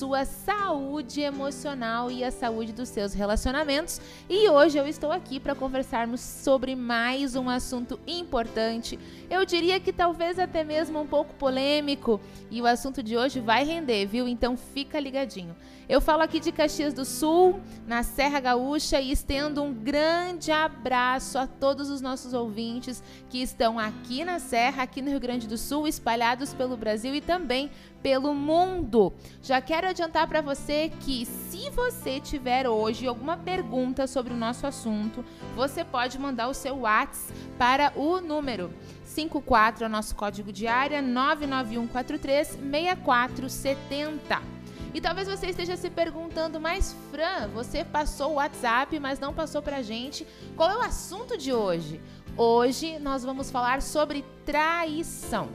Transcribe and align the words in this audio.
sua 0.00 0.24
saúde 0.24 1.20
emocional 1.20 2.10
e 2.10 2.24
a 2.24 2.30
saúde 2.30 2.72
dos 2.72 2.88
seus 2.88 3.12
relacionamentos. 3.12 4.00
E 4.30 4.48
hoje 4.48 4.78
eu 4.78 4.88
estou 4.88 5.12
aqui 5.12 5.38
para 5.38 5.54
conversarmos 5.54 6.22
sobre 6.22 6.74
mais 6.74 7.36
um 7.36 7.50
assunto 7.50 8.00
importante. 8.06 8.98
Eu 9.28 9.44
diria 9.44 9.78
que 9.78 9.92
talvez 9.92 10.38
até 10.38 10.64
mesmo 10.64 10.98
um 10.98 11.06
pouco 11.06 11.34
polêmico, 11.34 12.18
e 12.50 12.62
o 12.62 12.66
assunto 12.66 13.02
de 13.02 13.14
hoje 13.14 13.40
vai 13.40 13.62
render, 13.62 14.06
viu? 14.06 14.26
Então 14.26 14.56
fica 14.56 14.98
ligadinho. 14.98 15.54
Eu 15.90 16.00
falo 16.00 16.22
aqui 16.22 16.38
de 16.38 16.52
Caxias 16.52 16.94
do 16.94 17.04
Sul, 17.04 17.60
na 17.84 18.04
Serra 18.04 18.38
Gaúcha, 18.38 19.00
e 19.00 19.10
estendo 19.10 19.60
um 19.60 19.74
grande 19.74 20.52
abraço 20.52 21.36
a 21.36 21.48
todos 21.48 21.90
os 21.90 22.00
nossos 22.00 22.32
ouvintes 22.32 23.02
que 23.28 23.42
estão 23.42 23.76
aqui 23.76 24.24
na 24.24 24.38
Serra, 24.38 24.84
aqui 24.84 25.02
no 25.02 25.10
Rio 25.10 25.18
Grande 25.18 25.48
do 25.48 25.58
Sul, 25.58 25.88
espalhados 25.88 26.54
pelo 26.54 26.76
Brasil 26.76 27.12
e 27.12 27.20
também 27.20 27.72
pelo 28.04 28.32
mundo. 28.32 29.12
Já 29.42 29.60
quero 29.60 29.88
adiantar 29.88 30.28
para 30.28 30.40
você 30.40 30.92
que 31.00 31.26
se 31.26 31.68
você 31.70 32.20
tiver 32.20 32.68
hoje 32.68 33.08
alguma 33.08 33.36
pergunta 33.36 34.06
sobre 34.06 34.32
o 34.32 34.36
nosso 34.36 34.68
assunto, 34.68 35.24
você 35.56 35.84
pode 35.84 36.16
mandar 36.20 36.46
o 36.46 36.54
seu 36.54 36.82
WhatsApp 36.82 37.34
para 37.58 37.92
o 37.96 38.20
número 38.20 38.72
54 39.04 39.82
é 39.82 39.86
o 39.88 39.90
nosso 39.90 40.14
código 40.14 40.52
de 40.52 40.68
área 40.68 41.02
99143 41.02 42.58
6470. 42.70 44.59
E 44.92 45.00
talvez 45.00 45.28
você 45.28 45.46
esteja 45.46 45.76
se 45.76 45.88
perguntando, 45.88 46.60
mas 46.60 46.94
Fran, 47.10 47.48
você 47.54 47.84
passou 47.84 48.32
o 48.32 48.34
WhatsApp, 48.34 48.98
mas 48.98 49.20
não 49.20 49.32
passou 49.32 49.62
pra 49.62 49.82
gente. 49.82 50.26
Qual 50.56 50.68
é 50.68 50.76
o 50.76 50.82
assunto 50.82 51.38
de 51.38 51.52
hoje? 51.52 52.00
Hoje 52.36 52.98
nós 52.98 53.22
vamos 53.22 53.50
falar 53.50 53.82
sobre 53.82 54.24
traição. 54.44 55.48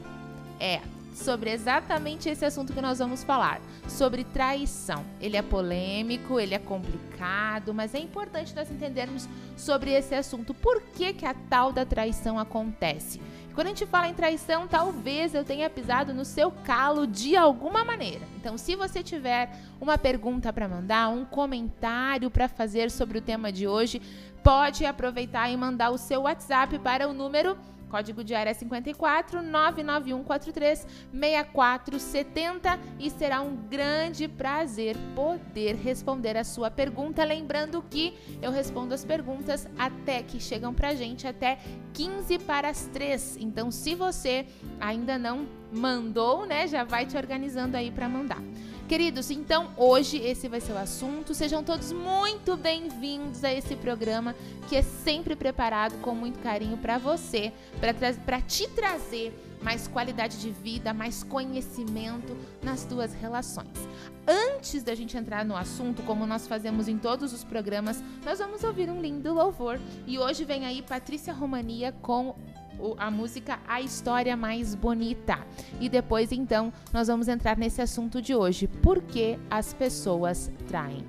É, 0.58 0.80
sobre 1.14 1.50
exatamente 1.50 2.30
esse 2.30 2.46
assunto 2.46 2.74
que 2.74 2.82
nós 2.82 3.00
vamos 3.00 3.24
falar, 3.24 3.62
sobre 3.88 4.24
traição. 4.24 5.04
Ele 5.20 5.36
é 5.36 5.42
polêmico, 5.42 6.40
ele 6.40 6.54
é 6.54 6.60
complicado, 6.60 7.74
mas 7.74 7.94
é 7.94 8.00
importante 8.00 8.56
nós 8.56 8.70
entendermos 8.70 9.28
sobre 9.58 9.92
esse 9.92 10.16
assunto. 10.16 10.54
Por 10.54 10.82
que, 10.82 11.14
que 11.14 11.26
a 11.26 11.34
tal 11.34 11.72
da 11.72 11.86
traição 11.86 12.38
acontece? 12.38 13.20
Quando 13.56 13.68
a 13.68 13.70
gente 13.70 13.86
fala 13.86 14.10
em 14.10 14.14
traição, 14.14 14.68
talvez 14.68 15.34
eu 15.34 15.46
tenha 15.46 15.70
pisado 15.70 16.14
no 16.14 16.26
seu 16.26 16.52
calo 16.52 17.08
de 17.08 17.38
alguma 17.38 17.86
maneira. 17.86 18.28
Então, 18.36 18.58
se 18.58 18.76
você 18.76 19.02
tiver 19.02 19.50
uma 19.80 19.98
pergunta 19.98 20.52
para 20.52 20.68
mandar, 20.68 21.08
um 21.08 21.24
comentário 21.24 22.30
para 22.30 22.50
fazer 22.50 22.92
sobre 22.92 23.18
o 23.18 23.22
tema 23.22 23.54
de 23.54 23.66
hoje, 23.66 24.02
pode 24.44 24.86
aproveitar 24.86 25.50
e 25.50 25.56
mandar 25.56 25.92
o 25.92 25.98
seu 25.98 26.24
WhatsApp 26.24 26.78
para 26.80 27.08
o 27.08 27.14
número 27.14 27.58
Código 27.96 28.26
de 28.26 28.36
área 28.36 28.54
54 28.54 29.42
99143 29.42 30.86
6470 31.14 32.78
e 33.00 33.10
será 33.10 33.40
um 33.40 33.56
grande 33.56 34.28
prazer 34.28 34.98
poder 35.16 35.76
responder 35.76 36.36
a 36.36 36.44
sua 36.44 36.70
pergunta. 36.70 37.24
Lembrando 37.24 37.82
que 37.90 38.14
eu 38.42 38.52
respondo 38.52 38.94
as 38.94 39.06
perguntas 39.06 39.66
até 39.80 40.22
que 40.22 40.42
chegam 40.42 40.74
pra 40.74 40.94
gente 40.94 41.26
até 41.26 41.58
15 41.94 42.38
para 42.40 42.68
as 42.68 42.86
3. 42.88 43.38
Então, 43.40 43.72
se 43.72 43.96
você 43.96 44.46
ainda 44.78 45.18
não 45.18 45.48
mandou, 45.72 46.46
né, 46.46 46.68
já 46.68 46.84
vai 46.84 47.06
te 47.06 47.16
organizando 47.16 47.78
aí 47.78 47.92
para 47.92 48.10
mandar. 48.10 48.44
Queridos, 48.88 49.32
então 49.32 49.72
hoje 49.76 50.18
esse 50.18 50.48
vai 50.48 50.62
ser 50.62 50.74
o 50.74 50.78
assunto. 50.78 51.34
Sejam 51.34 51.64
todos 51.64 51.92
muito 51.92 52.56
bem-vindos 52.56 53.44
a 53.44 53.52
esse 53.52 53.76
programa 53.76 54.36
que 54.70 54.76
é 54.76 54.84
sempre 54.84 55.36
preparado 55.36 56.00
com 56.02 56.14
muito 56.14 56.38
carinho 56.38 56.78
para 56.78 57.00
você, 57.00 57.52
para 58.24 58.40
te 58.42 58.68
trazer 58.70 59.34
mais 59.60 59.88
qualidade 59.88 60.40
de 60.40 60.52
vida, 60.52 60.94
mais 60.94 61.24
conhecimento 61.24 62.38
nas 62.62 62.86
tuas 62.86 63.12
relações. 63.16 63.74
Antes 64.28 64.84
da 64.84 64.94
gente 64.94 65.18
entrar 65.18 65.44
no 65.44 65.58
assunto, 65.58 66.04
como 66.04 66.28
nós 66.28 66.48
fazemos 66.48 66.88
em 66.88 67.00
todos 67.00 67.34
os 67.34 67.44
programas, 67.44 68.04
nós 68.24 68.38
vamos 68.38 68.64
ouvir 68.64 68.88
um 68.92 69.02
lindo 69.02 69.34
louvor. 69.34 69.80
E 70.06 70.20
hoje 70.20 70.46
vem 70.46 70.64
aí 70.64 70.84
Patrícia 70.84 71.34
Romania 71.34 71.92
com 72.04 72.36
a 72.98 73.10
música 73.12 73.60
A 73.68 73.82
História 73.82 74.36
Mais 74.36 74.76
Bonita. 74.76 75.40
E 75.80 75.90
depois, 75.90 76.32
então, 76.32 76.72
nós 76.94 77.08
vamos 77.08 77.28
entrar 77.28 77.58
nesse 77.58 77.82
assunto 77.82 78.22
de 78.22 78.36
hoje: 78.36 78.68
por 78.68 79.02
que 79.02 79.38
as 79.50 79.74
pessoas 79.74 80.52
traem? 80.68 81.04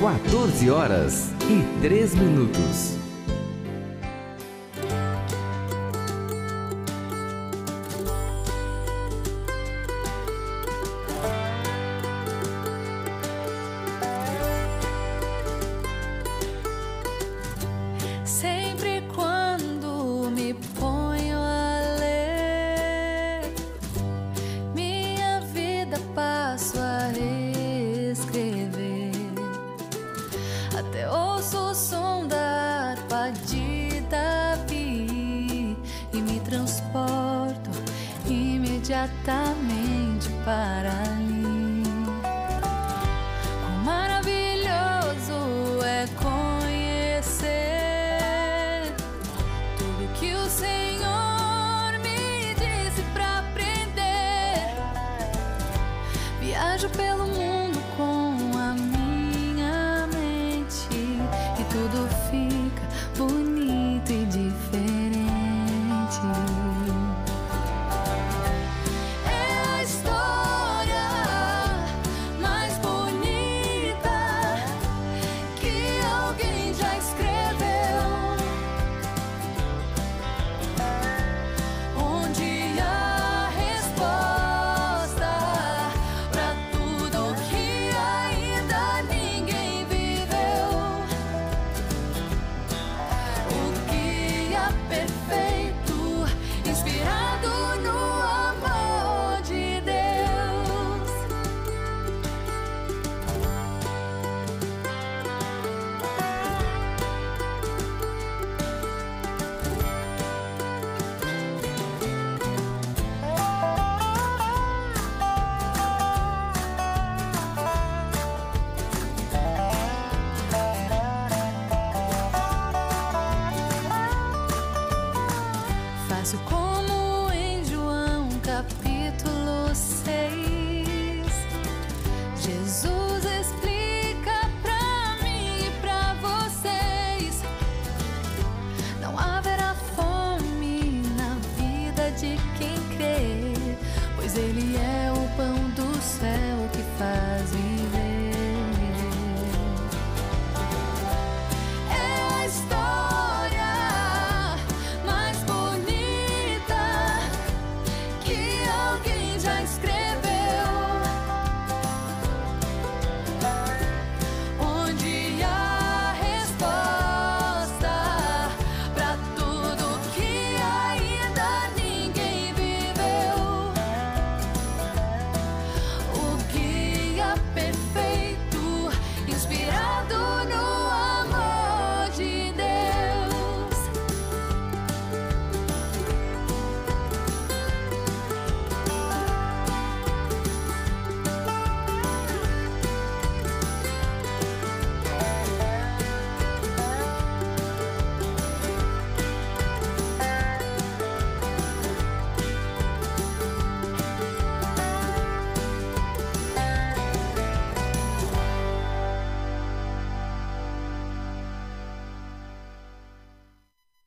14 0.00 0.68
horas 0.70 1.30
e 1.48 1.80
3 1.80 2.14
minutos. 2.16 3.01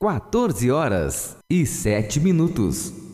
14 0.06 0.70
horas 0.70 1.36
e 1.50 1.66
7 1.66 2.20
minutos. 2.20 3.05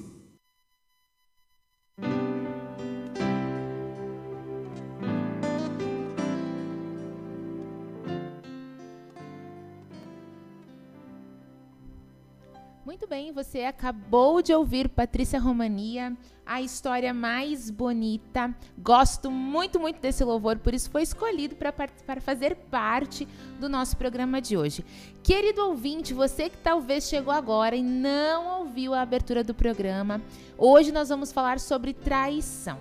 Você 13.43 13.63
acabou 13.63 14.39
de 14.39 14.53
ouvir 14.53 14.87
Patrícia 14.87 15.39
Romania, 15.39 16.15
a 16.45 16.61
história 16.61 17.11
mais 17.11 17.71
bonita. 17.71 18.55
Gosto 18.77 19.31
muito, 19.31 19.79
muito 19.79 19.99
desse 19.99 20.23
louvor, 20.23 20.59
por 20.59 20.75
isso 20.75 20.91
foi 20.91 21.01
escolhido 21.01 21.55
para 21.55 22.21
fazer 22.21 22.55
parte 22.69 23.27
do 23.59 23.67
nosso 23.67 23.97
programa 23.97 24.39
de 24.39 24.55
hoje. 24.55 24.85
Querido 25.23 25.65
ouvinte, 25.65 26.13
você 26.13 26.51
que 26.51 26.57
talvez 26.57 27.05
chegou 27.05 27.33
agora 27.33 27.75
e 27.75 27.81
não 27.81 28.59
ouviu 28.59 28.93
a 28.93 29.01
abertura 29.01 29.43
do 29.43 29.55
programa, 29.55 30.21
hoje 30.55 30.91
nós 30.91 31.09
vamos 31.09 31.31
falar 31.31 31.59
sobre 31.59 31.95
traição. 31.95 32.77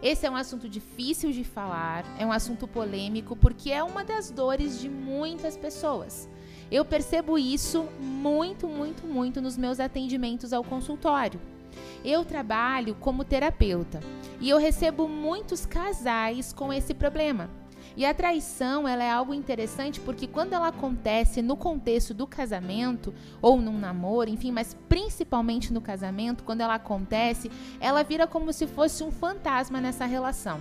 Esse 0.00 0.24
é 0.24 0.30
um 0.30 0.36
assunto 0.36 0.68
difícil 0.68 1.32
de 1.32 1.42
falar, 1.42 2.04
é 2.16 2.24
um 2.24 2.30
assunto 2.30 2.68
polêmico, 2.68 3.34
porque 3.34 3.72
é 3.72 3.82
uma 3.82 4.04
das 4.04 4.30
dores 4.30 4.80
de 4.80 4.88
muitas 4.88 5.56
pessoas. 5.56 6.28
Eu 6.70 6.84
percebo 6.84 7.38
isso 7.38 7.86
muito, 8.00 8.66
muito, 8.66 9.06
muito 9.06 9.40
nos 9.40 9.56
meus 9.56 9.78
atendimentos 9.78 10.52
ao 10.52 10.64
consultório. 10.64 11.40
Eu 12.04 12.24
trabalho 12.24 12.94
como 12.96 13.24
terapeuta 13.24 14.00
e 14.40 14.48
eu 14.48 14.58
recebo 14.58 15.08
muitos 15.08 15.64
casais 15.64 16.52
com 16.52 16.72
esse 16.72 16.94
problema. 16.94 17.48
E 17.96 18.04
a 18.04 18.12
traição, 18.12 18.86
ela 18.86 19.02
é 19.02 19.10
algo 19.10 19.32
interessante 19.32 20.00
porque 20.00 20.26
quando 20.26 20.52
ela 20.52 20.68
acontece 20.68 21.40
no 21.40 21.56
contexto 21.56 22.12
do 22.12 22.26
casamento 22.26 23.14
ou 23.40 23.58
num 23.58 23.78
namoro, 23.78 24.28
enfim, 24.28 24.52
mas 24.52 24.76
principalmente 24.86 25.72
no 25.72 25.80
casamento, 25.80 26.44
quando 26.44 26.60
ela 26.60 26.74
acontece, 26.74 27.50
ela 27.80 28.02
vira 28.02 28.26
como 28.26 28.52
se 28.52 28.66
fosse 28.66 29.02
um 29.02 29.10
fantasma 29.10 29.80
nessa 29.80 30.04
relação. 30.04 30.60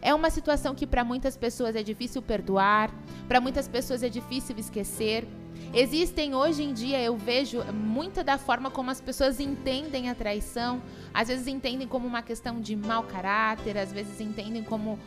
É 0.00 0.12
uma 0.12 0.30
situação 0.30 0.74
que 0.74 0.84
para 0.84 1.04
muitas 1.04 1.36
pessoas 1.36 1.76
é 1.76 1.82
difícil 1.84 2.20
perdoar, 2.20 2.90
para 3.28 3.40
muitas 3.40 3.68
pessoas 3.68 4.02
é 4.02 4.08
difícil 4.08 4.58
esquecer. 4.58 5.24
Existem 5.74 6.34
hoje 6.34 6.62
em 6.62 6.74
dia, 6.74 7.00
eu 7.00 7.16
vejo 7.16 7.64
muita 7.72 8.22
da 8.22 8.36
forma 8.36 8.70
como 8.70 8.90
as 8.90 9.00
pessoas 9.00 9.40
entendem 9.40 10.10
a 10.10 10.14
traição. 10.14 10.82
Às 11.14 11.28
vezes 11.28 11.46
entendem 11.46 11.88
como 11.88 12.06
uma 12.06 12.22
questão 12.22 12.60
de 12.60 12.76
mau 12.76 13.04
caráter, 13.04 13.78
às 13.78 13.90
vezes 13.90 14.20
entendem 14.20 14.62
como 14.62 14.98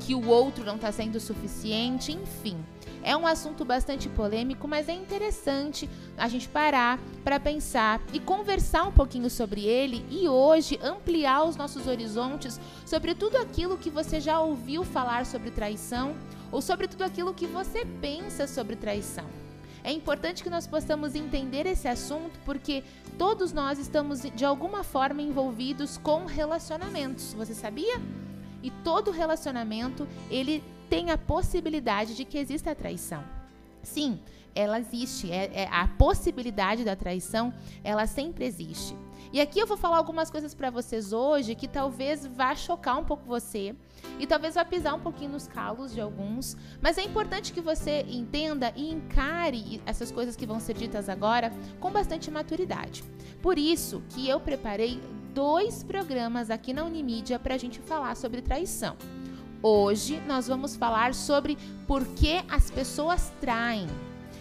que 0.00 0.14
o 0.14 0.28
outro 0.28 0.64
não 0.64 0.76
está 0.76 0.92
sendo 0.92 1.18
suficiente, 1.18 2.12
enfim. 2.12 2.62
É 3.02 3.16
um 3.16 3.26
assunto 3.26 3.64
bastante 3.64 4.08
polêmico, 4.08 4.68
mas 4.68 4.88
é 4.88 4.92
interessante 4.92 5.88
a 6.16 6.28
gente 6.28 6.48
parar 6.48 7.00
para 7.24 7.40
pensar 7.40 8.00
e 8.12 8.20
conversar 8.20 8.84
um 8.84 8.92
pouquinho 8.92 9.28
sobre 9.28 9.64
ele 9.64 10.04
e 10.10 10.28
hoje 10.28 10.78
ampliar 10.82 11.44
os 11.44 11.56
nossos 11.56 11.86
horizontes 11.86 12.60
sobre 12.84 13.14
tudo 13.14 13.36
aquilo 13.36 13.78
que 13.78 13.90
você 13.90 14.20
já 14.20 14.38
ouviu 14.40 14.84
falar 14.84 15.26
sobre 15.26 15.50
traição 15.50 16.14
ou 16.50 16.60
sobre 16.60 16.86
tudo 16.86 17.02
aquilo 17.02 17.34
que 17.34 17.46
você 17.46 17.84
pensa 18.00 18.46
sobre 18.46 18.76
traição. 18.76 19.24
É 19.84 19.90
importante 19.90 20.42
que 20.42 20.50
nós 20.50 20.66
possamos 20.66 21.14
entender 21.14 21.66
esse 21.66 21.88
assunto 21.88 22.38
porque 22.44 22.84
todos 23.18 23.52
nós 23.52 23.78
estamos 23.78 24.22
de 24.22 24.44
alguma 24.44 24.84
forma 24.84 25.20
envolvidos 25.20 25.98
com 25.98 26.24
relacionamentos. 26.24 27.34
Você 27.34 27.54
sabia? 27.54 28.00
E 28.62 28.70
todo 28.70 29.10
relacionamento, 29.10 30.06
ele 30.30 30.62
tem 30.88 31.10
a 31.10 31.18
possibilidade 31.18 32.14
de 32.14 32.24
que 32.24 32.38
exista 32.38 32.74
traição. 32.74 33.24
Sim, 33.82 34.20
ela 34.54 34.78
existe. 34.78 35.30
É, 35.30 35.62
é, 35.62 35.68
a 35.70 35.88
possibilidade 35.88 36.84
da 36.84 36.96
traição, 36.96 37.52
ela 37.82 38.06
sempre 38.06 38.44
existe. 38.44 38.96
E 39.32 39.40
aqui 39.40 39.58
eu 39.58 39.66
vou 39.66 39.78
falar 39.78 39.96
algumas 39.96 40.30
coisas 40.30 40.54
para 40.54 40.68
vocês 40.68 41.12
hoje 41.12 41.54
que 41.54 41.66
talvez 41.66 42.26
vá 42.26 42.54
chocar 42.54 42.98
um 42.98 43.04
pouco 43.04 43.24
você 43.24 43.74
e 44.18 44.26
talvez 44.26 44.56
vá 44.56 44.64
pisar 44.64 44.94
um 44.94 45.00
pouquinho 45.00 45.30
nos 45.30 45.46
calos 45.46 45.94
de 45.94 46.02
alguns, 46.02 46.54
mas 46.82 46.98
é 46.98 47.02
importante 47.02 47.50
que 47.50 47.60
você 47.60 48.04
entenda 48.10 48.74
e 48.76 48.90
encare 48.90 49.80
essas 49.86 50.12
coisas 50.12 50.36
que 50.36 50.44
vão 50.44 50.60
ser 50.60 50.74
ditas 50.74 51.08
agora 51.08 51.50
com 51.80 51.90
bastante 51.90 52.30
maturidade. 52.30 53.02
Por 53.40 53.58
isso 53.58 54.02
que 54.10 54.28
eu 54.28 54.38
preparei 54.38 55.00
dois 55.32 55.82
programas 55.82 56.50
aqui 56.50 56.74
na 56.74 56.84
Unimídia 56.84 57.38
para 57.38 57.54
a 57.54 57.58
gente 57.58 57.80
falar 57.80 58.14
sobre 58.16 58.42
traição. 58.42 58.98
Hoje 59.64 60.20
nós 60.26 60.48
vamos 60.48 60.74
falar 60.74 61.14
sobre 61.14 61.56
por 61.86 62.04
que 62.04 62.42
as 62.50 62.68
pessoas 62.68 63.32
traem. 63.40 63.86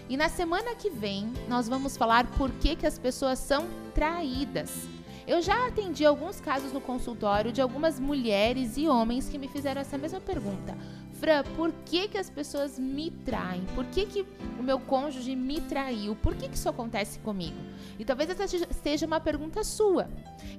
E 0.09 0.17
na 0.17 0.27
semana 0.27 0.73
que 0.73 0.89
vem 0.89 1.31
nós 1.47 1.69
vamos 1.69 1.95
falar 1.95 2.25
por 2.31 2.49
que, 2.53 2.75
que 2.75 2.87
as 2.87 2.97
pessoas 2.97 3.37
são 3.37 3.67
traídas. 3.93 4.89
Eu 5.27 5.39
já 5.39 5.67
atendi 5.67 6.03
alguns 6.03 6.41
casos 6.41 6.73
no 6.73 6.81
consultório 6.81 7.51
de 7.51 7.61
algumas 7.61 7.99
mulheres 7.99 8.77
e 8.77 8.87
homens 8.87 9.29
que 9.29 9.37
me 9.37 9.47
fizeram 9.47 9.79
essa 9.81 9.95
mesma 9.95 10.19
pergunta. 10.19 10.75
Fran, 11.13 11.43
por 11.55 11.71
que, 11.85 12.07
que 12.07 12.17
as 12.17 12.27
pessoas 12.27 12.79
me 12.79 13.11
traem? 13.11 13.63
Por 13.75 13.85
que, 13.85 14.07
que 14.07 14.25
o 14.59 14.63
meu 14.63 14.79
cônjuge 14.79 15.35
me 15.35 15.61
traiu? 15.61 16.15
Por 16.15 16.33
que, 16.35 16.49
que 16.49 16.55
isso 16.55 16.67
acontece 16.67 17.19
comigo? 17.19 17.57
E 17.99 18.03
talvez 18.03 18.31
essa 18.31 18.47
seja 18.81 19.05
uma 19.05 19.19
pergunta 19.19 19.63
sua. 19.63 20.09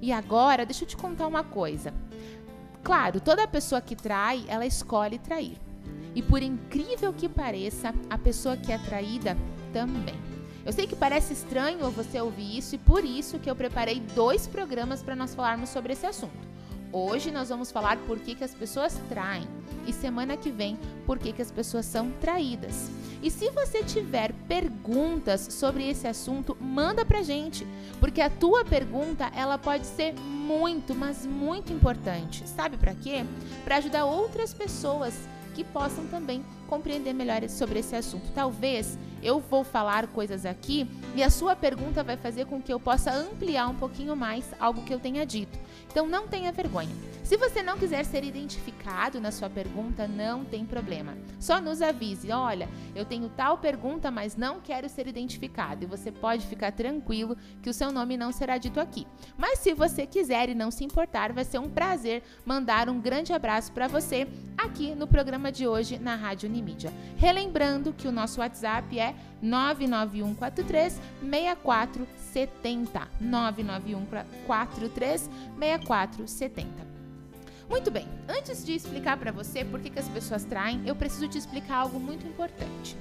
E 0.01 0.09
agora, 0.13 0.65
deixa 0.65 0.85
eu 0.85 0.87
te 0.87 0.95
contar 0.95 1.27
uma 1.27 1.43
coisa. 1.43 1.93
Claro, 2.83 3.21
toda 3.21 3.47
pessoa 3.47 3.79
que 3.79 3.95
trai, 3.95 4.43
ela 4.47 4.65
escolhe 4.65 5.17
trair. 5.17 5.57
E 6.13 6.21
por 6.21 6.43
incrível 6.43 7.13
que 7.13 7.29
pareça, 7.29 7.93
a 8.09 8.17
pessoa 8.17 8.57
que 8.57 8.71
é 8.71 8.77
traída 8.77 9.37
também. 9.71 10.15
Eu 10.65 10.71
sei 10.71 10.85
que 10.85 10.95
parece 10.95 11.33
estranho 11.33 11.89
você 11.91 12.19
ouvir 12.21 12.57
isso 12.57 12.75
e 12.75 12.77
por 12.77 13.03
isso 13.03 13.39
que 13.39 13.49
eu 13.49 13.55
preparei 13.55 13.99
dois 13.99 14.47
programas 14.47 15.01
para 15.01 15.15
nós 15.15 15.33
falarmos 15.33 15.69
sobre 15.69 15.93
esse 15.93 16.05
assunto. 16.05 16.52
Hoje 16.95 17.31
nós 17.31 17.49
vamos 17.49 17.71
falar 17.71 17.97
por 18.05 18.19
que, 18.19 18.35
que 18.35 18.43
as 18.43 18.53
pessoas 18.53 19.01
traem 19.09 19.47
e 19.87 19.91
semana 19.91 20.37
que 20.37 20.51
vem 20.51 20.77
por 21.07 21.17
que, 21.17 21.33
que 21.33 21.41
as 21.41 21.49
pessoas 21.49 21.87
são 21.87 22.11
traídas. 22.21 22.87
E 23.23 23.31
se 23.31 23.49
você 23.49 23.81
tiver 23.83 24.31
perguntas 24.47 25.41
sobre 25.41 25.89
esse 25.89 26.07
assunto, 26.07 26.55
manda 26.61 27.03
pra 27.03 27.23
gente, 27.23 27.65
porque 27.99 28.21
a 28.21 28.29
tua 28.29 28.63
pergunta 28.63 29.31
ela 29.35 29.57
pode 29.57 29.87
ser 29.87 30.13
muito, 30.13 30.93
mas 30.93 31.25
muito 31.25 31.73
importante. 31.73 32.47
Sabe 32.47 32.77
para 32.77 32.93
quê? 32.93 33.25
Para 33.63 33.77
ajudar 33.77 34.05
outras 34.05 34.53
pessoas 34.53 35.15
que 35.55 35.63
possam 35.63 36.05
também 36.07 36.45
compreender 36.67 37.13
melhor 37.13 37.47
sobre 37.49 37.79
esse 37.79 37.95
assunto. 37.95 38.31
Talvez 38.33 38.99
eu 39.21 39.39
vou 39.39 39.63
falar 39.63 40.07
coisas 40.07 40.45
aqui 40.45 40.87
e 41.15 41.23
a 41.23 41.29
sua 41.29 41.55
pergunta 41.55 42.03
vai 42.03 42.17
fazer 42.17 42.45
com 42.45 42.61
que 42.61 42.73
eu 42.73 42.79
possa 42.79 43.11
ampliar 43.13 43.67
um 43.67 43.75
pouquinho 43.75 44.15
mais 44.15 44.45
algo 44.59 44.83
que 44.83 44.93
eu 44.93 44.99
tenha 44.99 45.25
dito. 45.25 45.57
Então 45.93 46.07
não 46.07 46.27
tenha 46.27 46.51
vergonha. 46.51 46.89
Se 47.23 47.37
você 47.37 47.61
não 47.61 47.77
quiser 47.77 48.03
ser 48.03 48.23
identificado 48.23 49.21
na 49.21 49.31
sua 49.31 49.47
pergunta, 49.47 50.07
não 50.07 50.43
tem 50.43 50.65
problema. 50.65 51.15
Só 51.39 51.61
nos 51.61 51.83
avise: 51.83 52.31
olha, 52.31 52.67
eu 52.95 53.05
tenho 53.05 53.29
tal 53.29 53.59
pergunta, 53.59 54.09
mas 54.09 54.35
não 54.35 54.59
quero 54.59 54.89
ser 54.89 55.07
identificado. 55.07 55.83
E 55.83 55.87
você 55.87 56.11
pode 56.11 56.47
ficar 56.47 56.71
tranquilo 56.71 57.37
que 57.61 57.69
o 57.69 57.73
seu 57.73 57.91
nome 57.91 58.17
não 58.17 58.31
será 58.31 58.57
dito 58.57 58.79
aqui. 58.79 59.05
Mas 59.37 59.59
se 59.59 59.75
você 59.75 60.07
quiser 60.07 60.49
e 60.49 60.55
não 60.55 60.71
se 60.71 60.83
importar, 60.83 61.31
vai 61.31 61.45
ser 61.45 61.59
um 61.59 61.69
prazer 61.69 62.23
mandar 62.43 62.89
um 62.89 62.99
grande 62.99 63.31
abraço 63.31 63.71
para 63.71 63.87
você 63.87 64.27
aqui 64.63 64.95
no 64.95 65.05
programa 65.05 65.51
de 65.51 65.67
hoje 65.67 65.99
na 65.99 66.15
Rádio 66.15 66.49
Unimídia. 66.49 66.91
Relembrando 67.17 67.93
que 67.93 68.07
o 68.07 68.11
nosso 68.11 68.39
WhatsApp 68.39 68.97
é 68.97 69.13
99143 69.41 70.99
6470. 71.21 73.09
99143 73.19 75.29
6470. 75.59 76.93
Muito 77.69 77.91
bem, 77.91 78.07
antes 78.27 78.65
de 78.65 78.73
explicar 78.73 79.17
para 79.17 79.31
você 79.31 79.63
por 79.63 79.79
que, 79.79 79.89
que 79.89 79.99
as 79.99 80.09
pessoas 80.09 80.43
traem, 80.43 80.81
eu 80.85 80.95
preciso 80.95 81.27
te 81.27 81.37
explicar 81.37 81.77
algo 81.77 81.99
muito 81.99 82.27
importante. 82.27 82.97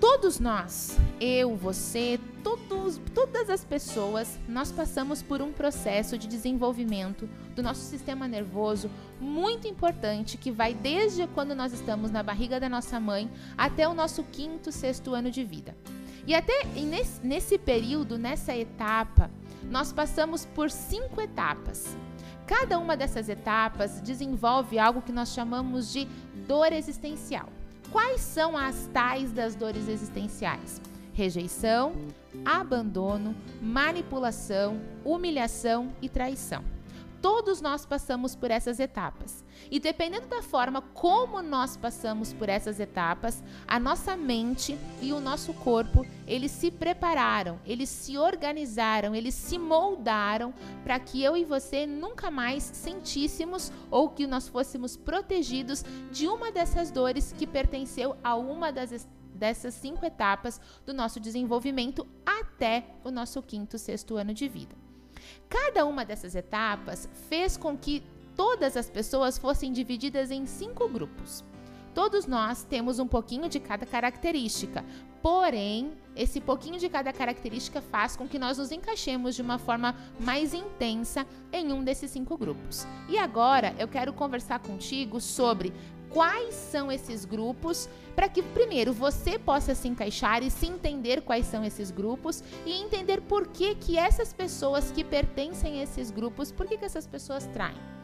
Todos 0.00 0.38
nós, 0.38 0.96
eu, 1.20 1.56
você, 1.56 2.20
todos, 2.44 3.00
todas 3.12 3.50
as 3.50 3.64
pessoas, 3.64 4.38
nós 4.48 4.70
passamos 4.70 5.22
por 5.22 5.42
um 5.42 5.52
processo 5.52 6.16
de 6.16 6.28
desenvolvimento 6.28 7.28
do 7.56 7.64
nosso 7.64 7.80
sistema 7.80 8.28
nervoso 8.28 8.88
muito 9.20 9.66
importante 9.66 10.38
que 10.38 10.52
vai 10.52 10.72
desde 10.72 11.26
quando 11.28 11.52
nós 11.52 11.72
estamos 11.72 12.12
na 12.12 12.22
barriga 12.22 12.60
da 12.60 12.68
nossa 12.68 13.00
mãe 13.00 13.28
até 13.56 13.88
o 13.88 13.94
nosso 13.94 14.22
quinto, 14.22 14.70
sexto 14.70 15.14
ano 15.14 15.32
de 15.32 15.42
vida. 15.42 15.76
E 16.24 16.32
até 16.32 16.64
nesse, 16.76 17.26
nesse 17.26 17.58
período, 17.58 18.16
nessa 18.16 18.54
etapa, 18.54 19.28
nós 19.64 19.92
passamos 19.92 20.44
por 20.44 20.70
cinco 20.70 21.20
etapas. 21.20 21.96
Cada 22.46 22.78
uma 22.78 22.96
dessas 22.96 23.28
etapas 23.28 24.00
desenvolve 24.00 24.78
algo 24.78 25.02
que 25.02 25.12
nós 25.12 25.30
chamamos 25.30 25.92
de 25.92 26.06
dor 26.46 26.72
existencial. 26.72 27.48
Quais 27.90 28.20
são 28.20 28.56
as 28.56 28.88
tais 28.92 29.32
das 29.32 29.54
dores 29.54 29.88
existenciais? 29.88 30.80
Rejeição, 31.14 31.94
abandono, 32.44 33.34
manipulação, 33.62 34.80
humilhação 35.04 35.92
e 36.02 36.08
traição. 36.08 36.62
Todos 37.22 37.60
nós 37.60 37.86
passamos 37.86 38.36
por 38.36 38.50
essas 38.50 38.78
etapas. 38.78 39.42
E 39.70 39.78
dependendo 39.78 40.26
da 40.26 40.42
forma 40.42 40.80
como 40.80 41.42
nós 41.42 41.76
passamos 41.76 42.32
por 42.32 42.48
essas 42.48 42.80
etapas, 42.80 43.42
a 43.66 43.78
nossa 43.78 44.16
mente 44.16 44.78
e 45.02 45.12
o 45.12 45.20
nosso 45.20 45.52
corpo, 45.54 46.06
eles 46.26 46.50
se 46.50 46.70
prepararam, 46.70 47.60
eles 47.66 47.88
se 47.88 48.16
organizaram, 48.16 49.14
eles 49.14 49.34
se 49.34 49.58
moldaram 49.58 50.54
para 50.82 50.98
que 50.98 51.22
eu 51.22 51.36
e 51.36 51.44
você 51.44 51.86
nunca 51.86 52.30
mais 52.30 52.62
sentíssemos 52.62 53.72
ou 53.90 54.08
que 54.08 54.26
nós 54.26 54.48
fôssemos 54.48 54.96
protegidos 54.96 55.84
de 56.10 56.26
uma 56.26 56.50
dessas 56.50 56.90
dores 56.90 57.34
que 57.36 57.46
pertenceu 57.46 58.16
a 58.22 58.34
uma 58.36 58.72
das 58.72 59.06
dessas 59.34 59.74
cinco 59.74 60.04
etapas 60.04 60.60
do 60.84 60.92
nosso 60.92 61.20
desenvolvimento 61.20 62.04
até 62.26 62.86
o 63.04 63.10
nosso 63.10 63.40
quinto, 63.40 63.78
sexto 63.78 64.16
ano 64.16 64.34
de 64.34 64.48
vida. 64.48 64.74
Cada 65.48 65.86
uma 65.86 66.04
dessas 66.04 66.34
etapas 66.34 67.08
fez 67.28 67.56
com 67.56 67.76
que 67.76 68.02
todas 68.38 68.76
as 68.76 68.88
pessoas 68.88 69.36
fossem 69.36 69.72
divididas 69.72 70.30
em 70.30 70.46
cinco 70.46 70.88
grupos. 70.88 71.44
Todos 71.92 72.24
nós 72.24 72.62
temos 72.62 73.00
um 73.00 73.06
pouquinho 73.08 73.48
de 73.48 73.58
cada 73.58 73.84
característica, 73.84 74.84
porém, 75.20 75.90
esse 76.14 76.40
pouquinho 76.40 76.78
de 76.78 76.88
cada 76.88 77.12
característica 77.12 77.82
faz 77.82 78.14
com 78.14 78.28
que 78.28 78.38
nós 78.38 78.56
nos 78.56 78.70
encaixemos 78.70 79.34
de 79.34 79.42
uma 79.42 79.58
forma 79.58 79.92
mais 80.20 80.54
intensa 80.54 81.26
em 81.52 81.72
um 81.72 81.82
desses 81.82 82.12
cinco 82.12 82.38
grupos. 82.38 82.86
E 83.08 83.18
agora 83.18 83.74
eu 83.76 83.88
quero 83.88 84.12
conversar 84.12 84.60
contigo 84.60 85.20
sobre 85.20 85.72
quais 86.08 86.54
são 86.54 86.92
esses 86.92 87.24
grupos, 87.24 87.88
para 88.14 88.28
que 88.28 88.40
primeiro 88.40 88.92
você 88.92 89.36
possa 89.36 89.74
se 89.74 89.88
encaixar 89.88 90.44
e 90.44 90.50
se 90.50 90.66
entender 90.66 91.22
quais 91.22 91.46
são 91.46 91.64
esses 91.64 91.90
grupos 91.90 92.44
e 92.64 92.72
entender 92.72 93.20
por 93.22 93.48
que 93.48 93.74
que 93.74 93.98
essas 93.98 94.32
pessoas 94.32 94.92
que 94.92 95.02
pertencem 95.02 95.80
a 95.80 95.82
esses 95.82 96.12
grupos, 96.12 96.52
por 96.52 96.68
que 96.68 96.78
que 96.78 96.84
essas 96.84 97.06
pessoas 97.06 97.44
traem. 97.48 97.97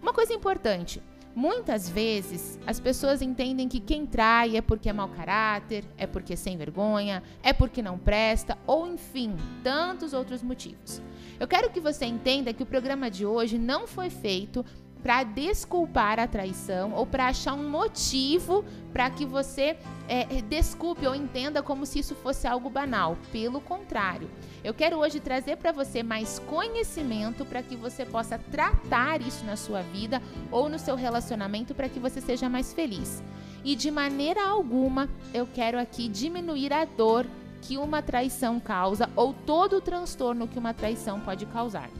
Uma 0.00 0.12
coisa 0.12 0.32
importante, 0.32 1.02
Muitas 1.38 1.88
vezes 1.88 2.58
as 2.66 2.80
pessoas 2.80 3.22
entendem 3.22 3.68
que 3.68 3.78
quem 3.78 4.04
trai 4.04 4.56
é 4.56 4.60
porque 4.60 4.88
é 4.88 4.92
mau 4.92 5.08
caráter, 5.08 5.84
é 5.96 6.04
porque 6.04 6.32
é 6.32 6.36
sem 6.36 6.56
vergonha, 6.56 7.22
é 7.44 7.52
porque 7.52 7.80
não 7.80 7.96
presta, 7.96 8.58
ou 8.66 8.88
enfim, 8.88 9.36
tantos 9.62 10.12
outros 10.12 10.42
motivos. 10.42 11.00
Eu 11.38 11.46
quero 11.46 11.70
que 11.70 11.78
você 11.78 12.06
entenda 12.06 12.52
que 12.52 12.64
o 12.64 12.66
programa 12.66 13.08
de 13.08 13.24
hoje 13.24 13.56
não 13.56 13.86
foi 13.86 14.10
feito 14.10 14.66
para 15.02 15.22
desculpar 15.22 16.18
a 16.18 16.26
traição 16.26 16.92
ou 16.92 17.06
para 17.06 17.26
achar 17.28 17.54
um 17.54 17.68
motivo 17.68 18.64
para 18.92 19.08
que 19.10 19.24
você 19.24 19.76
é, 20.08 20.24
desculpe 20.42 21.06
ou 21.06 21.14
entenda 21.14 21.62
como 21.62 21.86
se 21.86 22.00
isso 22.00 22.14
fosse 22.14 22.46
algo 22.46 22.68
banal. 22.68 23.16
Pelo 23.30 23.60
contrário, 23.60 24.28
eu 24.64 24.74
quero 24.74 24.98
hoje 24.98 25.20
trazer 25.20 25.56
para 25.56 25.72
você 25.72 26.02
mais 26.02 26.38
conhecimento 26.40 27.44
para 27.44 27.62
que 27.62 27.76
você 27.76 28.04
possa 28.04 28.38
tratar 28.50 29.20
isso 29.20 29.44
na 29.44 29.56
sua 29.56 29.82
vida 29.82 30.20
ou 30.50 30.68
no 30.68 30.78
seu 30.78 30.96
relacionamento 30.96 31.74
para 31.74 31.88
que 31.88 32.00
você 32.00 32.20
seja 32.20 32.48
mais 32.48 32.72
feliz. 32.72 33.22
E 33.64 33.76
de 33.76 33.90
maneira 33.90 34.46
alguma 34.46 35.08
eu 35.32 35.46
quero 35.46 35.78
aqui 35.78 36.08
diminuir 36.08 36.72
a 36.72 36.84
dor 36.84 37.26
que 37.60 37.76
uma 37.76 38.00
traição 38.00 38.58
causa 38.60 39.10
ou 39.14 39.32
todo 39.32 39.76
o 39.76 39.80
transtorno 39.80 40.48
que 40.48 40.58
uma 40.58 40.72
traição 40.72 41.20
pode 41.20 41.44
causar. 41.46 41.90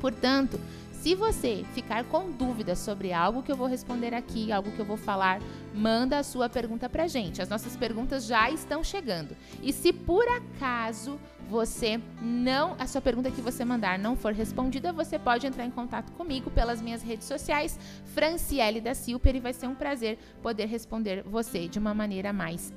Portanto, 0.00 0.60
se 1.04 1.14
você 1.14 1.66
ficar 1.74 2.02
com 2.04 2.30
dúvidas 2.30 2.78
sobre 2.78 3.12
algo 3.12 3.42
que 3.42 3.52
eu 3.52 3.56
vou 3.56 3.66
responder 3.66 4.14
aqui, 4.14 4.50
algo 4.50 4.72
que 4.72 4.78
eu 4.78 4.86
vou 4.86 4.96
falar, 4.96 5.38
manda 5.74 6.18
a 6.18 6.22
sua 6.22 6.48
pergunta 6.48 6.88
pra 6.88 7.06
gente. 7.06 7.42
As 7.42 7.48
nossas 7.50 7.76
perguntas 7.76 8.24
já 8.24 8.50
estão 8.50 8.82
chegando. 8.82 9.36
E 9.62 9.70
se 9.70 9.92
por 9.92 10.26
acaso 10.26 11.20
você 11.46 12.00
não, 12.22 12.74
a 12.78 12.86
sua 12.86 13.02
pergunta 13.02 13.30
que 13.30 13.42
você 13.42 13.66
mandar 13.66 13.98
não 13.98 14.16
for 14.16 14.32
respondida, 14.32 14.94
você 14.94 15.18
pode 15.18 15.46
entrar 15.46 15.66
em 15.66 15.70
contato 15.70 16.10
comigo 16.12 16.50
pelas 16.50 16.80
minhas 16.80 17.02
redes 17.02 17.28
sociais, 17.28 17.78
Franciele 18.06 18.80
da 18.80 18.94
Silper, 18.94 19.36
e 19.36 19.40
vai 19.40 19.52
ser 19.52 19.66
um 19.66 19.74
prazer 19.74 20.16
poder 20.42 20.64
responder 20.64 21.22
você 21.22 21.68
de 21.68 21.78
uma 21.78 21.92
maneira 21.92 22.32
mais 22.32 22.72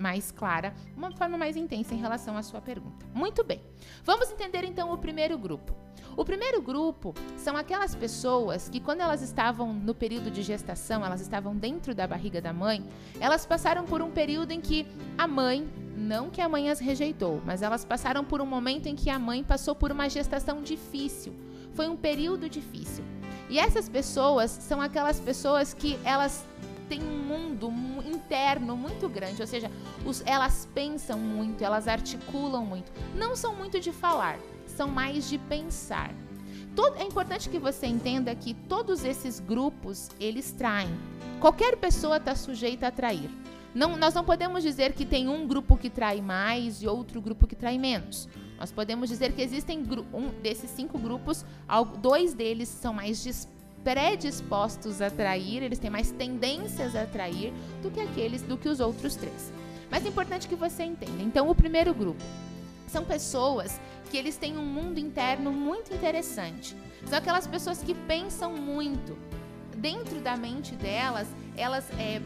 mais 0.00 0.30
clara, 0.30 0.74
uma 0.96 1.12
forma 1.12 1.36
mais 1.36 1.56
intensa 1.56 1.94
em 1.94 1.98
relação 1.98 2.36
à 2.36 2.42
sua 2.42 2.60
pergunta. 2.60 3.06
Muito 3.12 3.44
bem. 3.44 3.62
Vamos 4.02 4.30
entender 4.30 4.64
então 4.64 4.92
o 4.92 4.98
primeiro 4.98 5.36
grupo. 5.36 5.74
O 6.16 6.24
primeiro 6.24 6.60
grupo 6.60 7.14
são 7.36 7.56
aquelas 7.56 7.94
pessoas 7.94 8.68
que, 8.68 8.80
quando 8.80 9.00
elas 9.00 9.22
estavam 9.22 9.72
no 9.72 9.94
período 9.94 10.30
de 10.30 10.42
gestação, 10.42 11.04
elas 11.04 11.20
estavam 11.20 11.54
dentro 11.54 11.94
da 11.94 12.06
barriga 12.06 12.40
da 12.40 12.52
mãe, 12.52 12.84
elas 13.20 13.46
passaram 13.46 13.84
por 13.84 14.02
um 14.02 14.10
período 14.10 14.50
em 14.50 14.60
que 14.60 14.86
a 15.16 15.28
mãe, 15.28 15.68
não 15.96 16.30
que 16.30 16.40
a 16.40 16.48
mãe 16.48 16.70
as 16.70 16.80
rejeitou, 16.80 17.40
mas 17.44 17.62
elas 17.62 17.84
passaram 17.84 18.24
por 18.24 18.40
um 18.40 18.46
momento 18.46 18.86
em 18.86 18.96
que 18.96 19.10
a 19.10 19.18
mãe 19.18 19.44
passou 19.44 19.74
por 19.74 19.92
uma 19.92 20.08
gestação 20.08 20.62
difícil. 20.62 21.34
Foi 21.74 21.88
um 21.88 21.96
período 21.96 22.48
difícil. 22.48 23.04
E 23.48 23.58
essas 23.58 23.88
pessoas 23.88 24.50
são 24.50 24.80
aquelas 24.80 25.20
pessoas 25.20 25.74
que 25.74 25.98
elas 26.04 26.46
têm 26.90 27.00
um 27.00 27.22
mundo 27.22 27.72
interno 28.04 28.76
muito 28.76 29.08
grande, 29.08 29.40
ou 29.40 29.46
seja, 29.46 29.70
os, 30.04 30.22
elas 30.26 30.68
pensam 30.74 31.16
muito, 31.16 31.62
elas 31.62 31.86
articulam 31.86 32.64
muito, 32.66 32.90
não 33.14 33.36
são 33.36 33.54
muito 33.54 33.78
de 33.78 33.92
falar, 33.92 34.36
são 34.66 34.88
mais 34.88 35.28
de 35.28 35.38
pensar. 35.38 36.12
Todo, 36.74 36.96
é 36.96 37.04
importante 37.04 37.48
que 37.48 37.60
você 37.60 37.86
entenda 37.86 38.34
que 38.34 38.54
todos 38.54 39.04
esses 39.04 39.38
grupos, 39.38 40.10
eles 40.18 40.50
traem. 40.50 40.90
Qualquer 41.38 41.76
pessoa 41.76 42.16
está 42.16 42.34
sujeita 42.34 42.88
a 42.88 42.90
trair. 42.90 43.30
Não, 43.72 43.96
nós 43.96 44.14
não 44.14 44.24
podemos 44.24 44.62
dizer 44.64 44.92
que 44.92 45.06
tem 45.06 45.28
um 45.28 45.46
grupo 45.46 45.76
que 45.76 45.88
trai 45.88 46.20
mais 46.20 46.82
e 46.82 46.88
outro 46.88 47.20
grupo 47.20 47.46
que 47.46 47.54
trai 47.54 47.78
menos. 47.78 48.28
Nós 48.58 48.72
podemos 48.72 49.08
dizer 49.08 49.32
que 49.32 49.42
existem 49.42 49.84
um 50.12 50.28
desses 50.42 50.70
cinco 50.70 50.98
grupos, 50.98 51.44
dois 52.00 52.34
deles 52.34 52.68
são 52.68 52.92
mais 52.92 53.22
predispostos 53.82 55.00
a 55.00 55.10
trair, 55.10 55.62
eles 55.62 55.78
têm 55.78 55.90
mais 55.90 56.10
tendências 56.10 56.94
a 56.94 57.06
trair 57.06 57.52
do 57.82 57.90
que 57.90 58.00
aqueles, 58.00 58.42
do 58.42 58.56
que 58.56 58.68
os 58.68 58.80
outros 58.80 59.16
três. 59.16 59.52
Mas 59.90 60.04
é 60.04 60.08
importante 60.08 60.48
que 60.48 60.54
você 60.54 60.84
entenda. 60.84 61.22
Então, 61.22 61.48
o 61.48 61.54
primeiro 61.54 61.92
grupo 61.92 62.22
são 62.86 63.04
pessoas 63.04 63.80
que 64.10 64.16
eles 64.16 64.36
têm 64.36 64.56
um 64.56 64.64
mundo 64.64 64.98
interno 64.98 65.52
muito 65.52 65.94
interessante. 65.94 66.76
São 67.06 67.18
aquelas 67.18 67.46
pessoas 67.46 67.82
que 67.82 67.94
pensam 67.94 68.52
muito. 68.52 69.16
Dentro 69.76 70.20
da 70.20 70.36
mente 70.36 70.74
delas, 70.74 71.26
elas 71.56 71.88
é, 71.98 72.20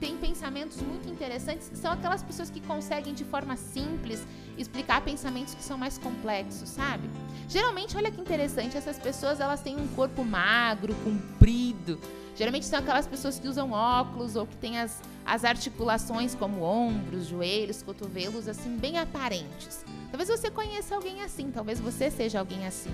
têm 0.00 0.16
pensamentos 0.16 0.80
muito 0.80 1.08
interessantes. 1.08 1.70
São 1.74 1.92
aquelas 1.92 2.22
pessoas 2.22 2.48
que 2.48 2.60
conseguem, 2.60 3.12
de 3.12 3.24
forma 3.24 3.56
simples, 3.56 4.26
explicar 4.56 5.02
pensamentos 5.02 5.54
que 5.54 5.62
são 5.62 5.76
mais 5.76 5.98
complexos, 5.98 6.70
sabe? 6.70 7.08
Geralmente, 7.48 7.96
olha 7.96 8.10
que 8.10 8.20
interessante, 8.20 8.76
essas 8.76 8.98
pessoas 8.98 9.38
elas 9.38 9.60
têm 9.60 9.76
um 9.76 9.86
corpo 9.88 10.24
magro, 10.24 10.94
comprido. 11.04 12.00
Geralmente 12.34 12.64
são 12.64 12.78
aquelas 12.78 13.06
pessoas 13.06 13.38
que 13.38 13.46
usam 13.46 13.72
óculos 13.72 14.34
ou 14.34 14.46
que 14.46 14.56
têm 14.56 14.78
as, 14.78 15.02
as 15.26 15.44
articulações 15.44 16.34
como 16.34 16.62
ombros, 16.62 17.26
joelhos, 17.26 17.82
cotovelos, 17.82 18.48
assim, 18.48 18.78
bem 18.78 18.98
aparentes. 18.98 19.84
Talvez 20.10 20.28
você 20.28 20.50
conheça 20.50 20.94
alguém 20.94 21.22
assim, 21.22 21.50
talvez 21.50 21.78
você 21.78 22.10
seja 22.10 22.40
alguém 22.40 22.66
assim. 22.66 22.90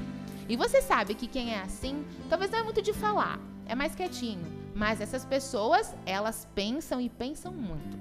E 0.49 0.57
você 0.57 0.83
sabe 0.83 1.15
que 1.15 1.27
quem 1.29 1.55
é 1.55 1.61
assim, 1.61 2.05
talvez 2.29 2.51
não 2.51 2.59
é 2.59 2.63
muito 2.63 2.83
de 2.83 2.93
falar, 2.93 3.39
é 3.67 3.75
mais 3.75 3.95
quietinho. 3.95 4.65
Mas 4.76 5.00
essas 5.00 5.25
pessoas, 5.25 5.97
elas 6.04 6.47
pensam 6.54 7.00
e 7.00 7.09
pensam 7.09 7.50
muito. 7.50 7.97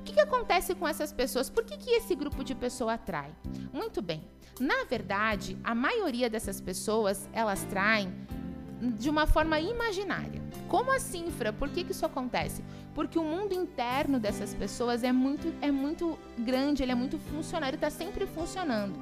O 0.00 0.02
que, 0.02 0.12
que 0.12 0.20
acontece 0.20 0.74
com 0.74 0.86
essas 0.86 1.12
pessoas? 1.12 1.48
Por 1.48 1.64
que, 1.64 1.76
que 1.76 1.90
esse 1.90 2.16
grupo 2.16 2.42
de 2.42 2.52
pessoa 2.52 2.94
atrai? 2.94 3.32
Muito 3.72 4.02
bem. 4.02 4.24
Na 4.58 4.82
verdade, 4.90 5.56
a 5.62 5.72
maioria 5.72 6.28
dessas 6.28 6.60
pessoas, 6.60 7.28
elas 7.32 7.62
traem 7.64 8.12
de 8.98 9.08
uma 9.08 9.28
forma 9.28 9.60
imaginária. 9.60 10.42
Como 10.66 10.90
assim, 10.90 11.30
Fra? 11.30 11.52
Por 11.52 11.68
que, 11.68 11.84
que 11.84 11.92
isso 11.92 12.04
acontece? 12.04 12.64
Porque 12.92 13.20
o 13.20 13.22
mundo 13.22 13.54
interno 13.54 14.18
dessas 14.18 14.52
pessoas 14.52 15.04
é 15.04 15.12
muito, 15.12 15.54
é 15.60 15.70
muito 15.70 16.18
grande, 16.38 16.82
ele 16.82 16.90
é 16.90 16.96
muito 16.96 17.18
funcional, 17.18 17.68
ele 17.68 17.76
está 17.76 17.88
sempre 17.90 18.26
funcionando. 18.26 18.98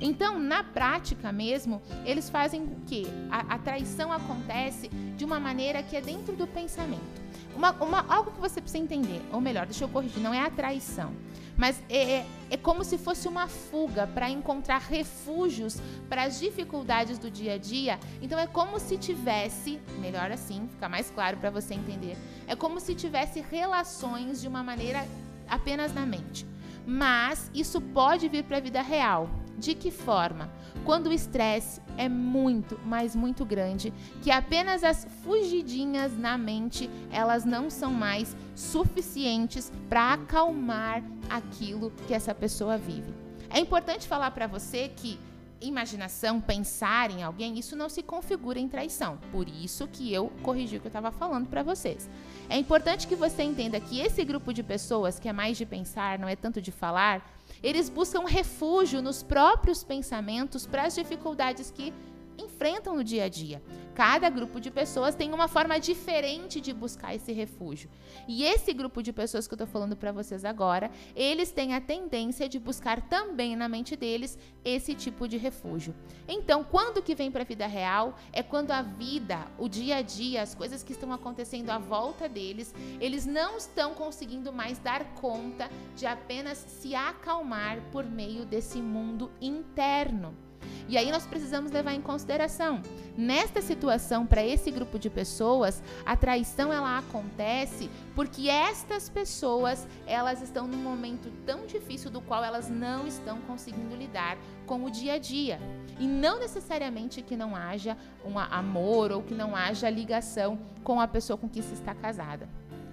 Então, 0.00 0.38
na 0.38 0.62
prática 0.62 1.32
mesmo, 1.32 1.82
eles 2.04 2.30
fazem 2.30 2.62
o 2.62 2.76
quê? 2.86 3.04
A, 3.30 3.54
a 3.54 3.58
traição 3.58 4.12
acontece 4.12 4.88
de 5.16 5.24
uma 5.24 5.40
maneira 5.40 5.82
que 5.82 5.96
é 5.96 6.00
dentro 6.00 6.36
do 6.36 6.46
pensamento. 6.46 7.18
Uma, 7.54 7.72
uma, 7.72 8.04
algo 8.08 8.30
que 8.30 8.40
você 8.40 8.60
precisa 8.60 8.82
entender, 8.82 9.20
ou 9.32 9.40
melhor, 9.40 9.66
deixa 9.66 9.84
eu 9.84 9.88
corrigir, 9.88 10.22
não 10.22 10.32
é 10.32 10.40
a 10.40 10.50
traição. 10.50 11.12
Mas 11.56 11.82
é, 11.88 12.18
é, 12.18 12.26
é 12.50 12.56
como 12.56 12.84
se 12.84 12.96
fosse 12.96 13.26
uma 13.26 13.48
fuga 13.48 14.06
para 14.06 14.30
encontrar 14.30 14.78
refúgios 14.78 15.80
para 16.08 16.22
as 16.22 16.38
dificuldades 16.38 17.18
do 17.18 17.28
dia 17.28 17.54
a 17.54 17.58
dia. 17.58 17.98
Então 18.22 18.38
é 18.38 18.46
como 18.46 18.78
se 18.78 18.96
tivesse, 18.96 19.80
melhor 19.98 20.30
assim, 20.30 20.68
fica 20.70 20.88
mais 20.88 21.10
claro 21.10 21.36
para 21.38 21.50
você 21.50 21.74
entender. 21.74 22.16
É 22.46 22.54
como 22.54 22.78
se 22.78 22.94
tivesse 22.94 23.40
relações 23.40 24.40
de 24.40 24.46
uma 24.46 24.62
maneira 24.62 25.04
apenas 25.48 25.92
na 25.92 26.06
mente. 26.06 26.46
Mas 26.86 27.50
isso 27.52 27.80
pode 27.80 28.28
vir 28.28 28.44
para 28.44 28.58
a 28.58 28.60
vida 28.60 28.80
real. 28.80 29.28
De 29.58 29.74
que 29.74 29.90
forma? 29.90 30.48
Quando 30.84 31.08
o 31.08 31.12
estresse 31.12 31.80
é 31.96 32.08
muito, 32.08 32.78
mas 32.84 33.16
muito 33.16 33.44
grande, 33.44 33.92
que 34.22 34.30
apenas 34.30 34.84
as 34.84 35.06
fugidinhas 35.24 36.16
na 36.16 36.38
mente, 36.38 36.88
elas 37.10 37.44
não 37.44 37.68
são 37.68 37.92
mais 37.92 38.36
suficientes 38.54 39.72
para 39.88 40.14
acalmar 40.14 41.02
aquilo 41.28 41.92
que 42.06 42.14
essa 42.14 42.34
pessoa 42.34 42.78
vive. 42.78 43.12
É 43.50 43.58
importante 43.58 44.06
falar 44.06 44.30
para 44.30 44.46
você 44.46 44.88
que 44.94 45.18
imaginação, 45.60 46.40
pensar 46.40 47.10
em 47.10 47.22
alguém, 47.22 47.58
isso 47.58 47.74
não 47.74 47.88
se 47.88 48.02
configura 48.02 48.60
em 48.60 48.68
traição. 48.68 49.18
Por 49.32 49.48
isso 49.48 49.88
que 49.88 50.12
eu 50.12 50.30
corrigi 50.42 50.76
o 50.76 50.80
que 50.80 50.86
eu 50.86 50.90
estava 50.90 51.10
falando 51.10 51.48
para 51.48 51.62
vocês. 51.62 52.08
É 52.48 52.56
importante 52.56 53.06
que 53.06 53.16
você 53.16 53.42
entenda 53.42 53.80
que 53.80 53.98
esse 54.00 54.24
grupo 54.24 54.52
de 54.52 54.62
pessoas 54.62 55.18
que 55.18 55.28
é 55.28 55.32
mais 55.32 55.58
de 55.58 55.66
pensar, 55.66 56.18
não 56.18 56.28
é 56.28 56.36
tanto 56.36 56.62
de 56.62 56.70
falar, 56.70 57.37
eles 57.62 57.88
buscam 57.88 58.24
refúgio 58.24 59.02
nos 59.02 59.22
próprios 59.22 59.82
pensamentos 59.82 60.66
para 60.66 60.84
as 60.84 60.94
dificuldades 60.94 61.70
que 61.70 61.92
enfrentam 62.38 62.96
no 62.96 63.04
dia 63.04 63.24
a 63.24 63.28
dia. 63.28 63.62
Cada 63.94 64.30
grupo 64.30 64.60
de 64.60 64.70
pessoas 64.70 65.16
tem 65.16 65.34
uma 65.34 65.48
forma 65.48 65.78
diferente 65.80 66.60
de 66.60 66.72
buscar 66.72 67.16
esse 67.16 67.32
refúgio. 67.32 67.90
E 68.28 68.44
esse 68.44 68.72
grupo 68.72 69.02
de 69.02 69.12
pessoas 69.12 69.48
que 69.48 69.54
eu 69.54 69.56
estou 69.56 69.66
falando 69.66 69.96
para 69.96 70.12
vocês 70.12 70.44
agora, 70.44 70.88
eles 71.16 71.50
têm 71.50 71.74
a 71.74 71.80
tendência 71.80 72.48
de 72.48 72.60
buscar 72.60 73.00
também 73.08 73.56
na 73.56 73.68
mente 73.68 73.96
deles 73.96 74.38
esse 74.64 74.94
tipo 74.94 75.26
de 75.26 75.36
refúgio. 75.36 75.94
Então, 76.28 76.62
quando 76.62 77.02
que 77.02 77.14
vem 77.14 77.30
para 77.30 77.42
a 77.42 77.46
vida 77.46 77.66
real? 77.66 78.14
É 78.32 78.40
quando 78.40 78.70
a 78.70 78.82
vida, 78.82 79.46
o 79.58 79.68
dia 79.68 79.96
a 79.96 80.02
dia, 80.02 80.42
as 80.42 80.54
coisas 80.54 80.84
que 80.84 80.92
estão 80.92 81.12
acontecendo 81.12 81.70
à 81.70 81.78
volta 81.78 82.28
deles, 82.28 82.72
eles 83.00 83.26
não 83.26 83.56
estão 83.56 83.94
conseguindo 83.94 84.52
mais 84.52 84.78
dar 84.78 85.04
conta 85.14 85.68
de 85.96 86.06
apenas 86.06 86.58
se 86.58 86.94
acalmar 86.94 87.82
por 87.90 88.04
meio 88.04 88.46
desse 88.46 88.80
mundo 88.80 89.30
interno. 89.40 90.47
E 90.88 90.96
aí 90.96 91.10
nós 91.10 91.26
precisamos 91.26 91.70
levar 91.70 91.92
em 91.92 92.00
consideração. 92.00 92.80
Nesta 93.16 93.60
situação, 93.60 94.26
para 94.26 94.44
esse 94.44 94.70
grupo 94.70 94.98
de 94.98 95.10
pessoas, 95.10 95.82
a 96.06 96.16
traição 96.16 96.72
ela 96.72 96.98
acontece 96.98 97.90
porque 98.14 98.48
estas 98.48 99.08
pessoas, 99.08 99.86
elas 100.06 100.40
estão 100.40 100.66
num 100.66 100.78
momento 100.78 101.30
tão 101.44 101.66
difícil 101.66 102.10
do 102.10 102.20
qual 102.20 102.42
elas 102.42 102.70
não 102.70 103.06
estão 103.06 103.40
conseguindo 103.42 103.94
lidar 103.94 104.38
com 104.66 104.84
o 104.84 104.90
dia 104.90 105.14
a 105.14 105.18
dia. 105.18 105.60
E 105.98 106.06
não 106.06 106.38
necessariamente 106.38 107.22
que 107.22 107.36
não 107.36 107.54
haja 107.54 107.96
um 108.24 108.38
amor 108.38 109.12
ou 109.12 109.22
que 109.22 109.34
não 109.34 109.54
haja 109.54 109.90
ligação 109.90 110.58
com 110.82 111.00
a 111.00 111.08
pessoa 111.08 111.36
com 111.36 111.48
quem 111.48 111.62
se 111.62 111.74
está 111.74 111.94
casada. 111.94 112.48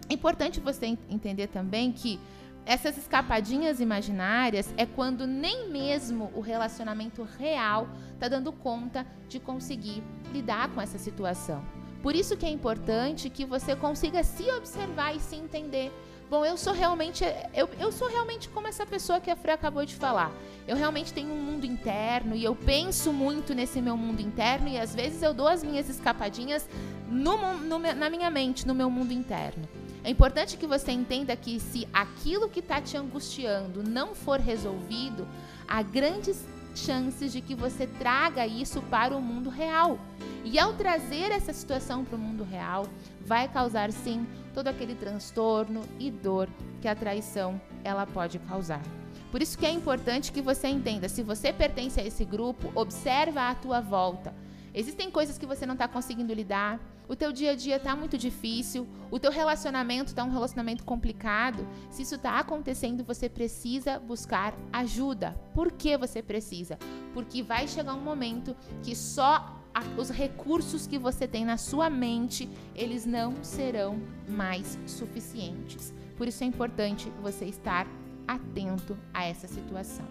É 0.10 0.14
importante 0.14 0.60
você 0.60 0.86
entender 1.10 1.48
também 1.48 1.92
que 1.92 2.20
essas 2.66 2.98
escapadinhas 2.98 3.80
imaginárias 3.80 4.74
é 4.76 4.86
quando 4.86 5.28
nem 5.28 5.70
mesmo 5.70 6.32
o 6.34 6.42
relacionamento 6.42 7.24
real 7.38 7.88
está 8.14 8.28
dando 8.28 8.52
conta 8.52 9.06
de 9.30 9.40
conseguir 9.40 10.04
lidar 10.34 10.70
com 10.70 10.82
essa 10.82 10.98
situação. 10.98 11.64
Por 12.02 12.16
isso 12.16 12.36
que 12.36 12.46
é 12.46 12.50
importante 12.50 13.30
que 13.30 13.46
você 13.46 13.76
consiga 13.76 14.24
se 14.24 14.50
observar 14.52 15.16
e 15.16 15.20
se 15.20 15.36
entender. 15.36 15.92
Bom, 16.30 16.44
eu 16.44 16.58
sou 16.58 16.74
realmente 16.74 17.24
eu, 17.54 17.70
eu 17.80 17.92
sou 17.92 18.08
realmente 18.08 18.50
como 18.50 18.68
essa 18.68 18.86
pessoa 18.86 19.20
que 19.20 19.30
a 19.30 19.36
Fran 19.36 19.54
acabou 19.54 19.86
de 19.86 19.96
falar. 19.96 20.32
Eu 20.68 20.76
realmente 20.76 21.14
tenho 21.14 21.32
um 21.32 21.42
mundo 21.42 21.66
interno 21.66 22.36
e 22.36 22.44
eu 22.44 22.56
penso 22.56 23.14
muito 23.14 23.54
nesse 23.54 23.80
meu 23.80 23.96
mundo 23.96 24.22
interno 24.22 24.68
e 24.68 24.80
às 24.80 24.96
vezes 24.96 25.22
eu 25.22 25.36
dou 25.36 25.48
as 25.48 25.64
minhas 25.64 25.88
escapadinhas 25.88 26.68
no, 27.08 27.58
no, 27.58 27.78
na 27.78 28.10
minha 28.10 28.32
mente, 28.32 28.68
no 28.68 28.74
meu 28.74 28.90
mundo 28.90 29.12
interno. 29.14 29.68
É 30.06 30.10
importante 30.12 30.56
que 30.56 30.68
você 30.68 30.92
entenda 30.92 31.36
que 31.36 31.60
se 31.60 31.88
aquilo 31.92 32.48
que 32.48 32.60
está 32.60 32.80
te 32.80 32.96
angustiando 32.96 33.82
não 33.82 34.14
for 34.14 34.40
resolvido, 34.40 35.28
há 35.68 35.82
grandes 35.82 36.46
chances 36.76 37.34
de 37.34 37.42
que 37.42 37.56
você 37.56 37.88
traga 37.88 38.46
isso 38.46 38.84
para 38.84 39.18
o 39.18 39.22
mundo 39.22 39.50
real. 39.50 39.98
E 40.44 40.60
ao 40.60 40.74
trazer 40.74 41.32
essa 41.32 41.52
situação 41.52 42.06
para 42.06 42.18
o 42.18 42.20
mundo 42.20 42.44
real, 42.44 42.86
vai 43.26 43.48
causar 43.48 43.92
sim 43.92 44.28
todo 44.54 44.68
aquele 44.68 44.94
transtorno 44.94 45.82
e 46.00 46.12
dor 46.12 46.48
que 46.84 46.88
a 46.88 46.94
traição 46.94 47.60
ela 47.84 48.06
pode 48.06 48.38
causar. 48.38 48.84
Por 49.32 49.42
isso 49.42 49.58
que 49.58 49.66
é 49.66 49.72
importante 49.72 50.32
que 50.32 50.40
você 50.40 50.68
entenda, 50.68 51.10
se 51.10 51.24
você 51.24 51.52
pertence 51.52 52.00
a 52.00 52.06
esse 52.06 52.24
grupo, 52.24 52.72
observa 52.76 53.50
a 53.50 53.56
tua 53.56 53.82
volta. 53.82 54.36
Existem 54.72 55.10
coisas 55.10 55.40
que 55.40 55.48
você 55.48 55.66
não 55.66 55.74
está 55.74 55.88
conseguindo 55.88 56.32
lidar, 56.32 56.80
o 57.08 57.16
teu 57.16 57.32
dia 57.32 57.52
a 57.52 57.56
dia 57.56 57.78
está 57.78 57.96
muito 57.96 58.18
difícil, 58.18 58.88
o 59.12 59.20
teu 59.20 59.32
relacionamento 59.32 60.10
está 60.10 60.24
um 60.24 60.32
relacionamento 60.32 60.84
complicado. 60.84 61.68
Se 61.90 62.02
isso 62.02 62.16
está 62.16 62.40
acontecendo, 62.40 63.04
você 63.04 63.30
precisa 63.30 64.00
buscar 64.00 64.54
ajuda. 64.72 65.36
Por 65.54 65.72
que 65.72 65.98
você 65.98 66.22
precisa? 66.22 66.78
Porque 67.14 67.44
vai 67.44 67.68
chegar 67.68 67.94
um 67.94 68.02
momento 68.02 68.56
que 68.84 68.96
só 68.96 69.62
os 69.98 70.10
recursos 70.10 70.88
que 70.88 70.98
você 70.98 71.28
tem 71.28 71.44
na 71.44 71.58
sua 71.58 71.90
mente, 71.90 72.50
eles 72.74 73.06
não 73.06 73.44
serão 73.44 74.00
mais 74.28 74.80
suficientes. 74.88 75.94
Por 76.18 76.28
isso 76.28 76.44
é 76.44 76.48
importante 76.48 77.12
você 77.22 77.46
estar 77.46 77.86
atento 78.28 78.98
a 79.14 79.26
essa 79.26 79.48
situação. 79.48 80.06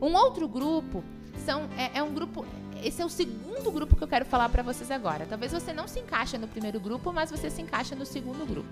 Um 0.00 0.14
outro 0.14 0.48
grupo 0.48 1.02
são, 1.44 1.68
é, 1.76 1.98
é 1.98 2.02
um 2.02 2.12
grupo 2.12 2.44
esse 2.82 3.02
é 3.02 3.04
o 3.04 3.08
segundo 3.08 3.70
grupo 3.72 3.96
que 3.96 4.04
eu 4.04 4.08
quero 4.08 4.24
falar 4.24 4.48
para 4.48 4.62
vocês 4.62 4.90
agora. 4.90 5.26
Talvez 5.26 5.52
você 5.52 5.72
não 5.72 5.88
se 5.88 5.98
encaixe 5.98 6.38
no 6.38 6.46
primeiro 6.46 6.78
grupo, 6.78 7.12
mas 7.12 7.30
você 7.30 7.50
se 7.50 7.60
encaixa 7.60 7.94
no 7.96 8.06
segundo 8.06 8.46
grupo. 8.46 8.68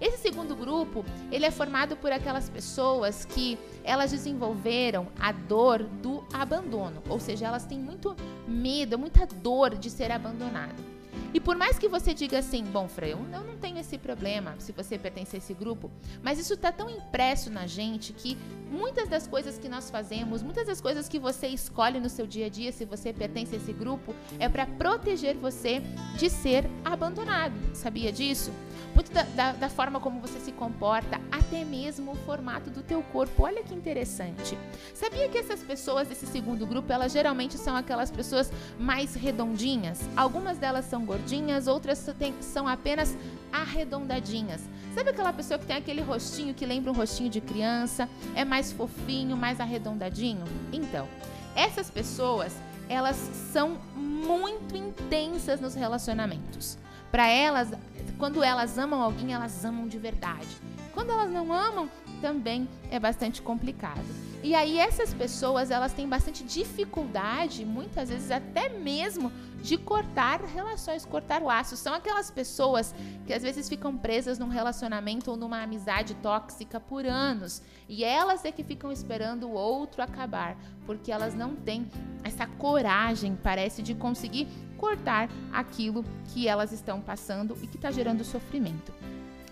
Esse 0.00 0.18
segundo 0.18 0.54
grupo, 0.54 1.04
ele 1.32 1.44
é 1.44 1.50
formado 1.50 1.96
por 1.96 2.12
aquelas 2.12 2.48
pessoas 2.48 3.24
que 3.24 3.58
elas 3.82 4.12
desenvolveram 4.12 5.08
a 5.18 5.32
dor 5.32 5.82
do 5.82 6.24
abandono, 6.32 7.02
ou 7.08 7.18
seja, 7.18 7.46
elas 7.46 7.66
têm 7.66 7.78
muito 7.78 8.16
medo, 8.46 8.98
muita 8.98 9.26
dor 9.26 9.74
de 9.74 9.90
ser 9.90 10.12
abandonado. 10.12 10.99
E 11.32 11.40
por 11.40 11.56
mais 11.56 11.78
que 11.78 11.88
você 11.88 12.12
diga 12.12 12.38
assim, 12.38 12.64
bom, 12.64 12.88
Frei, 12.88 13.12
eu 13.12 13.18
não 13.18 13.56
tenho 13.56 13.78
esse 13.78 13.98
problema 13.98 14.54
se 14.58 14.72
você 14.72 14.98
pertence 14.98 15.36
a 15.36 15.38
esse 15.38 15.54
grupo, 15.54 15.90
mas 16.22 16.38
isso 16.38 16.54
está 16.54 16.72
tão 16.72 16.90
impresso 16.90 17.50
na 17.50 17.66
gente 17.66 18.12
que 18.12 18.36
muitas 18.70 19.08
das 19.08 19.26
coisas 19.26 19.58
que 19.58 19.68
nós 19.68 19.90
fazemos, 19.90 20.42
muitas 20.42 20.66
das 20.66 20.80
coisas 20.80 21.08
que 21.08 21.18
você 21.18 21.48
escolhe 21.48 22.00
no 22.00 22.08
seu 22.08 22.26
dia 22.26 22.46
a 22.46 22.48
dia, 22.48 22.72
se 22.72 22.84
você 22.84 23.12
pertence 23.12 23.54
a 23.54 23.58
esse 23.58 23.72
grupo, 23.72 24.14
é 24.38 24.48
para 24.48 24.66
proteger 24.66 25.36
você 25.36 25.82
de 26.16 26.28
ser 26.28 26.64
abandonado. 26.84 27.54
Sabia 27.74 28.12
disso? 28.12 28.52
Muito 28.94 29.12
da, 29.12 29.22
da, 29.22 29.52
da, 29.52 29.68
forma 29.68 30.00
como 30.00 30.20
você 30.20 30.38
se 30.40 30.52
comporta, 30.52 31.20
até 31.30 31.64
mesmo 31.64 32.12
o 32.12 32.16
formato 32.16 32.70
do 32.70 32.82
teu 32.82 33.02
corpo. 33.02 33.44
Olha 33.44 33.62
que 33.62 33.74
interessante. 33.74 34.58
Sabia 34.94 35.28
que 35.28 35.38
essas 35.38 35.62
pessoas 35.62 36.08
desse 36.08 36.26
segundo 36.26 36.66
grupo, 36.66 36.92
elas 36.92 37.12
geralmente 37.12 37.56
são 37.56 37.76
aquelas 37.76 38.10
pessoas 38.10 38.52
mais 38.78 39.14
redondinhas? 39.14 40.00
Algumas 40.16 40.58
delas 40.58 40.84
são 40.84 41.04
gordinhas, 41.04 41.66
outras 41.66 42.04
tem, 42.18 42.34
são 42.40 42.66
apenas 42.66 43.16
arredondadinhas. 43.52 44.60
Sabe 44.94 45.10
aquela 45.10 45.32
pessoa 45.32 45.58
que 45.58 45.66
tem 45.66 45.76
aquele 45.76 46.02
rostinho 46.02 46.52
que 46.52 46.66
lembra 46.66 46.90
um 46.90 46.94
rostinho 46.94 47.30
de 47.30 47.40
criança? 47.40 48.08
É 48.34 48.44
mais 48.44 48.72
fofinho, 48.72 49.36
mais 49.36 49.60
arredondadinho? 49.60 50.44
Então, 50.72 51.08
essas 51.54 51.88
pessoas, 51.90 52.52
elas 52.88 53.16
são 53.52 53.78
muito 53.94 54.76
intensas 54.76 55.60
nos 55.60 55.74
relacionamentos. 55.74 56.76
Para 57.10 57.28
elas, 57.28 57.72
quando 58.20 58.44
elas 58.44 58.76
amam 58.76 59.00
alguém, 59.00 59.32
elas 59.32 59.64
amam 59.64 59.88
de 59.88 59.98
verdade. 59.98 60.46
Quando 60.92 61.10
elas 61.10 61.32
não 61.32 61.50
amam, 61.50 61.88
também 62.20 62.68
é 62.90 63.00
bastante 63.00 63.40
complicado. 63.40 64.04
E 64.42 64.54
aí 64.54 64.78
essas 64.78 65.14
pessoas, 65.14 65.70
elas 65.70 65.94
têm 65.94 66.06
bastante 66.06 66.44
dificuldade, 66.44 67.64
muitas 67.64 68.10
vezes 68.10 68.30
até 68.30 68.68
mesmo 68.68 69.32
de 69.62 69.78
cortar 69.78 70.42
relações, 70.42 71.06
cortar 71.06 71.40
laços. 71.40 71.78
São 71.78 71.94
aquelas 71.94 72.30
pessoas 72.30 72.94
que 73.26 73.32
às 73.32 73.42
vezes 73.42 73.70
ficam 73.70 73.96
presas 73.96 74.38
num 74.38 74.48
relacionamento 74.48 75.30
ou 75.30 75.36
numa 75.36 75.62
amizade 75.62 76.14
tóxica 76.16 76.78
por 76.78 77.06
anos. 77.06 77.62
E 77.88 78.04
elas 78.04 78.44
é 78.44 78.52
que 78.52 78.62
ficam 78.62 78.92
esperando 78.92 79.48
o 79.48 79.52
outro 79.52 80.02
acabar, 80.02 80.58
porque 80.84 81.10
elas 81.10 81.34
não 81.34 81.56
têm 81.56 81.88
essa 82.22 82.46
coragem, 82.46 83.34
parece, 83.42 83.82
de 83.82 83.94
conseguir 83.94 84.46
cortar 84.80 85.28
aquilo 85.52 86.02
que 86.32 86.48
elas 86.48 86.72
estão 86.72 87.02
passando 87.02 87.54
e 87.62 87.66
que 87.66 87.76
está 87.76 87.90
gerando 87.90 88.24
sofrimento. 88.24 88.92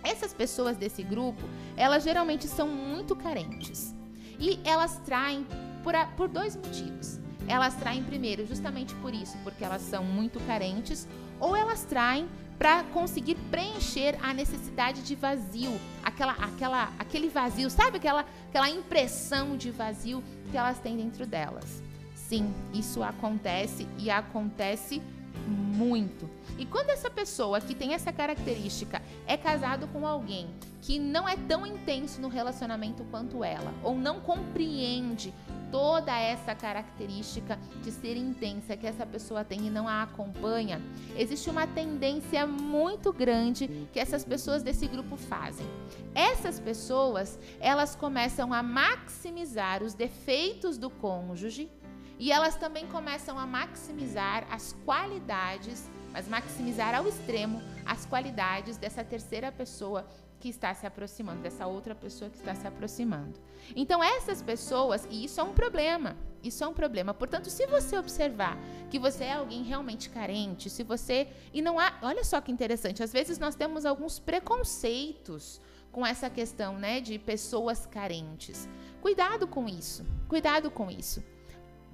Essas 0.02 0.32
pessoas 0.32 0.78
desse 0.78 1.02
grupo, 1.02 1.42
elas 1.76 2.02
geralmente 2.02 2.48
são 2.48 2.66
muito 2.66 3.14
carentes. 3.14 3.94
E 4.40 4.58
elas 4.64 4.96
traem 5.04 5.46
por, 5.84 5.94
a, 5.94 6.06
por 6.06 6.28
dois 6.28 6.56
motivos. 6.56 7.20
Elas 7.46 7.74
traem 7.74 8.02
primeiro 8.02 8.46
justamente 8.46 8.94
por 8.96 9.12
isso, 9.12 9.36
porque 9.44 9.62
elas 9.62 9.82
são 9.82 10.02
muito 10.02 10.40
carentes, 10.40 11.06
ou 11.38 11.54
elas 11.54 11.84
traem 11.84 12.26
para 12.58 12.82
conseguir 12.84 13.36
preencher 13.50 14.18
a 14.22 14.32
necessidade 14.32 15.02
de 15.02 15.14
vazio, 15.14 15.78
aquela, 16.02 16.32
aquela, 16.32 16.92
aquele 16.98 17.28
vazio, 17.28 17.70
sabe 17.70 17.98
aquela, 17.98 18.24
aquela 18.48 18.68
impressão 18.70 19.56
de 19.56 19.70
vazio 19.70 20.24
que 20.50 20.56
elas 20.56 20.78
têm 20.78 20.96
dentro 20.96 21.26
delas. 21.26 21.82
Sim, 22.14 22.52
isso 22.74 23.02
acontece 23.02 23.86
e 23.98 24.10
acontece 24.10 25.00
muito. 25.48 26.28
E 26.58 26.66
quando 26.66 26.90
essa 26.90 27.10
pessoa 27.10 27.60
que 27.60 27.74
tem 27.74 27.94
essa 27.94 28.12
característica 28.12 29.02
é 29.26 29.36
casado 29.36 29.86
com 29.88 30.06
alguém 30.06 30.48
que 30.80 30.98
não 30.98 31.28
é 31.28 31.36
tão 31.36 31.66
intenso 31.66 32.20
no 32.20 32.28
relacionamento 32.28 33.04
quanto 33.10 33.42
ela, 33.42 33.74
ou 33.82 33.94
não 33.94 34.20
compreende 34.20 35.34
toda 35.70 36.18
essa 36.18 36.54
característica 36.54 37.58
de 37.82 37.90
ser 37.90 38.16
intensa 38.16 38.76
que 38.76 38.86
essa 38.86 39.04
pessoa 39.04 39.44
tem 39.44 39.66
e 39.66 39.70
não 39.70 39.86
a 39.86 40.02
acompanha, 40.02 40.80
existe 41.16 41.50
uma 41.50 41.66
tendência 41.66 42.46
muito 42.46 43.12
grande 43.12 43.86
que 43.92 44.00
essas 44.00 44.24
pessoas 44.24 44.62
desse 44.62 44.86
grupo 44.86 45.16
fazem. 45.16 45.66
Essas 46.14 46.58
pessoas, 46.58 47.38
elas 47.60 47.94
começam 47.94 48.52
a 48.52 48.62
maximizar 48.62 49.82
os 49.82 49.94
defeitos 49.94 50.78
do 50.78 50.88
cônjuge 50.88 51.70
E 52.18 52.32
elas 52.32 52.56
também 52.56 52.86
começam 52.86 53.38
a 53.38 53.46
maximizar 53.46 54.46
as 54.50 54.72
qualidades, 54.84 55.88
mas 56.12 56.26
maximizar 56.26 56.94
ao 56.94 57.06
extremo 57.06 57.62
as 57.86 58.04
qualidades 58.04 58.76
dessa 58.76 59.04
terceira 59.04 59.52
pessoa 59.52 60.04
que 60.40 60.48
está 60.48 60.72
se 60.74 60.86
aproximando, 60.86 61.42
dessa 61.42 61.66
outra 61.66 61.94
pessoa 61.94 62.30
que 62.30 62.36
está 62.36 62.54
se 62.54 62.66
aproximando. 62.66 63.40
Então, 63.74 64.02
essas 64.02 64.40
pessoas, 64.42 65.06
e 65.10 65.24
isso 65.24 65.40
é 65.40 65.42
um 65.42 65.52
problema, 65.52 66.16
isso 66.42 66.62
é 66.62 66.68
um 66.68 66.74
problema. 66.74 67.12
Portanto, 67.12 67.50
se 67.50 67.66
você 67.66 67.98
observar 67.98 68.56
que 68.90 68.98
você 68.98 69.24
é 69.24 69.34
alguém 69.34 69.62
realmente 69.62 70.10
carente, 70.10 70.70
se 70.70 70.82
você. 70.82 71.28
E 71.52 71.60
não 71.60 71.78
há. 71.78 71.98
Olha 72.02 72.24
só 72.24 72.40
que 72.40 72.52
interessante, 72.52 73.02
às 73.02 73.12
vezes 73.12 73.38
nós 73.38 73.54
temos 73.54 73.84
alguns 73.84 74.18
preconceitos 74.18 75.60
com 75.90 76.06
essa 76.06 76.30
questão, 76.30 76.78
né, 76.78 77.00
de 77.00 77.18
pessoas 77.18 77.86
carentes. 77.86 78.68
Cuidado 79.00 79.46
com 79.46 79.68
isso, 79.68 80.04
cuidado 80.28 80.70
com 80.70 80.90
isso 80.90 81.22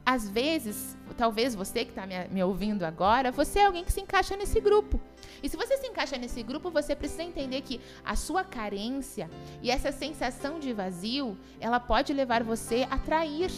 às 0.05 0.29
vezes, 0.29 0.97
talvez 1.17 1.55
você 1.55 1.85
que 1.85 1.90
está 1.90 2.07
me, 2.07 2.14
me, 2.29 2.43
ouvindo 2.45 2.83
agora, 2.83 3.33
você 3.33 3.61
é 3.61 3.67
alguém 3.67 3.85
que 3.85 3.93
se 3.93 4.01
encaixa 4.01 4.37
nesse 4.37 4.61
grupo. 4.61 5.01
E 5.43 5.49
se 5.49 5.57
você 5.57 5.77
se 5.79 5.87
encaixa 5.87 6.19
nesse 6.19 6.43
grupo, 6.43 6.71
você 6.71 6.95
precisa 6.95 7.23
entender 7.23 7.62
que 7.62 7.81
a 8.05 8.14
sua 8.14 8.45
carência 8.45 9.31
e 9.62 9.71
essa 9.71 9.90
sensação 9.90 10.61
de 10.61 10.73
vazio, 10.73 11.38
ela 11.59 11.81
pode 11.81 12.12
levar 12.12 12.43
você 12.43 12.87
a 12.90 12.99
trair. 12.99 13.51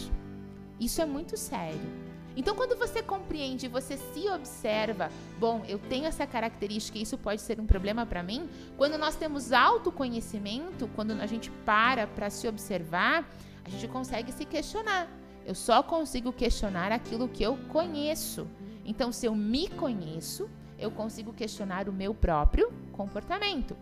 Isso 0.79 1.01
é 1.01 1.05
muito 1.05 1.35
sério. 1.35 2.07
Então, 2.37 2.55
quando 2.55 2.77
você 2.77 3.01
compreende, 3.01 3.67
você 3.67 3.97
se 3.97 4.29
observa, 4.29 5.09
bom, 5.39 5.65
eu 5.67 5.79
tenho 5.79 6.05
essa 6.05 6.25
característica 6.27 6.99
isso 6.99 7.17
pode 7.17 7.41
ser 7.41 7.59
um 7.59 7.65
problema 7.65 8.05
para 8.05 8.21
mim. 8.21 8.47
Quando 8.77 8.95
nós 8.97 9.15
temos 9.15 9.51
autoconhecimento, 9.51 10.87
quando 10.95 11.11
a 11.13 11.25
gente 11.25 11.49
para 11.65 12.05
para 12.05 12.29
se 12.29 12.47
observar, 12.47 13.27
a 13.65 13.69
gente 13.69 13.87
consegue 13.87 14.31
se 14.31 14.45
questionar. 14.45 15.09
Eu 15.47 15.55
só 15.55 15.81
consigo 15.81 16.33
questionar 16.33 16.91
aquilo 16.91 17.29
que 17.29 17.41
eu 17.41 17.57
conheço. 17.69 18.45
Então, 18.83 19.13
se 19.13 19.25
eu 19.25 19.33
me 19.33 19.69
conheço, 19.69 20.49
eu 20.77 20.91
consigo 20.91 21.31
questionar 21.31 21.87
o 21.87 21.93
meu 21.93 22.13
próprio 22.13 22.69
comportamento. 22.91 23.73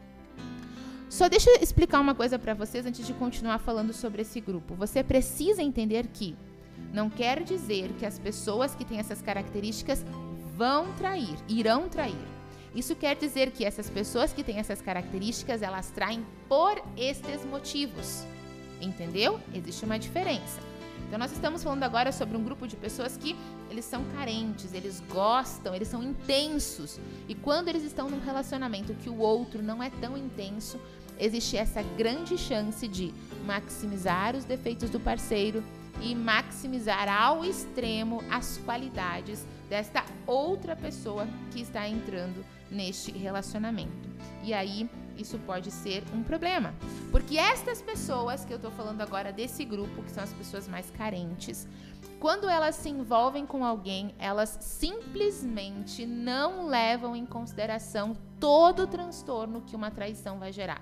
Só 1.09 1.27
deixa 1.27 1.49
eu 1.49 1.57
explicar 1.63 1.99
uma 1.99 2.13
coisa 2.13 2.37
para 2.37 2.53
vocês 2.53 2.85
antes 2.85 3.03
de 3.07 3.13
continuar 3.13 3.57
falando 3.57 3.93
sobre 3.93 4.21
esse 4.21 4.39
grupo. 4.39 4.75
Você 4.75 5.03
precisa 5.03 5.63
entender 5.63 6.05
que 6.13 6.35
não 6.93 7.09
quer 7.09 7.41
dizer 7.41 7.93
que 7.93 8.05
as 8.05 8.19
pessoas 8.19 8.75
que 8.75 8.85
têm 8.85 8.99
essas 8.99 9.23
características 9.23 10.05
vão 10.55 10.93
trair, 10.93 11.35
irão 11.49 11.89
trair. 11.89 12.15
Isso 12.75 12.95
quer 12.95 13.15
dizer 13.15 13.49
que 13.49 13.65
essas 13.65 13.89
pessoas 13.89 14.31
que 14.31 14.43
têm 14.43 14.59
essas 14.59 14.83
características, 14.83 15.63
elas 15.63 15.89
traem 15.89 16.23
por 16.47 16.79
estes 16.95 17.43
motivos. 17.43 18.23
Entendeu? 18.79 19.39
Existe 19.51 19.83
uma 19.83 19.97
diferença. 19.97 20.59
Então 21.07 21.19
nós 21.19 21.31
estamos 21.31 21.63
falando 21.63 21.83
agora 21.83 22.11
sobre 22.11 22.35
um 22.35 22.43
grupo 22.43 22.67
de 22.67 22.75
pessoas 22.75 23.15
que 23.15 23.35
eles 23.69 23.85
são 23.85 24.03
carentes, 24.15 24.73
eles 24.73 25.01
gostam, 25.09 25.73
eles 25.75 25.87
são 25.87 26.01
intensos. 26.03 26.99
E 27.27 27.35
quando 27.35 27.67
eles 27.67 27.83
estão 27.83 28.09
num 28.09 28.19
relacionamento 28.19 28.93
que 28.95 29.09
o 29.09 29.19
outro 29.19 29.61
não 29.61 29.81
é 29.81 29.89
tão 29.89 30.17
intenso, 30.17 30.79
existe 31.19 31.57
essa 31.57 31.81
grande 31.81 32.37
chance 32.37 32.87
de 32.87 33.13
maximizar 33.45 34.35
os 34.35 34.45
defeitos 34.45 34.89
do 34.89 34.99
parceiro 34.99 35.63
e 36.01 36.13
maximizar 36.13 37.07
ao 37.07 37.45
extremo 37.45 38.23
as 38.29 38.57
qualidades 38.57 39.45
desta 39.69 40.03
outra 40.27 40.75
pessoa 40.75 41.27
que 41.51 41.61
está 41.61 41.87
entrando 41.87 42.45
neste 42.69 43.11
relacionamento. 43.11 44.09
E 44.43 44.53
aí 44.53 44.89
isso 45.17 45.37
pode 45.39 45.71
ser 45.71 46.03
um 46.13 46.23
problema. 46.23 46.73
Porque 47.11 47.37
estas 47.37 47.81
pessoas 47.81 48.45
que 48.45 48.53
eu 48.53 48.57
estou 48.57 48.71
falando 48.71 49.01
agora 49.01 49.31
desse 49.31 49.63
grupo, 49.65 50.03
que 50.03 50.11
são 50.11 50.23
as 50.23 50.33
pessoas 50.33 50.67
mais 50.67 50.89
carentes, 50.91 51.67
quando 52.19 52.49
elas 52.49 52.75
se 52.75 52.89
envolvem 52.89 53.45
com 53.45 53.65
alguém, 53.65 54.15
elas 54.17 54.57
simplesmente 54.61 56.05
não 56.05 56.67
levam 56.67 57.15
em 57.15 57.25
consideração 57.25 58.15
todo 58.39 58.83
o 58.83 58.87
transtorno 58.87 59.61
que 59.61 59.75
uma 59.75 59.91
traição 59.91 60.39
vai 60.39 60.51
gerar. 60.51 60.81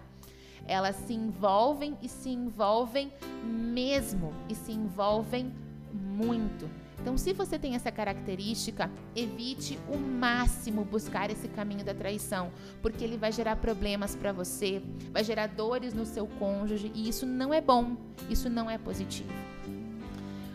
Elas 0.65 0.95
se 0.95 1.13
envolvem 1.13 1.97
e 2.01 2.07
se 2.07 2.29
envolvem 2.29 3.11
mesmo, 3.43 4.33
e 4.47 4.55
se 4.55 4.71
envolvem 4.71 5.53
muito. 5.93 6.82
Então, 7.03 7.17
se 7.17 7.33
você 7.33 7.59
tem 7.59 7.75
essa 7.75 7.91
característica, 7.91 8.89
evite 9.13 9.77
o 9.89 9.97
máximo 9.97 10.85
buscar 10.85 11.29
esse 11.29 11.49
caminho 11.49 11.83
da 11.83 11.93
traição, 11.93 12.49
porque 12.81 13.03
ele 13.03 13.17
vai 13.17 13.29
gerar 13.29 13.57
problemas 13.57 14.15
para 14.15 14.31
você, 14.31 14.81
vai 15.11 15.21
gerar 15.21 15.47
dores 15.47 15.93
no 15.93 16.05
seu 16.05 16.25
cônjuge 16.25 16.89
e 16.95 17.09
isso 17.09 17.25
não 17.25 17.53
é 17.53 17.59
bom, 17.59 17.97
isso 18.29 18.49
não 18.49 18.69
é 18.69 18.77
positivo. 18.77 19.27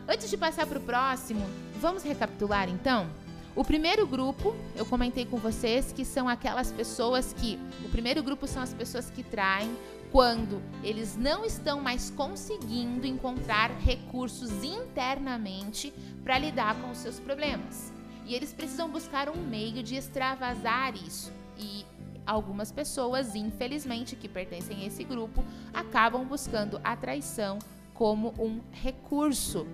Antes 0.08 0.30
de 0.30 0.38
passar 0.38 0.66
para 0.66 0.78
o 0.78 0.80
próximo, 0.82 1.44
vamos 1.82 2.02
recapitular 2.02 2.70
então? 2.70 3.10
O 3.54 3.62
primeiro 3.62 4.06
grupo, 4.06 4.56
eu 4.74 4.86
comentei 4.86 5.26
com 5.26 5.36
vocês 5.36 5.92
que 5.92 6.02
são 6.02 6.30
aquelas 6.30 6.72
pessoas 6.72 7.34
que. 7.34 7.58
O 7.84 7.90
primeiro 7.90 8.22
grupo 8.22 8.46
são 8.46 8.62
as 8.62 8.72
pessoas 8.72 9.10
que 9.10 9.22
traem, 9.22 9.76
quando 10.10 10.62
eles 10.82 11.16
não 11.16 11.44
estão 11.44 11.80
mais 11.80 12.10
conseguindo 12.10 13.06
encontrar 13.06 13.70
recursos 13.78 14.64
internamente 14.64 15.92
para 16.24 16.38
lidar 16.38 16.74
com 16.80 16.90
os 16.90 16.98
seus 16.98 17.20
problemas. 17.20 17.92
E 18.24 18.34
eles 18.34 18.52
precisam 18.52 18.90
buscar 18.90 19.28
um 19.28 19.36
meio 19.36 19.82
de 19.82 19.96
extravasar 19.96 20.94
isso. 20.94 21.32
E 21.56 21.84
algumas 22.26 22.70
pessoas, 22.70 23.34
infelizmente, 23.34 24.14
que 24.14 24.28
pertencem 24.28 24.82
a 24.82 24.86
esse 24.86 25.02
grupo, 25.02 25.42
acabam 25.72 26.24
buscando 26.24 26.80
a 26.84 26.94
traição 26.94 27.58
como 27.94 28.34
um 28.38 28.60
recurso. 28.70 29.66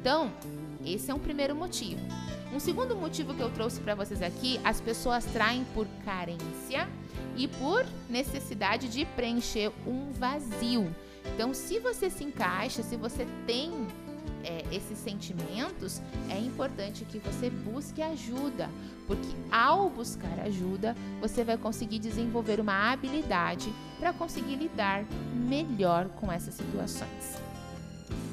Então, 0.00 0.32
esse 0.84 1.10
é 1.10 1.14
um 1.14 1.18
primeiro 1.18 1.54
motivo. 1.54 2.00
Um 2.52 2.58
segundo 2.58 2.96
motivo 2.96 3.32
que 3.32 3.40
eu 3.40 3.50
trouxe 3.50 3.80
para 3.80 3.94
vocês 3.94 4.20
aqui, 4.20 4.60
as 4.64 4.80
pessoas 4.80 5.24
traem 5.26 5.64
por 5.72 5.86
carência 6.04 6.88
e 7.36 7.46
por 7.46 7.86
necessidade 8.08 8.88
de 8.88 9.04
preencher 9.04 9.70
um 9.86 10.10
vazio. 10.10 10.94
Então, 11.34 11.54
se 11.54 11.78
você 11.78 12.10
se 12.10 12.24
encaixa, 12.24 12.82
se 12.82 12.96
você 12.96 13.24
tem 13.46 13.72
é, 14.42 14.64
esses 14.72 14.98
sentimentos, 14.98 16.02
é 16.28 16.38
importante 16.38 17.04
que 17.04 17.18
você 17.18 17.50
busque 17.50 18.02
ajuda, 18.02 18.68
porque 19.06 19.28
ao 19.50 19.88
buscar 19.88 20.40
ajuda, 20.40 20.96
você 21.20 21.44
vai 21.44 21.56
conseguir 21.56 22.00
desenvolver 22.00 22.58
uma 22.58 22.90
habilidade 22.90 23.72
para 23.98 24.12
conseguir 24.12 24.56
lidar 24.56 25.04
melhor 25.34 26.08
com 26.16 26.32
essas 26.32 26.54
situações. 26.54 27.38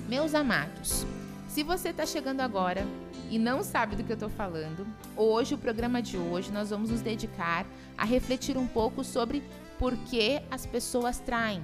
Meus 0.10 0.34
amados, 0.34 1.06
se 1.48 1.62
você 1.64 1.90
está 1.90 2.06
chegando 2.06 2.42
agora 2.42 2.86
e 3.30 3.38
não 3.38 3.64
sabe 3.64 3.96
do 3.96 4.04
que 4.04 4.12
eu 4.12 4.16
estou 4.16 4.30
falando, 4.30 4.88
hoje, 5.16 5.54
o 5.54 5.58
programa 5.58 6.02
de 6.02 6.18
hoje, 6.18 6.52
nós 6.52 6.70
vamos 6.70 6.90
nos 6.90 7.02
dedicar 7.02 7.66
a 7.98 8.06
refletir 8.06 8.58
um 8.58 8.68
pouco 8.68 9.04
sobre 9.04 9.44
por 9.78 9.96
que 9.96 10.42
as 10.50 10.66
pessoas 10.66 11.20
traem. 11.20 11.62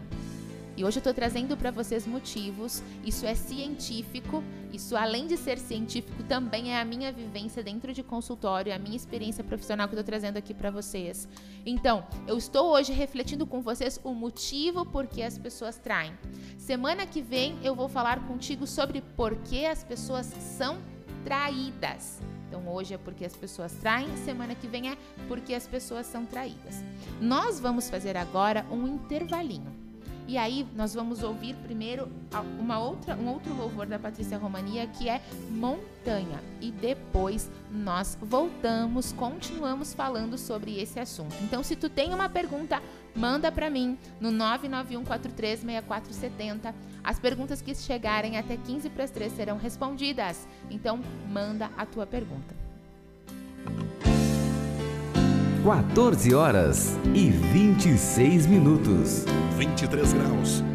E 0.76 0.84
hoje 0.84 0.98
eu 0.98 1.02
estou 1.02 1.14
trazendo 1.14 1.56
para 1.56 1.70
vocês 1.70 2.08
motivos. 2.08 2.82
Isso 3.06 3.28
é 3.28 3.36
científico. 3.36 4.44
Isso, 4.72 4.96
além 4.96 5.28
de 5.28 5.38
ser 5.38 5.60
científico, 5.60 6.24
também 6.24 6.74
é 6.74 6.82
a 6.82 6.86
minha 6.86 7.12
vivência 7.12 7.64
dentro 7.64 7.94
de 7.94 8.02
consultório, 8.02 8.72
é 8.72 8.76
a 8.76 8.80
minha 8.80 8.96
experiência 8.96 9.44
profissional 9.44 9.88
que 9.88 9.94
eu 9.94 10.00
estou 10.00 10.12
trazendo 10.12 10.38
aqui 10.38 10.52
para 10.52 10.72
vocês. 10.72 11.28
Então, 11.64 12.04
eu 12.26 12.36
estou 12.40 12.72
hoje 12.72 12.92
refletindo 12.92 13.46
com 13.46 13.62
vocês 13.62 14.00
o 14.04 14.16
motivo 14.16 14.84
por 14.84 15.06
que 15.06 15.22
as 15.22 15.38
pessoas 15.38 15.78
traem. 15.78 16.14
Semana 16.58 17.06
que 17.06 17.22
vem 17.22 17.56
eu 17.64 17.76
vou 17.76 17.88
falar 17.88 18.26
contigo 18.28 18.66
sobre 18.66 19.02
por 19.16 19.36
que 19.36 19.68
as 19.68 19.84
pessoas 19.84 20.26
são 20.26 20.82
traídas. 21.24 22.20
Então 22.48 22.68
hoje 22.72 22.94
é 22.94 22.98
porque 22.98 23.26
as 23.26 23.36
pessoas 23.36 23.74
traem, 23.74 24.16
semana 24.18 24.54
que 24.54 24.68
vem 24.68 24.90
é 24.90 24.98
porque 25.28 25.54
as 25.54 25.68
pessoas 25.68 26.06
são 26.06 26.26
traídas. 26.26 26.84
Nós 27.20 27.60
vamos 27.60 27.90
fazer 27.90 28.16
agora 28.16 28.66
um 28.72 28.88
intervalinho. 28.88 29.84
E 30.26 30.38
aí 30.38 30.66
nós 30.76 30.94
vamos 30.94 31.22
ouvir 31.22 31.54
primeiro 31.56 32.10
uma 32.58 32.80
outra, 32.80 33.16
um 33.16 33.28
outro 33.28 33.54
louvor 33.54 33.86
da 33.86 34.00
Patrícia 34.00 34.38
Romania 34.38 34.88
que 34.88 35.10
é 35.10 35.22
Montanha. 35.50 36.42
E 36.62 36.72
depois 36.72 37.52
nós 37.70 38.18
voltamos, 38.22 39.12
continuamos 39.12 39.94
falando 39.94 40.38
sobre 40.38 40.80
esse 40.80 41.00
assunto. 41.00 41.36
Então, 41.42 41.62
se 41.62 41.76
tu 41.76 41.90
tem 41.90 42.14
uma 42.14 42.30
pergunta, 42.30 42.82
manda 43.16 43.52
para 43.52 43.70
mim 43.70 43.96
no 44.20 44.32
991436470. 44.32 46.74
As 47.04 47.20
perguntas 47.20 47.62
que 47.62 47.76
chegarem 47.76 48.38
até 48.38 48.58
15 48.58 48.90
para 48.90 49.04
as 49.04 49.12
3 49.12 49.32
serão 49.34 49.58
respondidas. 49.58 50.48
Então, 50.70 51.02
manda 51.30 51.70
a 51.78 51.86
tua 51.86 52.08
pergunta. 52.08 52.56
14 55.64 56.34
horas 56.34 56.98
e 57.14 57.30
26 57.30 58.48
minutos. 58.48 59.26
23 59.58 60.14
graus. 60.14 60.73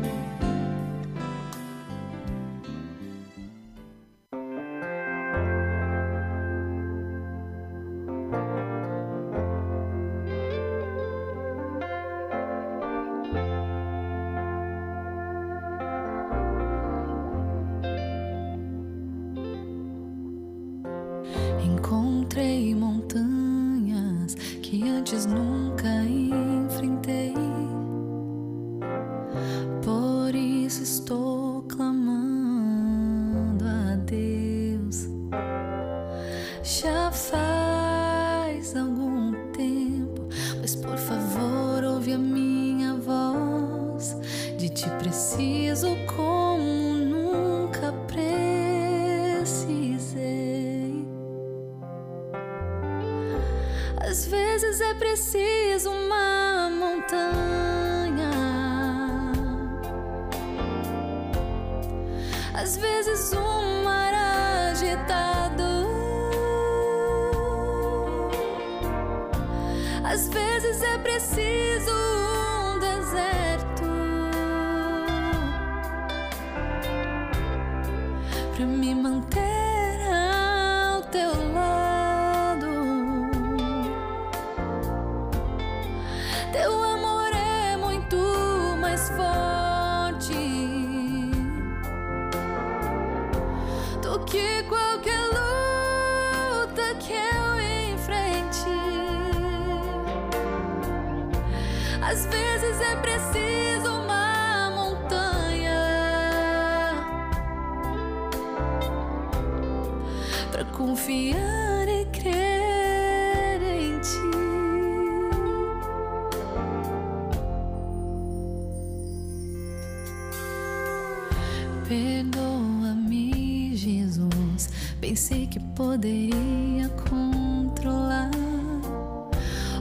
Poderia 125.79 126.89
controlar 127.09 128.33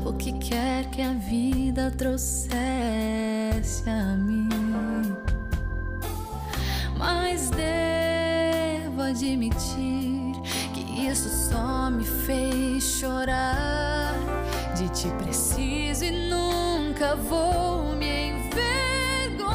o 0.06 0.14
que 0.14 0.32
quer 0.34 0.86
que 0.92 1.02
a 1.02 1.14
vida 1.14 1.92
trouxesse 1.98 2.52
a 3.90 4.16
mim. 4.16 4.48
Mas 6.96 7.50
devo 7.50 9.02
admitir 9.02 10.40
que 10.76 11.10
isso 11.10 11.30
só 11.50 11.90
me 11.90 12.06
fez 12.06 12.84
chorar. 12.84 14.14
De 14.76 14.88
ti 14.90 15.10
preciso 15.18 16.06
e 16.06 16.30
nunca 16.30 17.16
vou 17.16 17.96
me 17.96 18.34
envergonhar. 18.34 19.48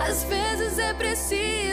Às 0.00 0.24
vezes 0.24 0.78
é 0.78 0.94
preciso 0.94 1.65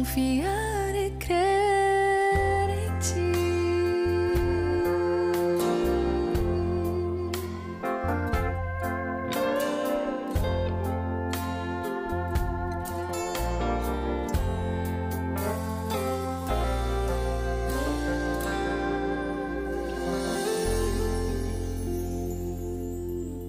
confiar 0.00 0.94
e 0.94 1.10
crer. 1.18 1.60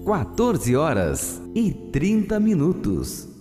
quatorze 0.04 0.76
horas 0.76 1.40
e 1.54 1.72
trinta 1.72 2.38
minutos. 2.38 3.31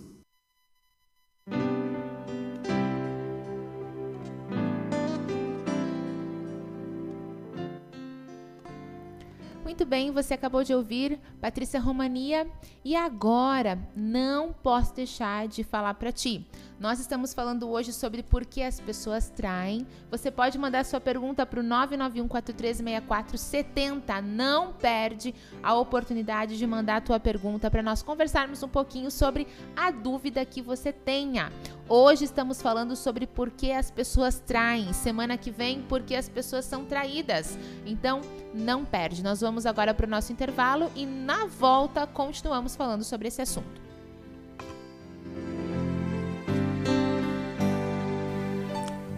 Você 10.09 10.33
acabou 10.33 10.63
de 10.63 10.73
ouvir 10.73 11.19
Patrícia 11.39 11.79
Romania 11.79 12.47
e 12.83 12.95
agora 12.95 13.77
não 13.95 14.51
posso 14.53 14.95
deixar 14.95 15.47
de 15.47 15.63
falar 15.63 15.93
para 15.95 16.11
ti. 16.11 16.47
Nós 16.79 16.99
estamos 16.99 17.31
falando 17.31 17.69
hoje 17.69 17.93
sobre 17.93 18.23
por 18.23 18.43
que 18.43 18.63
as 18.63 18.79
pessoas 18.79 19.29
traem. 19.29 19.85
Você 20.09 20.31
pode 20.31 20.57
mandar 20.57 20.83
sua 20.83 20.99
pergunta 20.99 21.45
para 21.45 21.59
o 21.59 21.63
991436470. 21.63 24.19
Não 24.19 24.73
perde 24.73 25.35
a 25.61 25.75
oportunidade 25.75 26.57
de 26.57 26.65
mandar 26.65 26.95
a 26.95 27.01
tua 27.01 27.19
pergunta 27.19 27.69
para 27.69 27.83
nós 27.83 28.01
conversarmos 28.01 28.63
um 28.63 28.67
pouquinho 28.67 29.11
sobre 29.11 29.47
a 29.75 29.91
dúvida 29.91 30.43
que 30.43 30.59
você 30.59 30.91
tenha. 30.91 31.51
Hoje 31.93 32.23
estamos 32.23 32.61
falando 32.61 32.95
sobre 32.95 33.27
por 33.27 33.51
que 33.51 33.69
as 33.69 33.91
pessoas 33.91 34.39
traem. 34.39 34.93
Semana 34.93 35.37
que 35.37 35.51
vem, 35.51 35.81
por 35.81 36.01
que 36.01 36.15
as 36.15 36.29
pessoas 36.29 36.63
são 36.63 36.85
traídas. 36.85 37.57
Então, 37.85 38.21
não 38.53 38.85
perde. 38.85 39.21
Nós 39.21 39.41
vamos 39.41 39.65
agora 39.65 39.93
para 39.93 40.05
o 40.05 40.09
nosso 40.09 40.31
intervalo 40.31 40.89
e 40.95 41.05
na 41.05 41.47
volta 41.47 42.07
continuamos 42.07 42.77
falando 42.77 43.03
sobre 43.03 43.27
esse 43.27 43.41
assunto. 43.41 43.81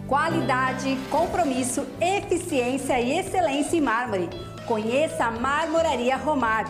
Qualidade, 0.08 0.98
compromisso, 1.12 1.86
eficiência 2.00 3.00
e 3.00 3.20
excelência 3.20 3.76
em 3.76 3.82
mármore. 3.82 4.28
Conheça 4.66 5.26
a 5.26 5.30
Marmoraria 5.30 6.16
Romab. 6.16 6.68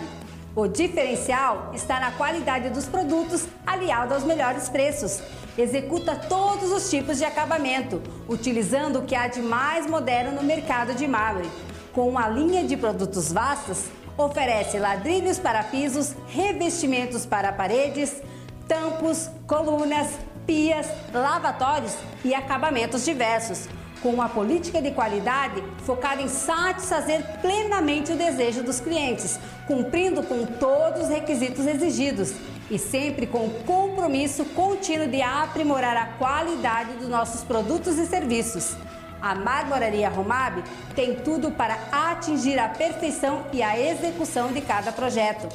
O 0.57 0.69
diferencial 0.69 1.73
está 1.75 1.99
na 1.99 2.12
qualidade 2.12 2.71
dos 2.71 2.87
produtos 2.87 3.47
aliado 3.67 4.14
aos 4.14 4.25
melhores 4.25 4.69
preços. 4.69 5.21
Executa 5.59 6.14
todos 6.14 6.71
os 6.71 6.88
tipos 6.88 7.19
de 7.19 7.25
acabamento, 7.25 8.01
utilizando 8.29 9.01
o 9.01 9.03
que 9.03 9.14
há 9.14 9.27
de 9.27 9.43
mais 9.43 9.87
moderno 9.87 10.33
no 10.33 10.43
mercado 10.43 10.95
de 10.95 11.07
mármore. 11.09 11.51
Com 11.93 12.09
uma 12.09 12.29
linha 12.29 12.64
de 12.64 12.77
produtos 12.77 13.33
vastas, 13.33 13.87
Oferece 14.17 14.79
ladrilhos 14.79 15.40
para 15.40 15.64
pisos, 15.64 16.14
revestimentos 16.29 17.27
para 17.27 17.53
paredes, 17.53 18.23
tampos, 18.69 19.29
colunas, 19.47 20.09
pias, 20.47 20.87
lavatórios 21.12 21.97
e 22.25 22.33
acabamentos 22.33 23.05
diversos. 23.05 23.69
Com 24.05 24.11
uma 24.11 24.29
política 24.29 24.83
de 24.83 24.90
qualidade 24.90 25.64
focada 25.79 26.21
em 26.21 26.29
satisfazer 26.29 27.23
plenamente 27.40 28.12
o 28.12 28.17
desejo 28.17 28.62
dos 28.62 28.79
clientes, 28.79 29.40
cumprindo 29.67 30.23
com 30.23 30.45
todos 30.45 31.05
os 31.05 31.09
requisitos 31.09 31.67
exigidos 31.67 32.35
e 32.71 32.79
sempre 32.79 33.27
com 33.27 33.47
o 33.47 33.64
compromisso 33.64 34.45
contínuo 34.45 35.09
de 35.09 35.23
aprimorar 35.23 35.97
a 35.97 36.07
qualidade 36.19 36.99
dos 36.99 37.09
nossos 37.09 37.45
produtos 37.45 37.97
e 37.97 38.05
serviços. 38.05 38.77
A 39.23 39.35
Marmoraria 39.35 40.11
Romab 40.11 40.62
tem 40.95 41.14
tudo 41.14 41.51
para 41.51 41.79
atingir 41.90 42.59
a 42.59 42.69
perfeição 42.69 43.47
e 43.55 43.62
a 43.62 43.81
execução 43.81 44.53
de 44.53 44.61
cada 44.61 44.93
projeto. 44.93 45.49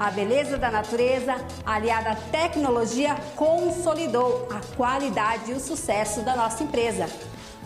A 0.00 0.10
beleza 0.10 0.58
da 0.58 0.68
natureza, 0.68 1.36
aliada 1.64 2.10
à 2.10 2.16
tecnologia, 2.16 3.14
consolidou 3.36 4.48
a 4.50 4.76
qualidade 4.76 5.52
e 5.52 5.54
o 5.54 5.60
sucesso 5.60 6.22
da 6.22 6.34
nossa 6.34 6.64
empresa. 6.64 7.08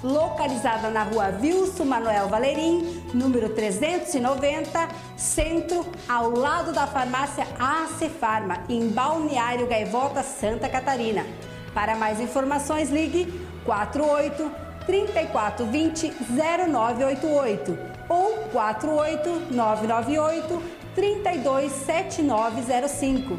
Localizada 0.02 0.90
na 0.90 1.02
rua 1.02 1.34
Wilson 1.42 1.84
Manuel 1.84 2.28
Valerim, 2.28 3.02
número 3.12 3.48
390, 3.48 4.88
centro, 5.16 5.84
ao 6.08 6.30
lado 6.30 6.72
da 6.72 6.86
farmácia 6.86 7.44
AC 7.58 8.08
Farma, 8.08 8.58
em 8.68 8.90
Balneário 8.90 9.66
Gaivota, 9.66 10.22
Santa 10.22 10.68
Catarina. 10.68 11.26
Para 11.74 11.96
mais 11.96 12.20
informações, 12.20 12.90
ligue 12.90 13.44
48 13.64 14.48
3420 14.86 16.12
0988 16.30 17.76
ou 18.08 18.34
48 18.52 19.48
998 19.50 20.62
327905. 20.94 23.36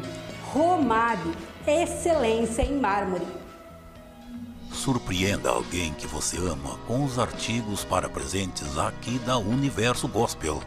Romab, 0.52 1.22
excelência 1.66 2.60
em 2.62 2.78
mármore. 2.78 3.39
Surpreenda 4.80 5.50
alguém 5.50 5.92
que 5.92 6.06
você 6.06 6.38
ama 6.38 6.78
com 6.86 7.04
os 7.04 7.18
artigos 7.18 7.84
para 7.84 8.08
presentes 8.08 8.78
aqui 8.78 9.18
da 9.18 9.36
Universo 9.36 10.08
Gospel. 10.08 10.62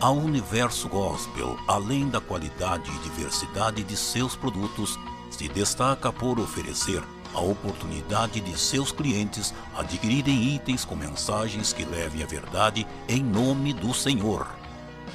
A 0.00 0.10
Universo 0.10 0.88
Gospel, 0.88 1.56
além 1.68 2.08
da 2.08 2.20
qualidade 2.20 2.90
e 2.90 2.98
diversidade 2.98 3.84
de 3.84 3.96
seus 3.96 4.34
produtos, 4.34 4.98
se 5.30 5.48
destaca 5.48 6.12
por 6.12 6.40
oferecer 6.40 7.00
a 7.32 7.38
oportunidade 7.38 8.40
de 8.40 8.58
seus 8.58 8.90
clientes 8.90 9.54
adquirirem 9.76 10.56
itens 10.56 10.84
com 10.84 10.96
mensagens 10.96 11.72
que 11.72 11.84
levem 11.84 12.24
a 12.24 12.26
verdade 12.26 12.84
em 13.08 13.22
nome 13.22 13.72
do 13.72 13.94
Senhor. 13.94 14.48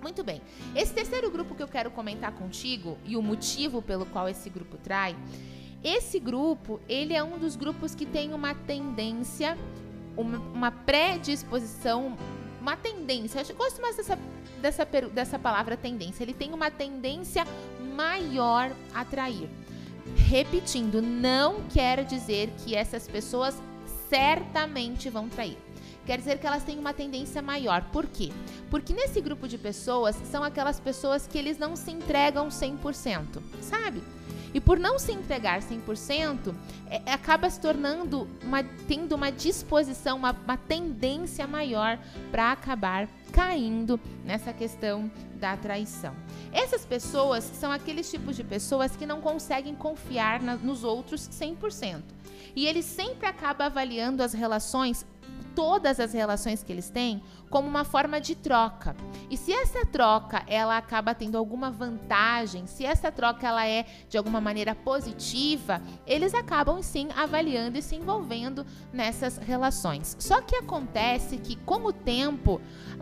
Muito 0.01 0.23
bem. 0.23 0.41
Esse 0.76 0.93
terceiro 0.93 1.30
grupo 1.30 1.53
que 1.53 1.61
eu 1.61 1.67
quero 1.67 1.91
comentar 1.91 2.32
contigo 2.32 2.97
e 3.05 3.15
o 3.15 3.22
motivo 3.22 3.82
pelo 3.82 4.05
qual 4.05 4.28
esse 4.28 4.49
grupo 4.49 4.78
trai, 4.78 5.15
esse 5.84 6.19
grupo, 6.19 6.80
ele 6.88 7.13
é 7.13 7.24
um 7.24 7.38
dos 7.38 7.55
grupos 7.55 7.95
que 7.95 8.05
tem 8.05 8.34
uma 8.34 8.53
tendência, 8.53 9.57
uma, 10.17 10.38
uma 10.38 10.72
predisposição, 10.72 12.17
uma 12.59 12.76
tendência. 12.76 13.43
Eu 13.47 13.55
gosto 13.55 13.82
mais 13.82 13.95
dessa, 13.95 14.17
dessa, 14.61 14.86
dessa 14.86 15.39
palavra 15.39 15.76
tendência. 15.76 16.24
Ele 16.24 16.34
tem 16.34 16.53
uma 16.53 16.69
tendência 16.69 17.45
maior 17.95 18.72
a 18.93 19.03
trair. 19.03 19.49
Repetindo, 20.15 21.01
não 21.01 21.63
quer 21.69 22.03
dizer 22.05 22.49
que 22.63 22.76
essas 22.76 23.07
pessoas 23.07 23.61
certamente 24.12 25.09
vão 25.09 25.30
trair. 25.30 25.57
Quer 26.05 26.18
dizer 26.18 26.38
que 26.38 26.45
elas 26.45 26.64
têm 26.64 26.78
uma 26.78 26.93
tendência 26.93 27.41
maior. 27.41 27.84
Por 27.93 28.05
quê? 28.05 28.30
Porque 28.70 28.91
nesse 28.91 29.22
grupo 29.22 29.47
de 29.47 29.57
pessoas 29.57 30.18
são 30.30 30.43
aquelas 30.43 30.82
pessoas 30.82 31.26
que 31.26 31.38
eles 31.38 31.57
não 31.57 31.78
se 31.78 31.91
entregam 31.91 32.49
100%, 32.49 33.41
sabe? 33.62 34.03
E 34.53 34.59
por 34.59 34.78
não 34.78 34.99
se 34.99 35.14
entregar 35.14 35.62
100%, 35.62 36.53
é, 36.89 37.01
é, 37.05 37.14
acaba 37.14 37.49
se 37.49 37.62
tornando 37.62 38.28
uma, 38.43 38.62
tendo 38.86 39.16
uma 39.16 39.32
disposição, 39.32 40.18
uma, 40.18 40.32
uma 40.32 40.57
tendência 40.57 41.47
maior 41.47 41.97
para 42.32 42.51
acabar 42.51 43.07
caindo 43.32 43.97
nessa 44.26 44.51
questão 44.51 45.09
da 45.36 45.55
traição. 45.55 46.14
Essas 46.51 46.86
pessoas 46.86 47.45
são 47.45 47.72
aqueles 47.72 48.12
tipos 48.12 48.36
de 48.36 48.43
pessoas 48.43 48.93
que 48.93 49.05
não 49.05 49.22
conseguem 49.22 49.74
confiar 49.74 50.41
na, 50.41 50.57
nos 50.57 50.84
outros 50.84 51.30
100%. 51.30 52.01
E 52.55 52.65
ele 52.65 52.81
sempre 52.81 53.27
acaba 53.27 53.65
avaliando 53.65 54.23
as 54.23 54.33
relações, 54.33 55.05
todas 55.55 55.99
as 55.99 56.13
relações 56.13 56.63
que 56.63 56.71
eles 56.71 56.89
têm, 56.89 57.21
como 57.49 57.67
uma 57.67 57.83
forma 57.83 58.19
de 58.19 58.35
troca. 58.35 58.95
E 59.29 59.35
se 59.35 59.51
essa 59.51 59.85
troca 59.85 60.43
ela 60.47 60.77
acaba 60.77 61.13
tendo 61.13 61.37
alguma 61.37 61.69
vantagem, 61.69 62.65
se 62.65 62.85
essa 62.85 63.11
troca 63.11 63.47
ela 63.47 63.67
é 63.67 63.85
de 64.09 64.17
alguma 64.17 64.39
maneira 64.39 64.73
positiva, 64.73 65.81
eles 66.07 66.33
acabam 66.33 66.81
sim 66.81 67.09
avaliando 67.15 67.77
e 67.77 67.81
se 67.81 67.95
envolvendo 67.95 68.65
nessas 68.93 69.37
relações. 69.37 70.15
Só 70.19 70.41
que 70.41 70.55
acontece 70.55 71.37
que 71.37 71.57
com 71.57 71.85
o 71.85 71.93
tempo, 71.93 72.61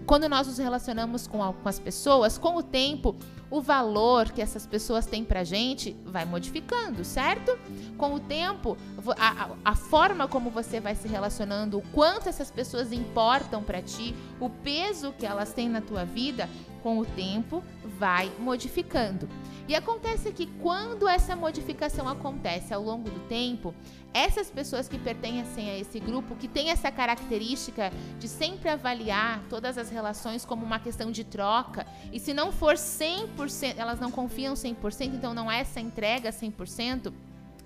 quando 0.09 0.27
nós 0.27 0.47
nos 0.47 0.57
relacionamos 0.57 1.27
com, 1.27 1.37
com 1.53 1.69
as 1.69 1.77
pessoas, 1.77 2.35
com 2.35 2.55
o 2.55 2.63
tempo 2.63 3.15
o 3.51 3.61
valor 3.61 4.31
que 4.31 4.41
essas 4.41 4.65
pessoas 4.65 5.05
têm 5.05 5.23
pra 5.23 5.43
gente 5.43 5.95
vai 6.03 6.25
modificando, 6.25 7.05
certo? 7.05 7.55
Com 7.95 8.15
o 8.15 8.19
tempo, 8.19 8.75
a, 9.15 9.49
a 9.63 9.75
forma 9.75 10.27
como 10.27 10.49
você 10.49 10.79
vai 10.79 10.95
se 10.95 11.07
relacionando, 11.07 11.77
o 11.77 11.83
quanto 11.93 12.27
essas 12.27 12.49
pessoas 12.49 12.91
importam 12.91 13.61
para 13.61 13.83
ti, 13.83 14.15
o 14.39 14.49
peso 14.49 15.13
que 15.13 15.27
elas 15.27 15.53
têm 15.53 15.69
na 15.69 15.79
tua 15.79 16.05
vida, 16.05 16.49
com 16.81 16.99
o 16.99 17.05
tempo, 17.05 17.63
vai 17.97 18.31
modificando. 18.39 19.27
E 19.67 19.75
acontece 19.75 20.31
que 20.31 20.47
quando 20.61 21.07
essa 21.07 21.35
modificação 21.35 22.09
acontece 22.09 22.73
ao 22.73 22.81
longo 22.81 23.09
do 23.09 23.19
tempo, 23.27 23.73
essas 24.11 24.49
pessoas 24.49 24.87
que 24.87 24.97
pertencem 24.97 25.69
a 25.69 25.77
esse 25.77 25.99
grupo, 25.99 26.35
que 26.35 26.47
tem 26.47 26.71
essa 26.71 26.91
característica 26.91 27.91
de 28.17 28.27
sempre 28.27 28.69
avaliar 28.69 29.43
todas 29.47 29.77
as 29.77 29.91
relações 29.91 30.43
como 30.43 30.65
uma 30.65 30.79
questão 30.79 31.11
de 31.11 31.23
troca, 31.23 31.85
e 32.11 32.19
se 32.19 32.33
não 32.33 32.51
for 32.51 32.73
100%, 32.73 33.75
elas 33.77 33.99
não 33.99 34.09
confiam 34.09 34.55
100%, 34.55 35.13
então 35.13 35.35
não 35.35 35.51
é 35.51 35.59
essa 35.59 35.79
entrega 35.79 36.31
100%, 36.31 37.13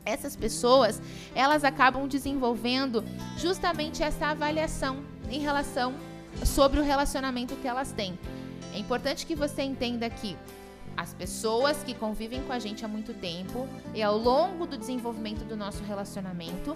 essas 0.05 0.35
pessoas, 0.35 1.01
elas 1.33 1.63
acabam 1.63 2.07
desenvolvendo 2.07 3.03
justamente 3.37 4.03
essa 4.03 4.27
avaliação 4.27 5.03
em 5.29 5.39
relação 5.39 5.93
sobre 6.45 6.79
o 6.79 6.83
relacionamento 6.83 7.55
que 7.55 7.67
elas 7.67 7.91
têm. 7.91 8.17
É 8.73 8.79
importante 8.79 9.25
que 9.25 9.35
você 9.35 9.61
entenda 9.61 10.09
que 10.09 10.35
as 10.95 11.13
pessoas 11.13 11.83
que 11.83 11.93
convivem 11.93 12.43
com 12.43 12.53
a 12.53 12.59
gente 12.59 12.85
há 12.85 12.87
muito 12.87 13.13
tempo 13.13 13.67
e 13.95 14.03
ao 14.03 14.17
longo 14.17 14.65
do 14.65 14.77
desenvolvimento 14.77 15.43
do 15.43 15.57
nosso 15.57 15.83
relacionamento, 15.83 16.75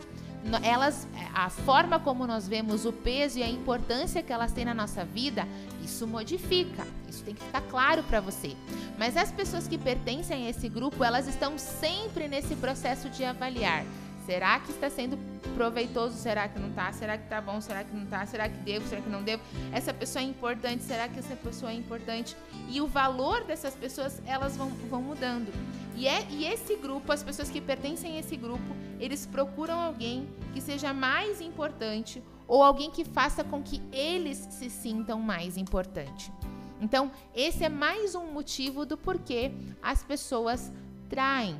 elas, 0.63 1.07
a 1.33 1.49
forma 1.49 1.99
como 1.99 2.25
nós 2.25 2.47
vemos 2.47 2.85
o 2.85 2.93
peso 2.93 3.37
e 3.39 3.43
a 3.43 3.49
importância 3.49 4.23
que 4.23 4.33
elas 4.33 4.51
têm 4.51 4.65
na 4.65 4.73
nossa 4.73 5.05
vida, 5.05 5.47
isso 5.83 6.07
modifica. 6.07 6.85
Isso 7.07 7.23
tem 7.23 7.35
que 7.35 7.43
ficar 7.43 7.61
claro 7.61 8.03
para 8.03 8.19
você. 8.19 8.55
Mas 8.97 9.15
as 9.17 9.31
pessoas 9.31 9.67
que 9.67 9.77
pertencem 9.77 10.45
a 10.45 10.49
esse 10.49 10.67
grupo, 10.67 11.03
elas 11.03 11.27
estão 11.27 11.57
sempre 11.57 12.27
nesse 12.27 12.55
processo 12.55 13.09
de 13.09 13.23
avaliar. 13.23 13.85
Será 14.27 14.59
que 14.59 14.71
está 14.71 14.89
sendo 14.89 15.17
proveitoso? 15.55 16.17
Será 16.17 16.49
que 16.49 16.59
não 16.59 16.67
está? 16.67 16.91
Será 16.91 17.17
que 17.17 17.23
está 17.23 17.39
bom? 17.39 17.61
Será 17.61 17.81
que 17.85 17.95
não 17.95 18.03
está? 18.03 18.25
Será 18.25 18.49
que 18.49 18.57
devo? 18.57 18.85
Será 18.85 19.01
que 19.01 19.09
não 19.09 19.23
devo? 19.23 19.41
Essa 19.71 19.93
pessoa 19.93 20.21
é 20.21 20.25
importante? 20.25 20.83
Será 20.83 21.07
que 21.07 21.17
essa 21.17 21.33
pessoa 21.37 21.71
é 21.71 21.75
importante? 21.75 22.35
E 22.67 22.81
o 22.81 22.87
valor 22.87 23.45
dessas 23.45 23.73
pessoas, 23.73 24.21
elas 24.25 24.57
vão, 24.57 24.67
vão 24.89 25.01
mudando. 25.01 25.49
E, 25.95 26.09
é, 26.09 26.27
e 26.29 26.43
esse 26.43 26.75
grupo, 26.75 27.09
as 27.13 27.23
pessoas 27.23 27.49
que 27.49 27.61
pertencem 27.61 28.17
a 28.17 28.19
esse 28.19 28.35
grupo, 28.35 28.75
eles 28.99 29.25
procuram 29.25 29.79
alguém 29.79 30.27
que 30.53 30.59
seja 30.59 30.93
mais 30.93 31.39
importante 31.39 32.21
ou 32.49 32.61
alguém 32.61 32.91
que 32.91 33.05
faça 33.05 33.45
com 33.45 33.63
que 33.63 33.81
eles 33.93 34.39
se 34.51 34.69
sintam 34.69 35.21
mais 35.21 35.55
importante. 35.55 36.33
Então, 36.81 37.09
esse 37.33 37.63
é 37.63 37.69
mais 37.69 38.13
um 38.13 38.25
motivo 38.25 38.85
do 38.85 38.97
porquê 38.97 39.53
as 39.81 40.03
pessoas 40.03 40.69
traem. 41.07 41.57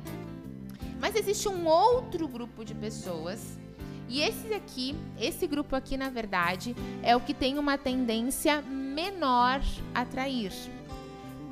Mas 1.00 1.14
existe 1.14 1.48
um 1.48 1.66
outro 1.66 2.26
grupo 2.26 2.64
de 2.64 2.74
pessoas 2.74 3.58
e 4.08 4.22
esse 4.22 4.54
aqui, 4.54 4.96
esse 5.20 5.46
grupo 5.46 5.76
aqui, 5.76 5.96
na 5.96 6.08
verdade, 6.08 6.74
é 7.02 7.14
o 7.14 7.20
que 7.20 7.34
tem 7.34 7.58
uma 7.58 7.76
tendência 7.76 8.62
menor 8.62 9.60
a 9.94 10.04
trair. 10.04 10.52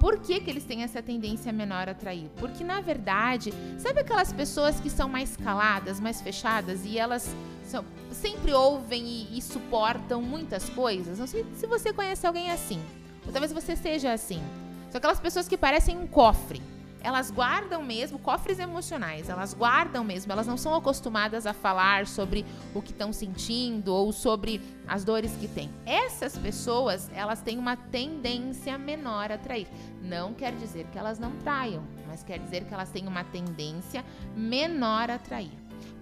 Por 0.01 0.19
que, 0.19 0.41
que 0.41 0.51
eles 0.51 0.65
têm 0.65 0.83
essa 0.83 1.03
tendência 1.03 1.53
menor 1.53 1.89
a 1.89 1.95
trair? 1.95 2.31
Porque, 2.37 2.65
na 2.65 2.81
verdade, 2.81 3.53
sabe 3.79 4.01
aquelas 4.01 4.33
pessoas 4.33 4.81
que 4.81 4.89
são 4.89 5.09
mais 5.09 5.37
caladas, 5.37 6.01
mais 6.01 6.21
fechadas 6.21 6.85
e 6.85 6.99
elas 6.99 7.35
são, 7.65 7.85
sempre 8.11 8.53
ouvem 8.53 9.05
e, 9.05 9.39
e 9.39 9.43
suportam 9.43 10.23
muitas 10.23 10.69
coisas? 10.71 11.19
Não 11.19 11.27
sei 11.27 11.45
se 11.55 11.67
você 11.67 11.93
conhece 11.93 12.27
alguém 12.27 12.51
assim. 12.51 12.81
Ou 13.27 13.33
talvez 13.33 13.53
você 13.53 13.77
seja 13.77 14.13
assim. 14.13 14.43
São 14.91 14.99
aquelas 14.99 15.21
pessoas 15.21 15.47
que 15.47 15.59
parecem 15.59 15.99
um 15.99 16.07
cofre 16.07 16.63
elas 17.07 17.31
guardam 17.31 17.85
mesmo 17.85 18.19
cofres 18.19 18.59
emocionais, 18.59 19.29
elas 19.29 19.55
guardam 19.55 20.03
mesmo, 20.03 20.33
elas 20.33 20.45
não 20.45 20.57
são 20.57 20.75
acostumadas 20.75 21.47
a 21.47 21.53
falar 21.53 22.05
sobre 22.05 22.45
o 22.75 22.83
que 22.83 22.91
estão 22.91 23.13
sentindo 23.13 23.95
ou 23.95 24.11
sobre 24.11 24.61
as 24.89 25.05
dores 25.05 25.31
que 25.37 25.47
têm. 25.47 25.71
Essas 25.87 26.37
pessoas, 26.37 27.09
elas 27.15 27.41
têm 27.41 27.59
uma 27.59 27.77
tendência 27.77 28.77
menor 28.77 29.31
a 29.31 29.39
trair. 29.39 29.69
Não 30.03 30.35
quer 30.35 30.53
dizer 30.57 30.89
que 30.89 30.99
elas 30.99 31.17
não 31.17 31.31
traiam, 31.37 31.85
mas 32.09 32.25
quer 32.25 32.41
dizer 32.41 32.65
que 32.65 32.75
elas 32.75 32.91
têm 32.91 33.07
uma 33.07 33.23
tendência 33.23 34.05
menor 34.35 35.09
a 35.09 35.17
trair. 35.17 35.53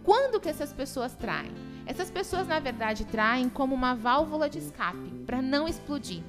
Quando 0.03 0.41
que 0.41 0.49
essas 0.49 0.73
pessoas 0.73 1.15
traem? 1.15 1.53
Essas 1.85 2.11
pessoas, 2.11 2.49
na 2.49 2.61
verdade, 2.61 3.05
traem 3.05 3.51
como 3.51 3.75
uma 3.75 3.95
válvula 3.95 4.49
de 4.49 4.57
escape 4.57 5.11
para 5.27 5.43
não 5.43 5.69
explodir. 5.69 6.23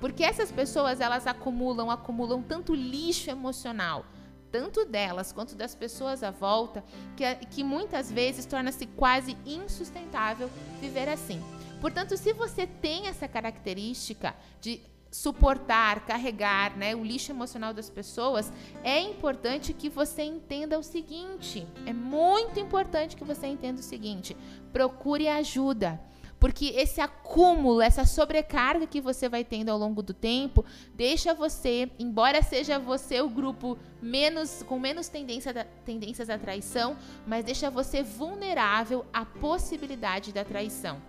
Porque 0.00 0.22
essas 0.22 0.52
pessoas, 0.52 1.00
elas 1.00 1.26
acumulam, 1.26 1.90
acumulam 1.90 2.40
tanto 2.40 2.74
lixo 2.76 3.28
emocional, 3.28 4.06
tanto 4.50 4.84
delas 4.84 5.32
quanto 5.32 5.54
das 5.54 5.74
pessoas 5.74 6.22
à 6.22 6.30
volta, 6.30 6.84
que, 7.16 7.34
que 7.46 7.64
muitas 7.64 8.10
vezes 8.10 8.46
torna-se 8.46 8.86
quase 8.86 9.36
insustentável 9.46 10.50
viver 10.80 11.08
assim. 11.08 11.42
Portanto, 11.80 12.16
se 12.16 12.32
você 12.32 12.66
tem 12.66 13.06
essa 13.06 13.26
característica 13.26 14.34
de 14.60 14.82
suportar, 15.10 16.06
carregar 16.06 16.76
né, 16.76 16.94
o 16.94 17.02
lixo 17.02 17.32
emocional 17.32 17.74
das 17.74 17.90
pessoas, 17.90 18.52
é 18.84 19.00
importante 19.00 19.72
que 19.72 19.88
você 19.88 20.22
entenda 20.22 20.78
o 20.78 20.82
seguinte: 20.82 21.66
é 21.86 21.92
muito 21.92 22.60
importante 22.60 23.16
que 23.16 23.24
você 23.24 23.46
entenda 23.46 23.80
o 23.80 23.84
seguinte: 23.84 24.36
procure 24.72 25.28
ajuda. 25.28 26.00
Porque 26.40 26.72
esse 26.74 27.02
acúmulo, 27.02 27.82
essa 27.82 28.06
sobrecarga 28.06 28.86
que 28.86 29.00
você 29.00 29.28
vai 29.28 29.44
tendo 29.44 29.68
ao 29.68 29.78
longo 29.78 30.02
do 30.02 30.14
tempo, 30.14 30.64
deixa 30.94 31.34
você, 31.34 31.90
embora 31.98 32.42
seja 32.42 32.78
você 32.78 33.20
o 33.20 33.28
grupo 33.28 33.78
menos 34.00 34.62
com 34.62 34.78
menos 34.78 35.08
tendência 35.08 35.52
da, 35.52 35.64
tendências 35.84 36.30
à 36.30 36.38
traição, 36.38 36.96
mas 37.26 37.44
deixa 37.44 37.70
você 37.70 38.02
vulnerável 38.02 39.04
à 39.12 39.26
possibilidade 39.26 40.32
da 40.32 40.42
traição. 40.42 41.00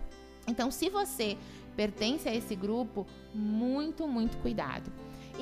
Então, 0.46 0.70
se 0.70 0.90
você 0.90 1.38
pertence 1.74 2.28
a 2.28 2.34
esse 2.34 2.54
grupo, 2.54 3.06
muito, 3.34 4.06
muito 4.06 4.36
cuidado. 4.38 4.92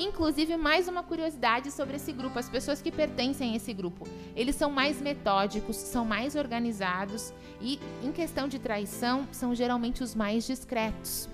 Inclusive, 0.00 0.56
mais 0.56 0.88
uma 0.88 1.02
curiosidade 1.02 1.70
sobre 1.70 1.96
esse 1.96 2.10
grupo: 2.10 2.38
as 2.38 2.48
pessoas 2.48 2.80
que 2.80 2.90
pertencem 2.90 3.52
a 3.52 3.56
esse 3.56 3.74
grupo, 3.74 4.08
eles 4.34 4.56
são 4.56 4.70
mais 4.70 4.98
metódicos, 4.98 5.76
são 5.76 6.06
mais 6.06 6.34
organizados 6.34 7.34
e, 7.60 7.78
em 8.02 8.10
questão 8.10 8.48
de 8.48 8.58
traição, 8.58 9.28
são 9.30 9.54
geralmente 9.54 10.02
os 10.02 10.14
mais 10.14 10.46
discretos. 10.46 11.28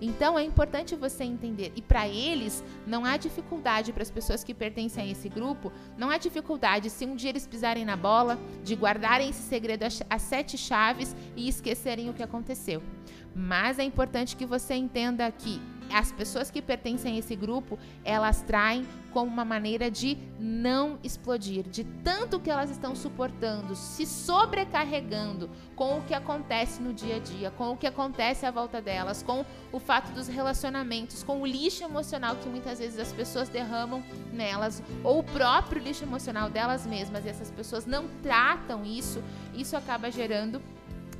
Então 0.00 0.38
é 0.38 0.44
importante 0.44 0.94
você 0.94 1.24
entender. 1.24 1.72
E 1.74 1.82
para 1.82 2.06
eles, 2.06 2.62
não 2.86 3.04
há 3.04 3.16
dificuldade 3.16 3.92
para 3.92 4.02
as 4.02 4.10
pessoas 4.12 4.44
que 4.44 4.54
pertencem 4.54 5.02
a 5.02 5.06
esse 5.10 5.28
grupo, 5.28 5.72
não 5.98 6.08
há 6.08 6.16
dificuldade 6.16 6.90
se 6.90 7.04
um 7.04 7.16
dia 7.16 7.30
eles 7.30 7.48
pisarem 7.48 7.84
na 7.84 7.96
bola, 7.96 8.38
de 8.62 8.76
guardarem 8.76 9.30
esse 9.30 9.42
segredo 9.42 9.84
às 9.84 10.22
sete 10.22 10.56
chaves 10.56 11.16
e 11.34 11.48
esquecerem 11.48 12.10
o 12.10 12.14
que 12.14 12.22
aconteceu. 12.22 12.80
Mas 13.34 13.80
é 13.80 13.82
importante 13.82 14.36
que 14.36 14.46
você 14.46 14.74
entenda 14.74 15.30
que 15.32 15.60
as 15.92 16.12
pessoas 16.12 16.50
que 16.50 16.62
pertencem 16.62 17.14
a 17.14 17.18
esse 17.18 17.36
grupo, 17.36 17.78
elas 18.04 18.42
traem 18.42 18.86
como 19.12 19.30
uma 19.30 19.44
maneira 19.44 19.88
de 19.88 20.18
não 20.40 20.98
explodir, 21.04 21.62
de 21.68 21.84
tanto 21.84 22.40
que 22.40 22.50
elas 22.50 22.68
estão 22.68 22.96
suportando, 22.96 23.76
se 23.76 24.04
sobrecarregando 24.04 25.48
com 25.76 25.98
o 25.98 26.02
que 26.02 26.12
acontece 26.12 26.82
no 26.82 26.92
dia 26.92 27.16
a 27.16 27.18
dia, 27.20 27.50
com 27.52 27.70
o 27.70 27.76
que 27.76 27.86
acontece 27.86 28.44
à 28.44 28.50
volta 28.50 28.82
delas, 28.82 29.22
com 29.22 29.44
o 29.70 29.78
fato 29.78 30.10
dos 30.12 30.26
relacionamentos, 30.26 31.22
com 31.22 31.40
o 31.40 31.46
lixo 31.46 31.84
emocional 31.84 32.34
que 32.34 32.48
muitas 32.48 32.80
vezes 32.80 32.98
as 32.98 33.12
pessoas 33.12 33.48
derramam 33.48 34.02
nelas, 34.32 34.82
ou 35.04 35.20
o 35.20 35.24
próprio 35.24 35.80
lixo 35.80 36.02
emocional 36.02 36.50
delas 36.50 36.84
mesmas, 36.84 37.24
e 37.24 37.28
essas 37.28 37.52
pessoas 37.52 37.86
não 37.86 38.08
tratam 38.20 38.84
isso, 38.84 39.22
isso 39.54 39.76
acaba 39.76 40.10
gerando 40.10 40.60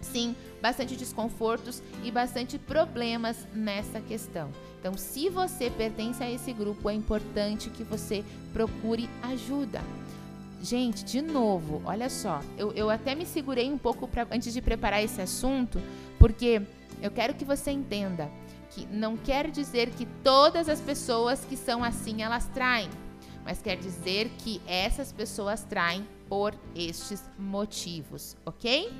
sim, 0.04 0.36
bastante 0.62 0.96
desconfortos 0.96 1.82
e 2.02 2.10
bastante 2.10 2.58
problemas 2.58 3.36
nessa 3.52 4.00
questão. 4.00 4.50
Então, 4.78 4.96
se 4.96 5.28
você 5.30 5.70
pertence 5.70 6.22
a 6.22 6.30
esse 6.30 6.52
grupo, 6.52 6.90
é 6.90 6.94
importante 6.94 7.70
que 7.70 7.82
você 7.82 8.24
procure 8.52 9.08
ajuda. 9.22 9.80
Gente, 10.62 11.04
de 11.04 11.20
novo, 11.20 11.82
olha 11.84 12.08
só, 12.08 12.40
eu, 12.56 12.72
eu 12.72 12.88
até 12.88 13.14
me 13.14 13.26
segurei 13.26 13.70
um 13.70 13.76
pouco 13.76 14.08
pra, 14.08 14.26
antes 14.30 14.52
de 14.52 14.62
preparar 14.62 15.02
esse 15.02 15.20
assunto, 15.20 15.78
porque 16.18 16.62
eu 17.02 17.10
quero 17.10 17.34
que 17.34 17.44
você 17.44 17.70
entenda 17.70 18.30
que 18.70 18.86
não 18.86 19.16
quer 19.16 19.50
dizer 19.50 19.90
que 19.90 20.06
todas 20.22 20.68
as 20.68 20.80
pessoas 20.80 21.44
que 21.44 21.56
são 21.56 21.84
assim 21.84 22.22
elas 22.22 22.46
traem, 22.46 22.88
mas 23.44 23.60
quer 23.60 23.76
dizer 23.76 24.30
que 24.38 24.60
essas 24.66 25.12
pessoas 25.12 25.62
traem 25.64 26.06
por 26.28 26.54
estes 26.74 27.22
motivos, 27.38 28.36
ok? 28.44 28.90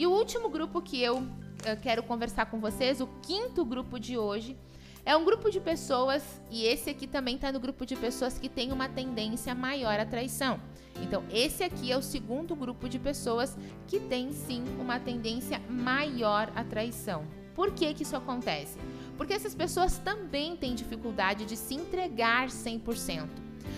E 0.00 0.06
o 0.06 0.10
último 0.12 0.48
grupo 0.48 0.80
que 0.80 0.98
eu, 1.02 1.22
eu 1.62 1.76
quero 1.76 2.02
conversar 2.02 2.46
com 2.46 2.58
vocês, 2.58 3.02
o 3.02 3.06
quinto 3.20 3.62
grupo 3.66 4.00
de 4.00 4.16
hoje, 4.16 4.56
é 5.04 5.14
um 5.14 5.26
grupo 5.26 5.50
de 5.50 5.60
pessoas, 5.60 6.22
e 6.50 6.64
esse 6.64 6.88
aqui 6.88 7.06
também 7.06 7.34
está 7.34 7.52
no 7.52 7.60
grupo 7.60 7.84
de 7.84 7.94
pessoas 7.96 8.38
que 8.38 8.48
tem 8.48 8.72
uma 8.72 8.88
tendência 8.88 9.54
maior 9.54 10.00
à 10.00 10.06
traição. 10.06 10.58
Então, 11.02 11.22
esse 11.30 11.62
aqui 11.62 11.92
é 11.92 11.98
o 11.98 12.02
segundo 12.02 12.56
grupo 12.56 12.88
de 12.88 12.98
pessoas 12.98 13.54
que 13.86 14.00
tem 14.00 14.32
sim 14.32 14.64
uma 14.78 14.98
tendência 14.98 15.60
maior 15.68 16.50
à 16.56 16.64
traição. 16.64 17.26
Por 17.54 17.70
que, 17.74 17.92
que 17.92 18.02
isso 18.02 18.16
acontece? 18.16 18.78
Porque 19.18 19.34
essas 19.34 19.54
pessoas 19.54 19.98
também 19.98 20.56
têm 20.56 20.74
dificuldade 20.74 21.44
de 21.44 21.58
se 21.58 21.74
entregar 21.74 22.48
100%. 22.48 23.28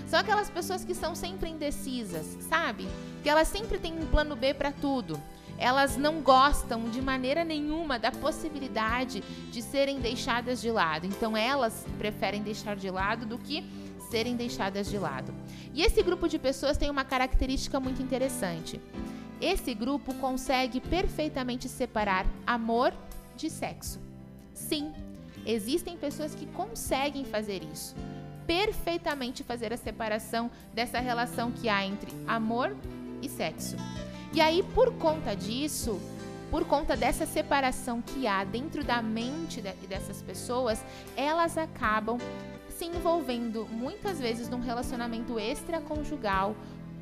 São 0.06 0.20
aquelas 0.20 0.48
pessoas 0.48 0.84
que 0.84 0.94
são 0.94 1.16
sempre 1.16 1.50
indecisas, 1.50 2.38
sabe? 2.48 2.86
Que 3.24 3.28
elas 3.28 3.48
sempre 3.48 3.76
têm 3.76 3.98
um 3.98 4.06
plano 4.06 4.36
B 4.36 4.54
para 4.54 4.70
tudo 4.70 5.20
elas 5.62 5.96
não 5.96 6.20
gostam 6.20 6.90
de 6.90 7.00
maneira 7.00 7.44
nenhuma 7.44 7.96
da 7.96 8.10
possibilidade 8.10 9.22
de 9.48 9.62
serem 9.62 10.00
deixadas 10.00 10.60
de 10.60 10.72
lado. 10.72 11.06
Então 11.06 11.36
elas 11.36 11.86
preferem 11.96 12.42
deixar 12.42 12.74
de 12.74 12.90
lado 12.90 13.24
do 13.24 13.38
que 13.38 13.64
serem 14.10 14.34
deixadas 14.34 14.90
de 14.90 14.98
lado. 14.98 15.32
E 15.72 15.82
esse 15.82 16.02
grupo 16.02 16.28
de 16.28 16.36
pessoas 16.36 16.76
tem 16.76 16.90
uma 16.90 17.04
característica 17.04 17.78
muito 17.78 18.02
interessante. 18.02 18.80
Esse 19.40 19.72
grupo 19.72 20.12
consegue 20.14 20.80
perfeitamente 20.80 21.68
separar 21.68 22.26
amor 22.44 22.92
de 23.36 23.48
sexo. 23.48 24.00
Sim, 24.52 24.92
existem 25.46 25.96
pessoas 25.96 26.34
que 26.34 26.46
conseguem 26.46 27.24
fazer 27.24 27.62
isso. 27.72 27.94
Perfeitamente 28.48 29.44
fazer 29.44 29.72
a 29.72 29.76
separação 29.76 30.50
dessa 30.74 30.98
relação 30.98 31.52
que 31.52 31.68
há 31.68 31.86
entre 31.86 32.12
amor 32.26 32.76
e 33.22 33.28
sexo. 33.28 33.76
E 34.34 34.40
aí, 34.40 34.62
por 34.74 34.92
conta 34.94 35.34
disso, 35.34 36.00
por 36.50 36.64
conta 36.64 36.96
dessa 36.96 37.26
separação 37.26 38.00
que 38.00 38.26
há 38.26 38.44
dentro 38.44 38.82
da 38.82 39.02
mente 39.02 39.60
dessas 39.60 40.22
pessoas, 40.22 40.82
elas 41.16 41.58
acabam 41.58 42.18
se 42.68 42.86
envolvendo 42.86 43.66
muitas 43.70 44.18
vezes 44.18 44.48
num 44.48 44.60
relacionamento 44.60 45.38
extraconjugal, 45.38 46.56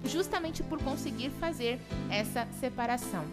justamente 0.05 0.63
por 0.63 0.83
conseguir 0.83 1.31
fazer 1.31 1.81
essa 2.11 2.47
separação. 2.59 3.25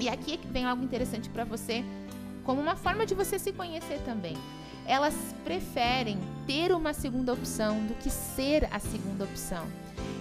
E 0.00 0.08
aqui 0.08 0.38
vem 0.44 0.64
algo 0.64 0.82
interessante 0.82 1.28
para 1.28 1.44
você, 1.44 1.84
como 2.44 2.60
uma 2.60 2.76
forma 2.76 3.06
de 3.06 3.14
você 3.14 3.38
se 3.38 3.52
conhecer 3.52 4.00
também. 4.04 4.36
Elas 4.86 5.14
preferem 5.44 6.18
ter 6.46 6.72
uma 6.72 6.92
segunda 6.92 7.32
opção 7.32 7.84
do 7.86 7.94
que 7.94 8.10
ser 8.10 8.68
a 8.72 8.78
segunda 8.78 9.24
opção. 9.24 9.66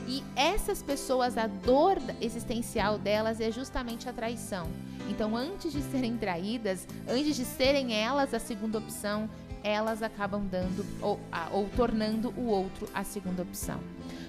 E 0.07 0.23
essas 0.35 0.81
pessoas, 0.81 1.37
a 1.37 1.47
dor 1.47 1.97
existencial 2.21 2.97
delas 2.97 3.41
é 3.41 3.51
justamente 3.51 4.07
a 4.07 4.13
traição. 4.13 4.67
Então, 5.09 5.35
antes 5.35 5.73
de 5.73 5.81
serem 5.81 6.17
traídas, 6.17 6.87
antes 7.07 7.35
de 7.35 7.43
serem 7.43 7.93
elas 7.93 8.33
a 8.33 8.39
segunda 8.39 8.77
opção, 8.77 9.29
elas 9.63 10.01
acabam 10.01 10.45
dando 10.45 10.85
ou, 11.01 11.19
ou 11.51 11.67
tornando 11.75 12.33
o 12.37 12.45
outro 12.45 12.87
a 12.93 13.03
segunda 13.03 13.41
opção. 13.41 13.79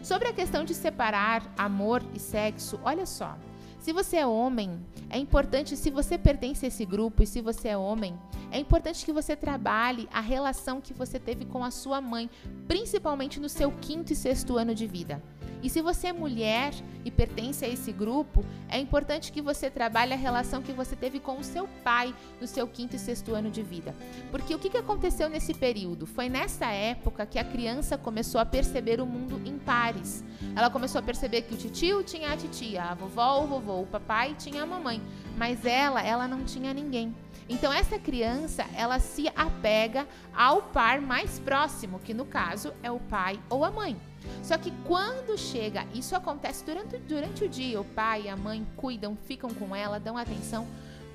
Sobre 0.03 0.29
a 0.29 0.33
questão 0.33 0.64
de 0.64 0.74
separar 0.74 1.53
amor 1.57 2.03
e 2.12 2.18
sexo, 2.18 2.81
olha 2.83 3.07
só. 3.07 3.37
Se 3.79 3.93
você 3.93 4.16
é 4.16 4.26
homem, 4.26 4.85
é 5.09 5.18
importante, 5.18 5.76
se 5.76 5.91
você 5.91 6.18
pertence 6.18 6.64
a 6.64 6.68
esse 6.68 6.85
grupo 6.85 7.22
e 7.22 7.26
se 7.26 7.41
você 7.41 7.68
é 7.68 7.76
homem, 7.76 8.18
é 8.51 8.59
importante 8.59 9.05
que 9.05 9.12
você 9.12 9.37
trabalhe 9.37 10.09
a 10.12 10.20
relação 10.20 10.81
que 10.81 10.93
você 10.93 11.18
teve 11.20 11.45
com 11.45 11.62
a 11.62 11.70
sua 11.70 12.01
mãe, 12.01 12.29
principalmente 12.66 13.39
no 13.39 13.49
seu 13.49 13.70
quinto 13.70 14.12
e 14.12 14.16
sexto 14.16 14.57
ano 14.57 14.74
de 14.74 14.87
vida. 14.87 15.22
E 15.63 15.69
se 15.69 15.83
você 15.83 16.09
é 16.09 16.13
mulher 16.13 16.73
e 17.05 17.11
pertence 17.11 17.65
a 17.65 17.69
esse 17.69 17.91
grupo, 17.91 18.45
é 18.69 18.79
importante 18.79 19.33
que 19.33 19.43
você 19.43 19.71
trabalhe 19.71 20.13
a 20.13 20.17
relação 20.17 20.63
que 20.63 20.73
você 20.73 20.95
teve 20.95 21.19
com 21.19 21.39
o 21.39 21.45
seu 21.45 21.69
pai 21.83 22.15
no 22.41 22.47
seu 22.47 22.67
quinto 22.67 22.97
e 22.97 22.99
sexto 22.99 23.35
ano 23.35 23.51
de 23.51 23.63
vida. 23.63 23.95
Porque 24.31 24.55
o 24.55 24.59
que 24.59 24.77
aconteceu 24.77 25.29
nesse 25.29 25.55
período? 25.55 26.07
Foi 26.07 26.29
nessa 26.29 26.67
época 26.67 27.27
que 27.27 27.39
a 27.39 27.45
criança 27.45 27.99
começou 27.99 28.41
a 28.41 28.47
perceber 28.47 29.01
o 29.01 29.07
mundo 29.07 29.41
em 29.45 29.59
pares. 29.59 30.25
Ela 30.55 30.71
começou 30.71 30.99
a 30.99 31.03
perceber 31.03 31.43
que 31.43 31.55
o 31.55 31.71
tio 31.71 32.03
tinha 32.03 32.33
a 32.33 32.37
titia, 32.37 32.83
a 32.85 32.95
vovó, 32.95 33.43
o 33.43 33.47
vovô, 33.47 33.81
o 33.83 33.87
papai 33.87 34.35
tinha 34.39 34.63
a 34.63 34.67
mamãe, 34.67 35.03
mas 35.37 35.65
ela, 35.65 36.03
ela 36.03 36.29
não 36.29 36.45
tinha 36.45 36.73
ninguém. 36.73 37.15
Então 37.49 37.73
essa 37.73 37.99
criança, 37.99 38.67
ela 38.75 38.99
se 38.99 39.29
apega 39.35 40.07
ao 40.35 40.63
par 40.63 41.01
mais 41.01 41.39
próximo, 41.39 41.99
que 41.99 42.13
no 42.13 42.27
caso 42.27 42.75
é 42.83 42.91
o 42.91 43.01
pai 43.01 43.41
ou 43.49 43.65
a 43.65 43.71
mãe. 43.71 43.97
Só 44.43 44.57
que 44.57 44.72
quando 44.87 45.39
chega, 45.39 45.87
isso 45.95 46.14
acontece 46.16 46.64
durante, 46.64 46.99
durante 46.99 47.45
o 47.45 47.49
dia, 47.49 47.81
o 47.81 47.85
pai 47.85 48.22
e 48.22 48.29
a 48.29 48.37
mãe 48.37 48.66
cuidam, 48.76 49.16
ficam 49.16 49.51
com 49.51 49.74
ela, 49.74 49.99
dão 49.99 50.16
atenção. 50.16 50.66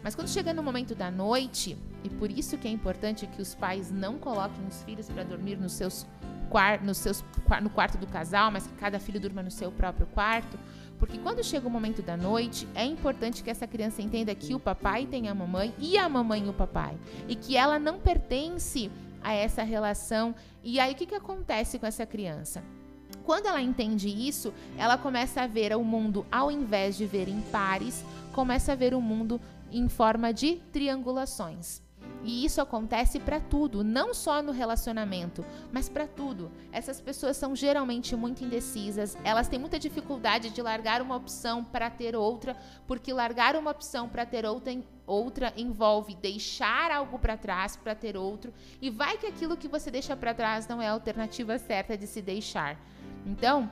Mas 0.03 0.16
quando 0.16 0.28
chega 0.28 0.53
no 0.53 0.61
momento 0.61 0.93
da 0.93 1.09
noite, 1.09 1.78
e 2.03 2.09
por 2.09 2.30
isso 2.30 2.57
que 2.57 2.68
é 2.68 2.72
importante 2.72 3.26
que 3.26 3.41
os 3.41 3.55
pais 3.55 3.89
não 3.89 4.20
coloquem 4.20 4.66
os 4.68 4.84
filhos 4.84 5.07
para 5.07 5.24
dormir 5.24 5.57
nos 5.57 5.72
seus, 5.72 6.05
nos 6.84 6.97
seus, 6.97 7.24
no 7.61 7.70
quarto 7.70 7.97
do 7.97 8.05
casal, 8.05 8.51
mas 8.51 8.68
que 8.68 8.74
cada 8.74 8.99
filho 8.99 9.20
durma 9.20 9.41
no 9.41 9.49
seu 9.49 9.72
próprio 9.72 10.05
quarto, 10.07 10.59
porque 10.99 11.18
quando 11.18 11.43
chega 11.43 11.68
o 11.68 11.72
momento 11.72 12.01
da 12.01 12.16
noite, 12.16 12.68
é 12.76 12.86
importante 12.86 13.43
que 13.43 13.49
essa 13.49 13.66
criança 13.66 14.01
entenda 14.01 14.36
que 14.36 14.53
o 14.53 14.59
papai 14.59 15.05
tem 15.05 15.28
a 15.28 15.36
mamãe 15.36 15.74
e 15.80 15.97
a 15.97 16.07
mamãe 16.07 16.47
o 16.47 16.53
papai, 16.53 16.97
e 17.28 17.36
que 17.36 17.55
ela 17.57 17.80
não 17.80 17.97
pertence 17.97 18.91
a 19.22 19.34
essa 19.34 19.64
relação. 19.64 20.36
E 20.64 20.80
aí 20.80 20.93
o 20.93 20.95
que, 20.95 21.05
que 21.05 21.16
acontece 21.16 21.80
com 21.80 21.86
essa 21.86 22.05
criança? 22.05 22.64
Quando 23.26 23.45
ela 23.45 23.61
entende 23.61 24.09
isso, 24.09 24.53
ela 24.78 24.97
começa 24.97 25.41
a 25.41 25.47
ver 25.47 25.76
o 25.76 25.84
mundo, 25.84 26.26
ao 26.32 26.51
invés 26.51 26.97
de 26.97 27.05
ver 27.05 27.28
em 27.28 27.41
pares, 27.41 28.03
começa 28.34 28.74
a 28.74 28.76
ver 28.76 28.93
o 28.93 29.01
mundo 29.01 29.39
em 29.71 29.88
forma 29.88 30.34
de 30.34 30.55
triangulações. 30.71 31.82
E 32.26 32.45
isso 32.45 32.61
acontece 32.61 33.19
para 33.19 33.39
tudo, 33.39 33.84
não 33.84 34.13
só 34.13 34.41
no 34.41 34.51
relacionamento, 34.51 35.43
mas 35.71 35.89
para 35.89 36.07
tudo. 36.07 36.49
Essas 36.71 37.01
pessoas 37.01 37.36
são 37.36 37.55
geralmente 37.55 38.15
muito 38.15 38.43
indecisas, 38.43 39.17
elas 39.24 39.49
têm 39.49 39.59
muita 39.59 39.78
dificuldade 39.78 40.49
de 40.49 40.61
largar 40.61 41.01
uma 41.01 41.15
opção 41.15 41.63
para 41.63 41.89
ter 41.89 42.15
outra, 42.15 42.55
porque 42.88 43.11
largar 43.11 43.55
uma 43.57 43.71
opção 43.71 44.07
para 44.07 44.26
ter 44.26 44.45
outra, 44.45 44.74
outra 45.05 45.53
envolve 45.57 46.15
deixar 46.15 46.91
algo 46.91 47.19
para 47.19 47.36
trás 47.36 47.76
para 47.76 47.93
ter 47.93 48.15
outro, 48.15 48.53
e 48.82 48.89
vai 48.89 49.17
que 49.17 49.28
aquilo 49.28 49.57
que 49.57 49.67
você 49.67 49.91
deixa 49.91 50.15
para 50.15 50.34
trás 50.34 50.65
não 50.65 50.82
é 50.82 50.88
a 50.88 50.93
alternativa 50.93 51.57
certa 51.57 51.97
de 51.97 52.07
se 52.07 52.21
deixar. 52.21 52.80
Então, 53.26 53.69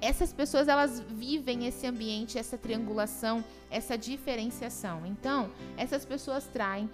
essas 0.00 0.32
pessoas 0.32 0.68
elas 0.68 1.00
vivem 1.00 1.66
esse 1.66 1.86
ambiente, 1.86 2.38
essa 2.38 2.58
triangulação, 2.58 3.44
essa 3.70 3.96
diferenciação. 3.96 5.06
Então, 5.06 5.50
essas 5.76 6.04
pessoas 6.04 6.46
traem 6.46 6.90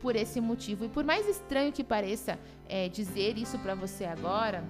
por 0.00 0.16
esse 0.16 0.40
motivo. 0.40 0.84
E 0.84 0.88
por 0.88 1.04
mais 1.04 1.26
estranho 1.26 1.72
que 1.72 1.84
pareça 1.84 2.38
é, 2.68 2.88
dizer 2.88 3.38
isso 3.38 3.58
para 3.58 3.74
você 3.74 4.04
agora, 4.04 4.64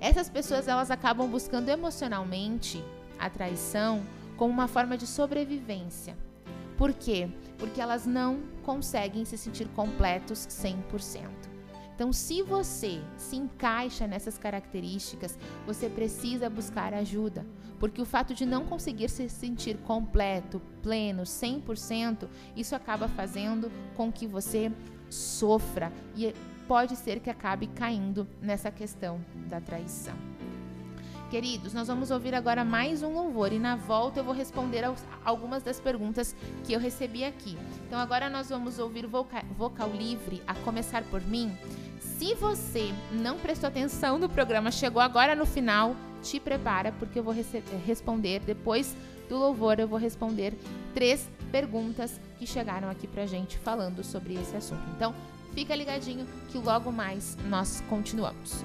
essas 0.00 0.28
pessoas 0.28 0.68
elas 0.68 0.90
acabam 0.90 1.28
buscando 1.28 1.68
emocionalmente 1.68 2.82
a 3.18 3.30
traição 3.30 4.02
como 4.36 4.52
uma 4.52 4.68
forma 4.68 4.96
de 4.96 5.06
sobrevivência. 5.06 6.16
Por 6.76 6.92
quê? 6.92 7.28
Porque 7.58 7.80
elas 7.80 8.06
não 8.06 8.40
conseguem 8.64 9.24
se 9.24 9.38
sentir 9.38 9.68
completos 9.68 10.46
100%. 10.46 11.51
Então, 12.02 12.12
se 12.12 12.42
você 12.42 13.00
se 13.16 13.36
encaixa 13.36 14.08
nessas 14.08 14.36
características, 14.36 15.38
você 15.64 15.88
precisa 15.88 16.50
buscar 16.50 16.92
ajuda, 16.92 17.46
porque 17.78 18.02
o 18.02 18.04
fato 18.04 18.34
de 18.34 18.44
não 18.44 18.64
conseguir 18.64 19.08
se 19.08 19.28
sentir 19.28 19.76
completo, 19.86 20.60
pleno, 20.82 21.22
100%, 21.22 22.28
isso 22.56 22.74
acaba 22.74 23.06
fazendo 23.06 23.70
com 23.94 24.10
que 24.10 24.26
você 24.26 24.72
sofra 25.08 25.92
e 26.16 26.34
pode 26.66 26.96
ser 26.96 27.20
que 27.20 27.30
acabe 27.30 27.68
caindo 27.68 28.26
nessa 28.40 28.68
questão 28.68 29.24
da 29.48 29.60
traição. 29.60 30.16
Queridos, 31.30 31.72
nós 31.72 31.86
vamos 31.86 32.10
ouvir 32.10 32.34
agora 32.34 32.64
mais 32.64 33.04
um 33.04 33.14
louvor 33.14 33.52
e 33.52 33.60
na 33.60 33.76
volta 33.76 34.18
eu 34.20 34.24
vou 34.24 34.34
responder 34.34 34.84
algumas 35.24 35.62
das 35.62 35.78
perguntas 35.78 36.34
que 36.64 36.72
eu 36.72 36.80
recebi 36.80 37.24
aqui. 37.24 37.56
Então 37.86 37.98
agora 37.98 38.28
nós 38.28 38.50
vamos 38.50 38.80
ouvir 38.80 39.06
vocal, 39.06 39.42
vocal 39.56 39.88
livre, 39.88 40.42
a 40.48 40.54
começar 40.56 41.04
por 41.04 41.22
mim. 41.22 41.56
Se 42.02 42.34
você 42.34 42.92
não 43.12 43.38
prestou 43.38 43.68
atenção 43.68 44.18
no 44.18 44.28
programa, 44.28 44.70
chegou 44.70 45.00
agora 45.00 45.34
no 45.34 45.46
final, 45.46 45.96
te 46.22 46.40
prepara 46.40 46.92
porque 46.92 47.18
eu 47.18 47.22
vou 47.22 47.34
responder 47.86 48.40
depois 48.40 48.94
do 49.28 49.38
louvor, 49.38 49.78
eu 49.78 49.88
vou 49.88 49.98
responder 49.98 50.54
três 50.94 51.28
perguntas 51.50 52.20
que 52.38 52.46
chegaram 52.46 52.90
aqui 52.90 53.06
pra 53.06 53.26
gente 53.26 53.56
falando 53.58 54.02
sobre 54.02 54.34
esse 54.34 54.56
assunto. 54.56 54.82
Então, 54.96 55.14
fica 55.54 55.74
ligadinho 55.76 56.26
que 56.48 56.58
logo 56.58 56.90
mais 56.90 57.36
nós 57.48 57.82
continuamos. 57.88 58.64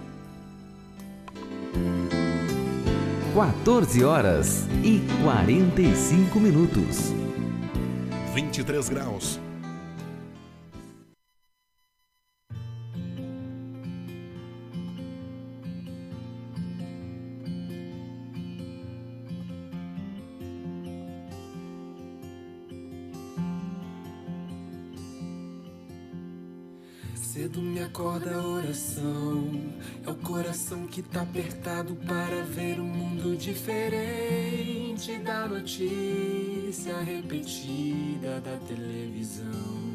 14 3.35 4.03
horas 4.03 4.65
e 4.83 4.99
45 5.23 6.39
minutos. 6.39 7.11
23 8.33 8.89
graus. 8.89 9.39
A 28.97 29.01
oração. 29.01 29.73
É 30.05 30.09
o 30.09 30.15
coração 30.15 30.87
que 30.87 31.01
tá 31.01 31.21
apertado 31.21 31.95
para 32.07 32.43
ver 32.43 32.79
um 32.79 32.85
mundo 32.85 33.35
diferente 33.37 35.17
da 35.19 35.47
notícia 35.47 36.97
repetida 36.99 38.41
da 38.41 38.57
televisão. 38.67 39.87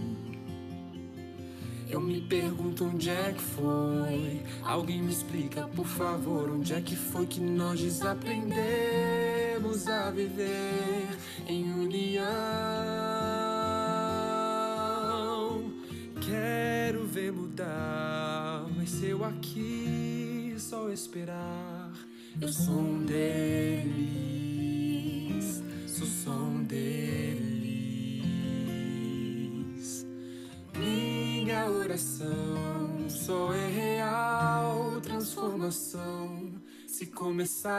Eu 1.88 2.00
me 2.00 2.22
pergunto 2.22 2.86
onde 2.86 3.10
é 3.10 3.32
que 3.32 3.42
foi. 3.42 4.42
Alguém 4.62 5.02
me 5.02 5.12
explica, 5.12 5.68
por 5.68 5.86
favor, 5.86 6.50
onde 6.50 6.72
é 6.72 6.80
que 6.80 6.96
foi 6.96 7.26
que 7.26 7.40
nós 7.40 7.80
desaprendemos 7.80 9.86
a 9.86 10.10
viver. 10.10 11.06
em 11.46 11.72
união. 11.72 12.22
Quero 16.20 17.04
ver 17.04 17.32
mudar, 17.32 18.41
eu 19.00 19.24
aqui 19.24 20.54
só 20.58 20.90
esperar, 20.90 21.92
eu 22.40 22.48
sou 22.52 22.80
um 22.80 23.04
deles, 23.04 23.92
sou 25.86 26.06
só 26.06 26.30
um 26.32 26.64
deles. 26.64 27.62
Minha 30.76 31.70
oração 31.70 33.08
só 33.08 33.52
é 33.52 33.68
real 33.68 35.00
transformação 35.00 36.52
se 36.86 37.06
começar 37.06 37.72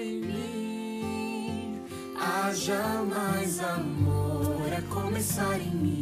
em 0.00 0.20
mim. 0.20 1.80
Haja 2.18 3.02
mais 3.02 3.60
amor 3.60 4.72
a 4.76 4.82
começar 4.94 5.58
em 5.60 5.70
mim. 5.70 6.01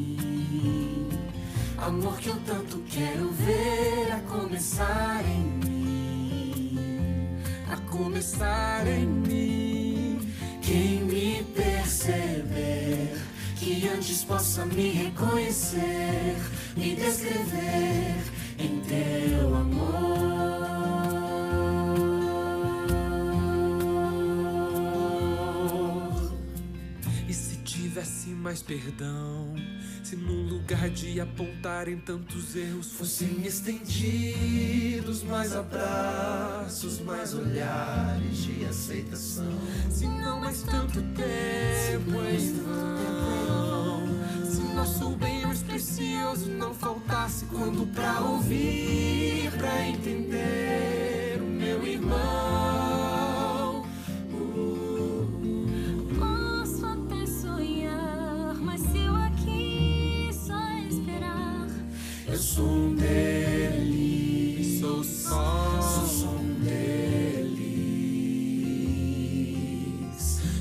Amor 1.81 2.19
que 2.19 2.29
eu 2.29 2.37
tanto 2.41 2.79
quero 2.91 3.31
ver 3.31 4.13
a 4.13 4.21
começar 4.29 5.25
em 5.25 5.45
mim. 5.67 6.79
A 7.73 7.77
começar 7.91 8.87
em 8.87 9.07
mim. 9.07 10.35
Quem 10.61 11.05
me 11.05 11.43
perceber, 11.55 13.17
que 13.57 13.89
antes 13.89 14.23
possa 14.25 14.67
me 14.67 14.91
reconhecer, 14.91 16.37
me 16.77 16.95
descrever 16.95 18.25
em 18.59 18.81
teu 18.81 19.55
amor. 19.57 20.21
E 27.27 27.33
se 27.33 27.57
tivesse 27.63 28.29
mais 28.29 28.63
perdão, 28.63 29.55
se 30.11 30.17
num 30.17 30.49
lugar 30.49 30.91
de 30.91 31.21
apontarem 31.21 31.97
tantos 31.97 32.57
erros 32.57 32.91
fossem 32.95 33.47
estendidos 33.47 35.23
mais 35.23 35.55
abraços, 35.55 36.99
mais 36.99 37.33
olhares 37.33 38.39
de 38.39 38.65
aceitação. 38.65 39.53
Se 39.89 40.07
não 40.07 40.41
mais 40.41 40.63
tanto 40.63 41.01
tempo 41.01 42.25
em 42.25 42.53
vão, 42.55 44.09
se 44.51 44.61
nosso 44.75 45.11
bem 45.11 45.47
mais 45.47 45.63
precioso 45.63 46.51
não 46.51 46.75
faltasse 46.75 47.45
quando 47.45 47.87
pra 47.95 48.21
ouvir, 48.21 49.49
pra 49.57 49.87
entender 49.87 50.90
Um 62.61 62.95
deles, 62.95 64.81
sou 64.81 65.03
só, 65.03 65.81
sou 66.07 66.39
deles. 66.63 67.61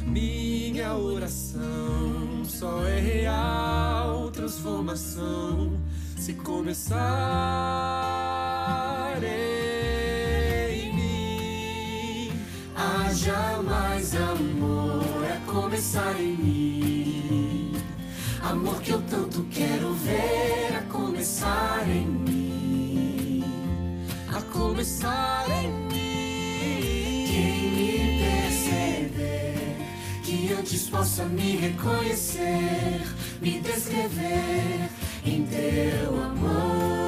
Minha 0.05 0.95
oração 0.95 2.43
só 2.45 2.83
é 2.85 2.99
real 2.99 4.29
transformação 4.31 5.77
se 6.17 6.33
começar 6.33 6.97
em 9.23 10.93
mim. 10.93 12.31
Haja 12.75 13.61
mais 13.63 14.15
amor 14.15 15.03
a 15.25 15.37
começar 15.51 16.19
em 16.19 16.37
mim. 16.37 17.73
Amor 18.41 18.81
que 18.81 18.91
eu 18.91 19.01
tanto 19.03 19.43
quero 19.51 19.93
ver 19.93 20.77
começar 21.19 21.85
em 21.89 22.05
mim. 22.05 23.43
A 24.33 24.41
começar 24.41 25.45
em 25.49 25.69
mim. 25.69 27.25
Quem 27.27 27.71
me 27.71 28.23
perceber, 28.23 29.75
que 30.23 30.53
antes 30.53 30.89
possa 30.89 31.25
me 31.25 31.57
reconhecer, 31.57 33.01
me 33.41 33.59
descrever 33.59 34.89
em 35.25 35.45
teu 35.45 36.23
amor. 36.23 36.98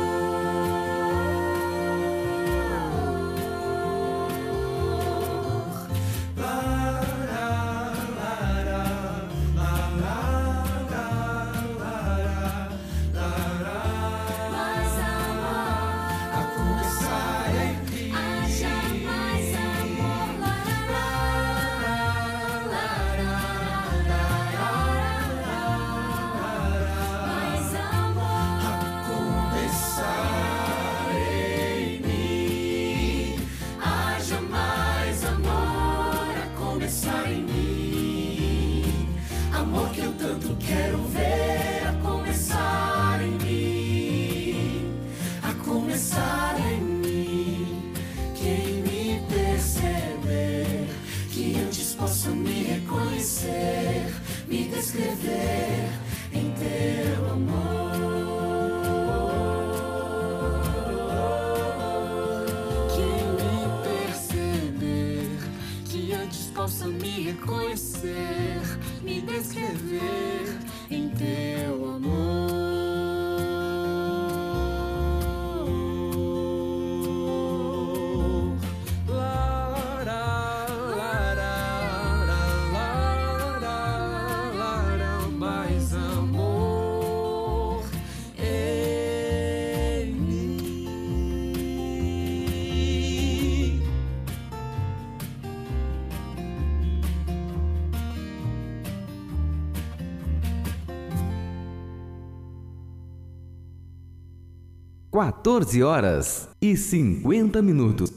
14 105.22 105.84
horas 105.84 106.50
e 106.60 106.76
50 106.76 107.62
minutos. 107.62 108.12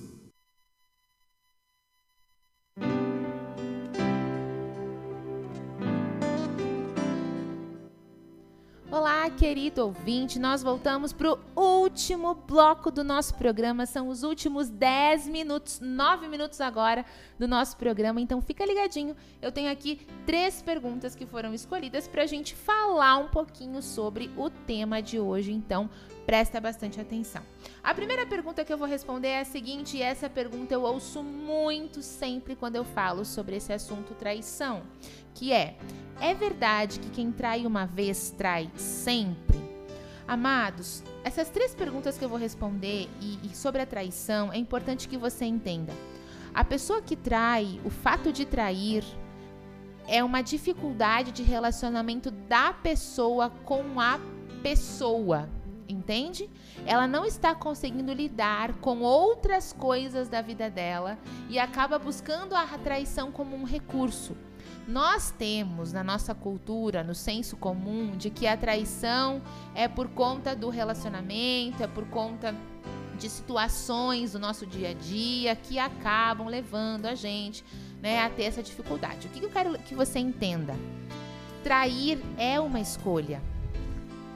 Olá, 8.90 9.28
querido 9.28 9.82
ouvinte, 9.82 10.38
nós 10.38 10.62
voltamos 10.62 11.12
para 11.12 11.32
o 11.34 11.38
último 12.04 12.34
bloco 12.34 12.90
do 12.90 13.02
nosso 13.02 13.34
programa. 13.34 13.86
São 13.86 14.08
os 14.08 14.22
últimos 14.22 14.68
10 14.68 15.26
minutos, 15.26 15.80
9 15.80 16.28
minutos 16.28 16.60
agora 16.60 17.02
do 17.38 17.48
nosso 17.48 17.78
programa. 17.78 18.20
Então 18.20 18.42
fica 18.42 18.66
ligadinho. 18.66 19.16
Eu 19.40 19.50
tenho 19.50 19.72
aqui 19.72 20.06
três 20.26 20.60
perguntas 20.60 21.14
que 21.14 21.24
foram 21.24 21.54
escolhidas 21.54 22.06
para 22.06 22.24
a 22.24 22.26
gente 22.26 22.54
falar 22.54 23.16
um 23.16 23.28
pouquinho 23.28 23.80
sobre 23.80 24.30
o 24.36 24.50
tema 24.50 25.00
de 25.00 25.18
hoje. 25.18 25.50
Então 25.50 25.88
presta 26.26 26.60
bastante 26.60 27.00
atenção. 27.00 27.42
A 27.82 27.94
primeira 27.94 28.26
pergunta 28.26 28.66
que 28.66 28.72
eu 28.72 28.76
vou 28.76 28.86
responder 28.86 29.28
é 29.28 29.40
a 29.40 29.44
seguinte, 29.46 29.96
e 29.96 30.02
essa 30.02 30.28
pergunta 30.28 30.74
eu 30.74 30.82
ouço 30.82 31.22
muito 31.22 32.02
sempre 32.02 32.54
quando 32.54 32.76
eu 32.76 32.84
falo 32.84 33.24
sobre 33.24 33.56
esse 33.56 33.72
assunto 33.72 34.12
traição, 34.12 34.82
que 35.34 35.54
é: 35.54 35.78
é 36.20 36.34
verdade 36.34 37.00
que 37.00 37.08
quem 37.08 37.32
trai 37.32 37.64
uma 37.64 37.86
vez 37.86 38.30
trai 38.30 38.70
sempre? 38.76 39.64
Amados, 40.26 41.02
essas 41.24 41.48
três 41.48 41.74
perguntas 41.74 42.18
que 42.18 42.24
eu 42.24 42.28
vou 42.28 42.38
responder 42.38 43.08
e, 43.20 43.38
e 43.42 43.56
sobre 43.56 43.80
a 43.80 43.86
traição 43.86 44.52
é 44.52 44.58
importante 44.58 45.08
que 45.08 45.16
você 45.16 45.46
entenda. 45.46 45.92
A 46.54 46.62
pessoa 46.62 47.00
que 47.00 47.16
trai, 47.16 47.80
o 47.84 47.90
fato 47.90 48.30
de 48.30 48.44
trair, 48.44 49.02
é 50.06 50.22
uma 50.22 50.42
dificuldade 50.42 51.32
de 51.32 51.42
relacionamento 51.42 52.30
da 52.30 52.74
pessoa 52.74 53.50
com 53.64 53.98
a 53.98 54.20
pessoa, 54.62 55.48
entende? 55.88 56.48
Ela 56.86 57.06
não 57.06 57.24
está 57.24 57.54
conseguindo 57.54 58.12
lidar 58.12 58.74
com 58.74 59.00
outras 59.00 59.72
coisas 59.72 60.28
da 60.28 60.42
vida 60.42 60.68
dela 60.68 61.18
e 61.48 61.58
acaba 61.58 61.98
buscando 61.98 62.54
a 62.54 62.66
traição 62.78 63.32
como 63.32 63.56
um 63.56 63.64
recurso. 63.64 64.36
Nós 64.86 65.30
temos 65.30 65.92
na 65.92 66.04
nossa 66.04 66.34
cultura, 66.34 67.02
no 67.02 67.14
senso 67.14 67.56
comum, 67.56 68.16
de 68.16 68.28
que 68.28 68.46
a 68.46 68.56
traição 68.56 69.40
é 69.74 69.88
por 69.88 70.08
conta 70.08 70.54
do 70.54 70.68
relacionamento, 70.68 71.82
é 71.82 71.86
por 71.86 72.04
conta 72.06 72.54
de 73.18 73.30
situações 73.30 74.32
do 74.32 74.38
nosso 74.38 74.66
dia 74.66 74.90
a 74.90 74.92
dia 74.92 75.56
que 75.56 75.78
acabam 75.78 76.48
levando 76.48 77.06
a 77.06 77.14
gente 77.14 77.64
né, 78.02 78.22
a 78.22 78.28
ter 78.28 78.44
essa 78.44 78.62
dificuldade. 78.62 79.26
O 79.26 79.30
que 79.30 79.42
eu 79.42 79.48
quero 79.48 79.78
que 79.78 79.94
você 79.94 80.18
entenda? 80.18 80.74
Trair 81.62 82.20
é 82.36 82.60
uma 82.60 82.78
escolha, 82.78 83.40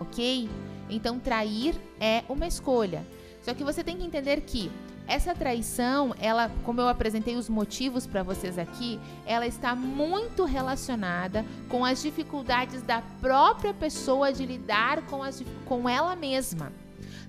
ok? 0.00 0.48
Então, 0.88 1.18
trair 1.18 1.74
é 2.00 2.24
uma 2.26 2.46
escolha. 2.46 3.06
Só 3.42 3.52
que 3.52 3.62
você 3.62 3.84
tem 3.84 3.98
que 3.98 4.04
entender 4.04 4.40
que 4.40 4.70
essa 5.08 5.34
traição, 5.34 6.14
ela, 6.20 6.50
como 6.64 6.82
eu 6.82 6.88
apresentei 6.88 7.34
os 7.34 7.48
motivos 7.48 8.06
para 8.06 8.22
vocês 8.22 8.58
aqui, 8.58 9.00
ela 9.24 9.46
está 9.46 9.74
muito 9.74 10.44
relacionada 10.44 11.46
com 11.66 11.82
as 11.82 12.02
dificuldades 12.02 12.82
da 12.82 13.00
própria 13.18 13.72
pessoa 13.72 14.30
de 14.34 14.44
lidar 14.44 15.00
com, 15.06 15.22
as, 15.22 15.42
com 15.64 15.88
ela 15.88 16.14
mesma. 16.14 16.70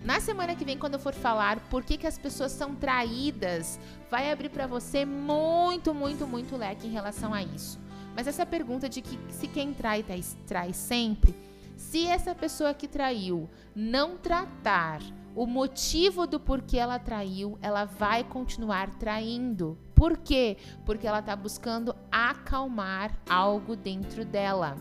Na 0.03 0.19
semana 0.19 0.55
que 0.55 0.65
vem, 0.65 0.77
quando 0.77 0.95
eu 0.95 0.99
for 0.99 1.13
falar 1.13 1.61
por 1.69 1.81
que, 1.81 1.97
que 1.97 2.05
as 2.05 2.17
pessoas 2.17 2.51
são 2.51 2.75
traídas, 2.75 3.79
vai 4.11 4.29
abrir 4.29 4.49
para 4.49 4.67
você 4.67 5.05
muito, 5.05 5.93
muito, 5.93 6.27
muito 6.27 6.57
leque 6.57 6.85
em 6.85 6.91
relação 6.91 7.33
a 7.33 7.41
isso. 7.41 7.79
Mas 8.13 8.27
essa 8.27 8.45
pergunta 8.45 8.89
de 8.89 9.01
que 9.01 9.17
se 9.29 9.47
quem 9.47 9.73
trai, 9.73 10.03
trai 10.45 10.73
sempre, 10.73 11.33
se 11.77 12.05
essa 12.07 12.35
pessoa 12.35 12.73
que 12.73 12.89
traiu 12.89 13.49
não 13.73 14.17
tratar 14.17 14.99
o 15.35 15.45
motivo 15.45 16.25
do 16.25 16.39
porquê 16.39 16.77
ela 16.77 16.99
traiu, 16.99 17.57
ela 17.61 17.85
vai 17.85 18.23
continuar 18.23 18.89
traindo. 18.97 19.77
Por 19.95 20.17
quê? 20.17 20.57
Porque 20.85 21.07
ela 21.07 21.19
está 21.19 21.35
buscando 21.35 21.95
acalmar 22.11 23.17
algo 23.29 23.75
dentro 23.75 24.23
dela. 24.25 24.77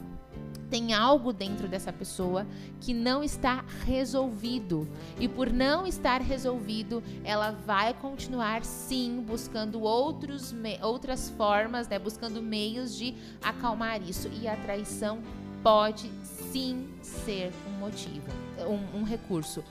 Tem 0.71 0.93
algo 0.93 1.33
dentro 1.33 1.67
dessa 1.67 1.93
pessoa 1.93 2.47
que 2.81 2.93
não 2.93 3.23
está 3.25 3.65
resolvido. 3.87 4.87
E 5.19 5.27
por 5.27 5.51
não 5.51 5.87
estar 5.87 6.21
resolvido, 6.21 7.03
ela 7.25 7.53
vai 7.53 7.95
continuar 7.95 8.65
sim 8.65 9.25
buscando 9.27 9.81
outros 9.81 10.55
outras 10.83 11.31
formas, 11.31 11.89
né? 11.89 11.99
buscando 11.99 12.43
meios 12.43 12.95
de 12.95 13.15
acalmar 13.43 14.03
isso. 14.03 14.29
E 14.41 14.47
a 14.47 14.57
traição 14.57 15.21
pode 15.63 16.11
sim 16.23 16.89
ser 17.03 17.53
um 17.67 17.79
motivo, 17.79 18.27
um, 18.69 19.01
um 19.01 19.03
recurso. 19.05 19.65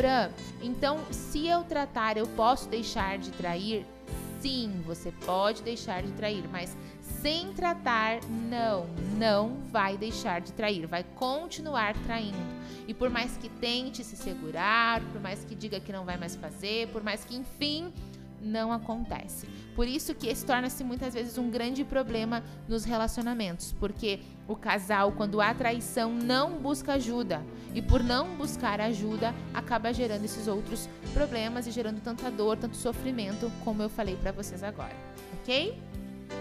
Fran, 0.00 0.30
então 0.62 0.98
se 1.10 1.46
eu 1.46 1.62
tratar, 1.62 2.16
eu 2.16 2.26
posso 2.28 2.66
deixar 2.70 3.18
de 3.18 3.30
trair? 3.32 3.84
Sim, 4.40 4.80
você 4.86 5.12
pode 5.26 5.62
deixar 5.62 6.02
de 6.02 6.10
trair, 6.12 6.42
mas 6.50 6.74
sem 7.20 7.52
tratar, 7.52 8.20
não, 8.48 8.86
não 9.18 9.58
vai 9.70 9.98
deixar 9.98 10.40
de 10.40 10.54
trair, 10.54 10.86
vai 10.86 11.04
continuar 11.04 11.94
traindo. 12.06 12.38
E 12.88 12.94
por 12.94 13.10
mais 13.10 13.36
que 13.36 13.50
tente 13.50 14.02
se 14.02 14.16
segurar, 14.16 15.02
por 15.12 15.20
mais 15.20 15.44
que 15.44 15.54
diga 15.54 15.78
que 15.78 15.92
não 15.92 16.06
vai 16.06 16.16
mais 16.16 16.34
fazer, 16.34 16.88
por 16.88 17.02
mais 17.02 17.22
que, 17.22 17.36
enfim, 17.36 17.92
não 18.40 18.72
acontece. 18.72 19.46
Por 19.74 19.86
isso 19.86 20.14
que 20.14 20.28
esse 20.28 20.44
torna-se 20.44 20.82
muitas 20.82 21.14
vezes 21.14 21.38
um 21.38 21.50
grande 21.50 21.84
problema 21.84 22.42
nos 22.68 22.84
relacionamentos, 22.84 23.74
porque 23.78 24.20
o 24.48 24.56
casal, 24.56 25.12
quando 25.12 25.40
há 25.40 25.54
traição, 25.54 26.12
não 26.12 26.58
busca 26.58 26.94
ajuda 26.94 27.42
e 27.74 27.80
por 27.80 28.02
não 28.02 28.36
buscar 28.36 28.80
ajuda, 28.80 29.34
acaba 29.54 29.92
gerando 29.92 30.24
esses 30.24 30.48
outros 30.48 30.88
problemas 31.14 31.66
e 31.66 31.70
gerando 31.70 32.00
tanta 32.00 32.30
dor, 32.30 32.56
tanto 32.56 32.76
sofrimento, 32.76 33.50
como 33.64 33.82
eu 33.82 33.88
falei 33.88 34.16
para 34.16 34.32
vocês 34.32 34.62
agora, 34.62 34.94
ok? 35.40 35.78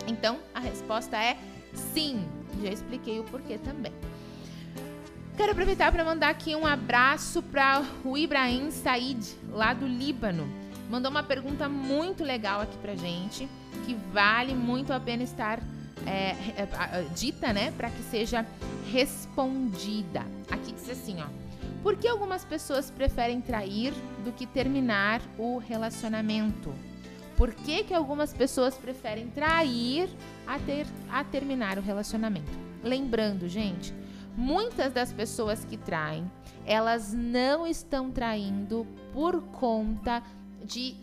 Então 0.07 0.39
a 0.53 0.59
resposta 0.59 1.17
é 1.17 1.37
sim. 1.73 2.25
Já 2.61 2.69
expliquei 2.69 3.19
o 3.19 3.23
porquê 3.23 3.57
também. 3.57 3.93
Quero 5.37 5.53
aproveitar 5.53 5.91
para 5.91 6.03
mandar 6.03 6.29
aqui 6.29 6.53
um 6.53 6.67
abraço 6.67 7.41
para 7.41 7.81
o 8.03 8.17
Ibrahim 8.17 8.71
Said, 8.71 9.23
lá 9.51 9.73
do 9.73 9.87
Líbano 9.87 10.58
mandou 10.89 11.11
uma 11.11 11.23
pergunta 11.23 11.69
muito 11.69 12.23
legal 12.23 12.61
aqui 12.61 12.77
pra 12.77 12.95
gente, 12.95 13.47
que 13.85 13.93
vale 14.11 14.53
muito 14.55 14.91
a 14.91 14.99
pena 14.99 15.23
estar 15.23 15.59
é, 16.05 16.35
é, 16.57 17.05
dita, 17.15 17.53
né, 17.53 17.71
para 17.71 17.89
que 17.89 18.01
seja 18.03 18.45
respondida. 18.91 20.25
Aqui 20.49 20.73
diz 20.73 20.89
assim, 20.89 21.21
ó. 21.21 21.27
Por 21.83 21.95
que 21.95 22.07
algumas 22.07 22.43
pessoas 22.43 22.91
preferem 22.91 23.39
trair 23.39 23.93
do 24.25 24.33
que 24.33 24.45
terminar 24.45 25.21
o 25.37 25.59
relacionamento? 25.59 26.73
Por 27.37 27.53
que, 27.53 27.85
que 27.85 27.93
algumas 27.93 28.33
pessoas 28.33 28.75
preferem 28.75 29.29
trair 29.29 30.09
a, 30.45 30.59
ter, 30.59 30.85
a 31.09 31.23
terminar 31.23 31.77
o 31.77 31.81
relacionamento? 31.81 32.51
Lembrando, 32.83 33.47
gente, 33.47 33.93
muitas 34.35 34.91
das 34.91 35.13
pessoas 35.13 35.63
que 35.63 35.77
traem, 35.77 36.29
elas 36.65 37.13
não 37.13 37.65
estão 37.65 38.11
traindo 38.11 38.85
por 39.13 39.41
conta 39.41 40.21
de 40.69 40.95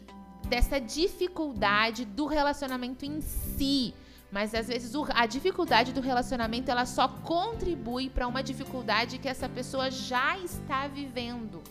dessa 0.48 0.80
dificuldade 0.80 2.04
do 2.04 2.26
relacionamento 2.26 3.04
em 3.04 3.20
si. 3.20 3.92
Mas 4.30 4.54
às 4.54 4.68
vezes 4.68 4.92
a 5.10 5.26
dificuldade 5.26 5.92
do 5.92 6.00
relacionamento 6.00 6.70
ela 6.70 6.86
só 6.86 7.08
contribui 7.08 8.08
para 8.08 8.26
uma 8.28 8.42
dificuldade 8.42 9.18
que 9.18 9.28
essa 9.28 9.48
pessoa 9.48 9.90
já 9.90 10.38
está 10.38 10.86
vivendo. 10.86 11.62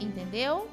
Entendeu? 0.00 0.68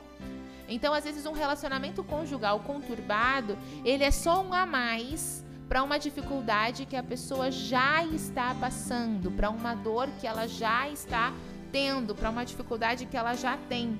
Então, 0.69 0.93
às 0.93 1.05
vezes 1.05 1.25
um 1.25 1.31
relacionamento 1.31 2.03
conjugal 2.03 2.59
conturbado, 2.59 3.57
ele 3.85 4.03
é 4.03 4.11
só 4.11 4.43
um 4.43 4.53
a 4.53 4.65
mais 4.65 5.45
para 5.67 5.81
uma 5.81 5.97
dificuldade 5.97 6.85
que 6.85 6.95
a 6.95 7.03
pessoa 7.03 7.49
já 7.51 8.03
está 8.05 8.53
passando, 8.55 9.31
para 9.31 9.49
uma 9.49 9.75
dor 9.75 10.07
que 10.19 10.27
ela 10.27 10.47
já 10.47 10.89
está 10.89 11.33
tendo, 11.71 12.13
para 12.15 12.29
uma 12.29 12.45
dificuldade 12.45 13.05
que 13.05 13.17
ela 13.17 13.33
já 13.33 13.57
tem. 13.69 13.99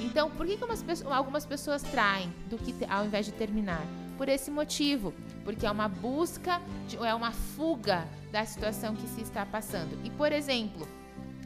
Então, 0.00 0.30
por 0.30 0.46
que, 0.46 0.56
que 0.56 0.64
umas, 0.64 0.84
algumas 1.06 1.44
pessoas 1.44 1.82
traem 1.82 2.32
do 2.48 2.56
que 2.56 2.74
ao 2.88 3.04
invés 3.04 3.26
de 3.26 3.32
terminar? 3.32 3.82
Por 4.16 4.28
esse 4.28 4.50
motivo, 4.50 5.14
porque 5.44 5.64
é 5.66 5.70
uma 5.70 5.88
busca, 5.88 6.60
de, 6.88 6.96
é 6.96 7.14
uma 7.14 7.32
fuga 7.32 8.06
da 8.32 8.44
situação 8.44 8.94
que 8.94 9.06
se 9.08 9.22
está 9.22 9.46
passando. 9.46 9.98
E, 10.04 10.10
por 10.10 10.32
exemplo, 10.32 10.86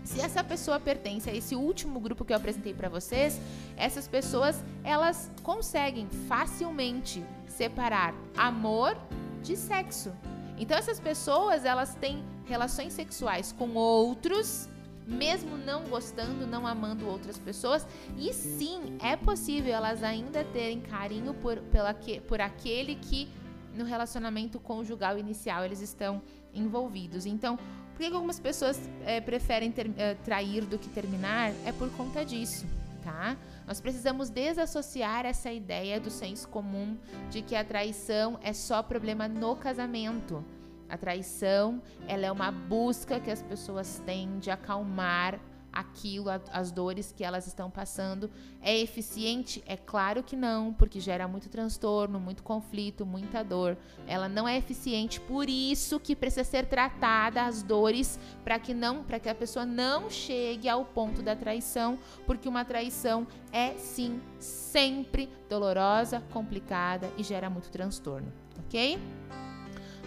se 0.05 0.21
essa 0.21 0.43
pessoa 0.43 0.81
pertence 0.81 1.31
a 1.31 1.35
esse 1.35 1.55
último 1.55 2.01
grupo 2.01 2.25
que 2.25 2.33
eu 2.33 2.37
apresentei 2.37 2.75
para 2.75 2.89
vocês, 2.89 3.41
essas 3.77 4.09
pessoas 4.09 4.63
elas 4.83 5.31
conseguem 5.43 6.09
facilmente 6.29 7.25
separar 7.47 8.15
amor 8.37 8.97
de 9.43 9.57
sexo. 9.57 10.13
Então 10.59 10.77
essas 10.77 10.99
pessoas 10.99 11.65
elas 11.65 11.95
têm 11.95 12.25
relações 12.47 12.93
sexuais 12.93 13.53
com 13.53 13.75
outros 13.75 14.69
mesmo 15.07 15.57
não 15.57 15.85
gostando, 15.85 16.47
não 16.47 16.67
amando 16.67 17.07
outras 17.07 17.39
pessoas. 17.39 17.87
E 18.17 18.33
sim, 18.33 18.97
é 19.01 19.17
possível 19.17 19.75
elas 19.75 20.03
ainda 20.03 20.45
terem 20.45 20.81
carinho 20.81 21.35
por, 21.35 21.59
pela, 21.59 21.95
por 22.27 22.41
aquele 22.41 22.97
que 22.97 23.29
no 23.75 23.85
relacionamento 23.85 24.61
conjugal 24.61 25.19
inicial 25.19 25.65
eles 25.65 25.81
estão 25.81 26.23
envolvidos. 26.55 27.27
Então, 27.27 27.57
por 27.93 27.99
que 27.99 28.07
algumas 28.07 28.41
pessoas 28.41 28.81
é, 29.05 29.21
preferem 29.21 29.71
ter, 29.71 29.91
é, 29.97 30.15
trair 30.15 30.65
do 30.65 30.79
que 30.79 30.89
terminar? 30.89 31.53
É 31.65 31.73
por 31.73 31.91
conta 31.93 32.25
disso, 32.25 32.67
tá? 33.03 33.37
Nós 33.67 33.81
precisamos 33.81 34.31
desassociar 34.31 35.25
essa 35.25 35.51
ideia 35.53 36.01
do 36.01 36.11
senso 36.11 36.49
comum 36.49 36.97
de 37.31 37.43
que 37.43 37.55
a 37.55 37.65
traição 37.65 38.39
é 38.43 38.53
só 38.53 38.83
problema 38.83 39.29
no 39.29 39.57
casamento. 39.57 40.45
A 40.93 40.99
traição, 40.99 41.81
ela 42.07 42.27
é 42.27 42.31
uma 42.31 42.51
busca 42.51 43.19
que 43.19 43.31
as 43.31 43.41
pessoas 43.41 44.03
têm 44.05 44.39
de 44.39 44.51
acalmar 44.51 45.41
aquilo, 45.73 46.27
as 46.53 46.71
dores 46.71 47.13
que 47.17 47.25
elas 47.25 47.47
estão 47.47 47.71
passando. 47.71 48.31
É 48.61 48.79
eficiente? 48.79 49.65
É 49.67 49.75
claro 49.75 50.23
que 50.23 50.37
não, 50.37 50.71
porque 50.75 51.01
gera 51.01 51.27
muito 51.27 51.49
transtorno, 51.49 52.21
muito 52.21 52.43
conflito, 52.43 53.07
muita 53.07 53.43
dor. 53.43 53.79
Ela 54.07 54.29
não 54.29 54.47
é 54.47 54.59
eficiente, 54.59 55.19
por 55.19 55.49
isso 55.49 55.99
que 55.99 56.15
precisa 56.15 56.45
ser 56.45 56.67
tratada 56.67 57.47
as 57.47 57.63
dores 57.63 58.21
para 58.45 58.59
que 58.59 58.75
não, 58.75 59.03
para 59.03 59.19
que 59.19 59.31
a 59.31 59.35
pessoa 59.35 59.65
não 59.65 60.11
chegue 60.11 60.69
ao 60.69 60.85
ponto 60.85 61.23
da 61.23 61.35
traição, 61.35 61.99
porque 62.27 62.47
uma 62.47 62.67
traição 62.67 63.27
é 63.51 63.73
sim 63.79 64.21
sempre 64.39 65.31
dolorosa, 65.49 66.23
complicada 66.33 67.11
e 67.17 67.23
gera 67.23 67.49
muito 67.49 67.71
transtorno, 67.71 68.31
OK? 68.67 69.01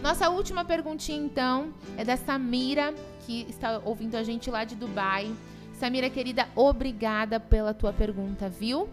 Nossa 0.02 0.28
última 0.28 0.64
perguntinha, 0.64 1.18
então, 1.18 1.72
é 1.96 2.04
da 2.04 2.16
Samira, 2.16 2.94
que 3.24 3.46
está 3.48 3.80
ouvindo 3.84 4.14
a 4.14 4.22
gente 4.22 4.50
lá 4.50 4.62
de 4.62 4.76
Dubai. 4.76 5.34
Samira, 5.72 6.08
querida, 6.10 6.48
obrigada 6.54 7.40
pela 7.40 7.74
tua 7.74 7.92
pergunta, 7.92 8.48
viu? 8.48 8.88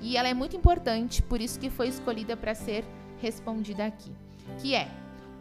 E 0.00 0.16
ela 0.16 0.28
é 0.28 0.34
muito 0.34 0.56
importante, 0.56 1.22
por 1.22 1.40
isso 1.40 1.58
que 1.58 1.70
foi 1.70 1.88
escolhida 1.88 2.36
para 2.36 2.54
ser 2.54 2.84
respondida 3.20 3.86
aqui, 3.86 4.12
que 4.60 4.74
é: 4.74 4.88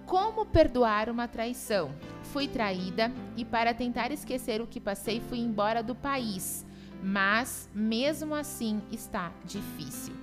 como 0.06 0.46
perdoar 0.46 1.10
uma 1.10 1.28
traição? 1.28 1.92
Fui 2.24 2.48
traída 2.48 3.12
e 3.36 3.44
para 3.44 3.74
tentar 3.74 4.12
esquecer 4.12 4.62
o 4.62 4.68
que 4.68 4.80
passei 4.80 5.20
fui 5.20 5.40
embora 5.40 5.84
do 5.84 5.94
país, 5.94 6.66
mas 7.04 7.70
mesmo 7.74 8.34
assim 8.34 8.82
está 8.92 9.32
difícil. 9.46 10.14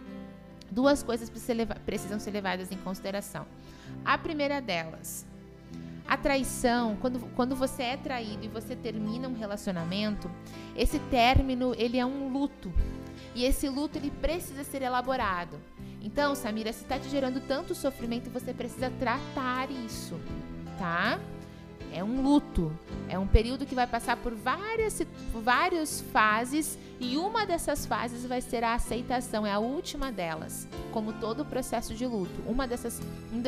Duas 0.71 1.03
coisas 1.03 1.31
precisam 1.85 2.19
ser 2.19 2.33
levadas 2.33 2.73
em 2.73 2.77
consideração. 2.79 3.47
A 4.05 4.17
primeira 4.17 4.61
delas, 4.61 5.27
a 6.07 6.17
traição, 6.17 6.97
quando, 6.97 7.21
quando 7.35 7.57
você 7.57 7.83
é 7.83 7.97
traído 7.97 8.45
e 8.45 8.49
você 8.49 8.77
termina 8.77 9.29
um 9.29 9.35
relacionamento, 9.35 10.31
esse 10.77 10.99
término 10.99 11.75
ele 11.77 11.99
é 11.99 12.05
um 12.05 12.33
luto. 12.33 12.73
E 13.35 13.45
esse 13.45 13.69
luto 13.69 13.99
ele 13.99 14.11
precisa 14.11 14.63
ser 14.63 14.83
elaborado. 14.83 15.59
Então, 16.01 16.35
Samira, 16.35 16.73
se 16.73 16.83
está 16.83 16.99
te 16.99 17.09
gerando 17.09 17.41
tanto 17.41 17.75
sofrimento, 17.75 18.31
você 18.31 18.53
precisa 18.53 18.91
tratar 18.99 19.71
isso, 19.71 20.21
tá? 20.79 21.19
É 21.95 22.03
um 22.03 22.23
luto, 22.23 22.77
é 23.09 23.17
um 23.17 23.27
período 23.27 23.65
que 23.65 23.75
vai 23.75 23.87
passar 23.87 24.17
por 24.17 24.35
várias, 24.35 25.01
várias 25.33 26.01
fases 26.01 26.77
e 26.99 27.17
uma 27.17 27.47
dessas 27.47 27.87
fases 27.87 28.27
vai 28.27 28.41
ser 28.41 28.65
a 28.65 28.75
aceitação, 28.75 29.47
é 29.47 29.53
a 29.53 29.61
última 29.61 30.11
delas, 30.11 30.67
como 30.91 31.13
todo 31.13 31.43
o 31.43 31.45
processo 31.45 31.95
de 31.95 32.05
luto. 32.05 32.43
Uma 32.49 32.67
dessas, 32.67 33.01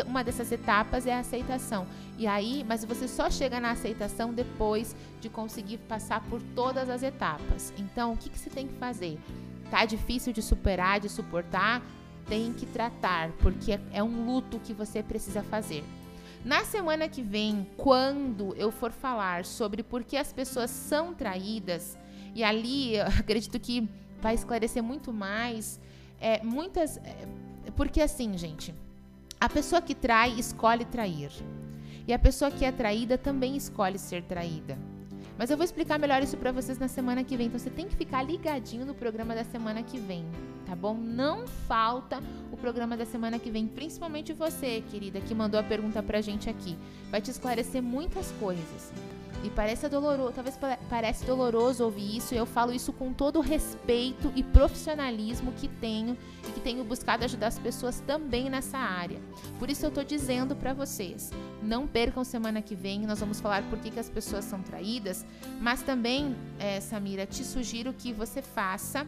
uma 0.06 0.22
dessas 0.22 0.52
etapas 0.52 1.08
é 1.08 1.14
a 1.14 1.18
aceitação. 1.18 1.88
E 2.16 2.24
aí, 2.24 2.64
mas 2.68 2.84
você 2.84 3.08
só 3.08 3.28
chega 3.28 3.58
na 3.58 3.72
aceitação 3.72 4.32
depois 4.32 4.94
de 5.20 5.28
conseguir 5.28 5.78
passar 5.78 6.20
por 6.20 6.40
todas 6.54 6.88
as 6.88 7.02
etapas. 7.02 7.72
Então, 7.76 8.12
o 8.12 8.16
que, 8.16 8.30
que 8.30 8.38
você 8.38 8.48
tem 8.48 8.68
que 8.68 8.74
fazer? 8.74 9.18
Tá 9.72 9.84
difícil 9.84 10.32
de 10.32 10.40
superar, 10.40 11.00
de 11.00 11.08
suportar? 11.08 11.82
Tem 12.28 12.52
que 12.52 12.64
tratar, 12.64 13.32
porque 13.40 13.80
é 13.92 14.02
um 14.04 14.24
luto 14.24 14.60
que 14.60 14.72
você 14.72 15.02
precisa 15.02 15.42
fazer. 15.42 15.82
Na 16.46 16.64
semana 16.64 17.08
que 17.08 17.22
vem, 17.22 17.66
quando 17.76 18.54
eu 18.54 18.70
for 18.70 18.92
falar 18.92 19.44
sobre 19.44 19.82
por 19.82 20.04
que 20.04 20.16
as 20.16 20.32
pessoas 20.32 20.70
são 20.70 21.12
traídas, 21.12 21.98
e 22.36 22.44
ali 22.44 22.96
acredito 23.18 23.58
que 23.58 23.88
vai 24.20 24.36
esclarecer 24.36 24.80
muito 24.80 25.12
mais, 25.12 25.80
é, 26.20 26.40
muitas. 26.44 26.98
É, 26.98 27.26
porque 27.74 28.00
assim, 28.00 28.38
gente, 28.38 28.72
a 29.40 29.48
pessoa 29.48 29.82
que 29.82 29.92
trai 29.92 30.38
escolhe 30.38 30.84
trair. 30.84 31.32
E 32.06 32.12
a 32.12 32.18
pessoa 32.18 32.48
que 32.48 32.64
é 32.64 32.70
traída 32.70 33.18
também 33.18 33.56
escolhe 33.56 33.98
ser 33.98 34.22
traída. 34.22 34.78
Mas 35.36 35.50
eu 35.50 35.56
vou 35.56 35.64
explicar 35.64 35.98
melhor 35.98 36.22
isso 36.22 36.36
para 36.36 36.52
vocês 36.52 36.78
na 36.78 36.86
semana 36.86 37.24
que 37.24 37.36
vem. 37.36 37.48
Então 37.48 37.58
você 37.58 37.70
tem 37.70 37.88
que 37.88 37.96
ficar 37.96 38.22
ligadinho 38.22 38.86
no 38.86 38.94
programa 38.94 39.34
da 39.34 39.42
semana 39.42 39.82
que 39.82 39.98
vem, 39.98 40.24
tá 40.66 40.74
bom? 40.74 40.94
Não 40.94 41.46
falta 41.46 42.20
o 42.50 42.56
programa 42.56 42.96
da 42.96 43.06
semana 43.06 43.38
que 43.38 43.50
vem, 43.50 43.66
principalmente 43.66 44.32
você, 44.32 44.82
querida, 44.90 45.20
que 45.20 45.34
mandou 45.34 45.58
a 45.58 45.62
pergunta 45.62 46.02
pra 46.02 46.20
gente 46.20 46.50
aqui. 46.50 46.76
Vai 47.10 47.20
te 47.20 47.30
esclarecer 47.30 47.82
muitas 47.82 48.32
coisas. 48.32 48.92
E 49.44 49.50
parece 49.50 49.88
doloroso, 49.88 50.32
talvez 50.32 50.58
parece 50.88 51.24
doloroso 51.24 51.84
ouvir 51.84 52.16
isso, 52.16 52.34
e 52.34 52.36
eu 52.36 52.46
falo 52.46 52.72
isso 52.72 52.92
com 52.92 53.12
todo 53.12 53.38
o 53.38 53.42
respeito 53.42 54.32
e 54.34 54.42
profissionalismo 54.42 55.52
que 55.52 55.68
tenho 55.68 56.16
e 56.48 56.52
que 56.52 56.60
tenho 56.60 56.82
buscado 56.82 57.24
ajudar 57.24 57.48
as 57.48 57.58
pessoas 57.58 58.00
também 58.00 58.50
nessa 58.50 58.78
área. 58.78 59.20
Por 59.58 59.70
isso 59.70 59.86
eu 59.86 59.90
tô 59.90 60.02
dizendo 60.02 60.56
para 60.56 60.72
vocês, 60.72 61.30
não 61.62 61.86
percam 61.86 62.24
semana 62.24 62.60
que 62.60 62.74
vem, 62.74 63.06
nós 63.06 63.20
vamos 63.20 63.38
falar 63.38 63.62
por 63.64 63.78
que, 63.78 63.90
que 63.90 64.00
as 64.00 64.08
pessoas 64.08 64.44
são 64.44 64.62
traídas, 64.62 65.24
mas 65.60 65.82
também, 65.82 66.34
é, 66.58 66.80
Samira, 66.80 67.26
te 67.26 67.44
sugiro 67.44 67.92
que 67.92 68.12
você 68.12 68.42
faça 68.42 69.06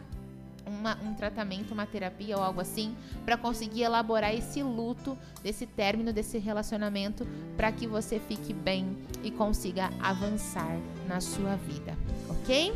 uma, 0.69 0.97
um 1.03 1.13
tratamento, 1.13 1.73
uma 1.73 1.85
terapia 1.85 2.37
ou 2.37 2.43
algo 2.43 2.61
assim, 2.61 2.95
para 3.25 3.35
conseguir 3.35 3.83
elaborar 3.83 4.33
esse 4.33 4.61
luto 4.63 5.17
desse 5.43 5.65
término 5.65 6.13
desse 6.13 6.37
relacionamento, 6.37 7.27
para 7.57 7.71
que 7.71 7.87
você 7.87 8.19
fique 8.19 8.53
bem 8.53 8.97
e 9.23 9.31
consiga 9.31 9.89
avançar 9.99 10.77
na 11.07 11.19
sua 11.19 11.55
vida, 11.55 11.97
ok? 12.29 12.73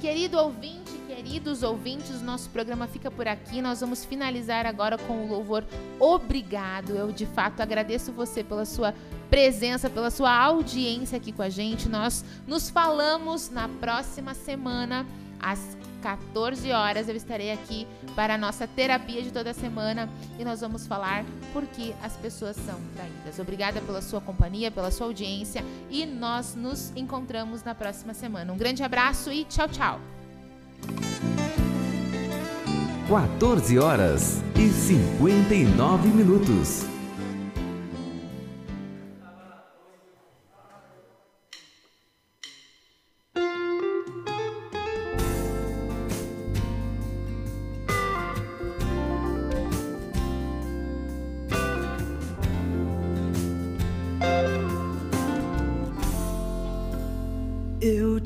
Querido 0.00 0.36
ouvinte, 0.36 0.90
queridos 1.06 1.62
ouvintes, 1.62 2.20
nosso 2.20 2.50
programa 2.50 2.88
fica 2.88 3.08
por 3.08 3.28
aqui. 3.28 3.62
Nós 3.62 3.80
vamos 3.80 4.04
finalizar 4.04 4.66
agora 4.66 4.98
com 4.98 5.24
o 5.24 5.28
louvor 5.28 5.64
Obrigado. 6.00 6.90
Eu 6.90 7.12
de 7.12 7.24
fato 7.24 7.60
agradeço 7.60 8.10
você 8.10 8.42
pela 8.42 8.64
sua 8.64 8.92
presença, 9.30 9.88
pela 9.88 10.10
sua 10.10 10.36
audiência 10.36 11.16
aqui 11.16 11.30
com 11.30 11.42
a 11.42 11.48
gente. 11.48 11.88
Nós 11.88 12.24
nos 12.48 12.68
falamos 12.68 13.48
na 13.48 13.68
próxima 13.68 14.34
semana 14.34 15.06
às 15.38 15.76
14 16.02 16.72
horas 16.72 17.08
eu 17.08 17.14
estarei 17.14 17.52
aqui 17.52 17.86
para 18.16 18.34
a 18.34 18.38
nossa 18.38 18.66
terapia 18.66 19.22
de 19.22 19.30
toda 19.30 19.54
semana 19.54 20.10
e 20.38 20.44
nós 20.44 20.60
vamos 20.60 20.86
falar 20.86 21.24
por 21.52 21.64
que 21.64 21.94
as 22.02 22.14
pessoas 22.16 22.56
são 22.56 22.78
traídas. 22.94 23.38
Obrigada 23.38 23.80
pela 23.80 24.02
sua 24.02 24.20
companhia, 24.20 24.70
pela 24.70 24.90
sua 24.90 25.06
audiência 25.06 25.64
e 25.88 26.04
nós 26.04 26.54
nos 26.54 26.92
encontramos 26.96 27.62
na 27.62 27.74
próxima 27.74 28.12
semana. 28.12 28.52
Um 28.52 28.58
grande 28.58 28.82
abraço 28.82 29.32
e 29.32 29.44
tchau, 29.44 29.68
tchau. 29.68 30.00
14 33.08 33.78
horas 33.78 34.42
e 34.56 34.68
59 34.68 36.08
minutos. 36.08 37.01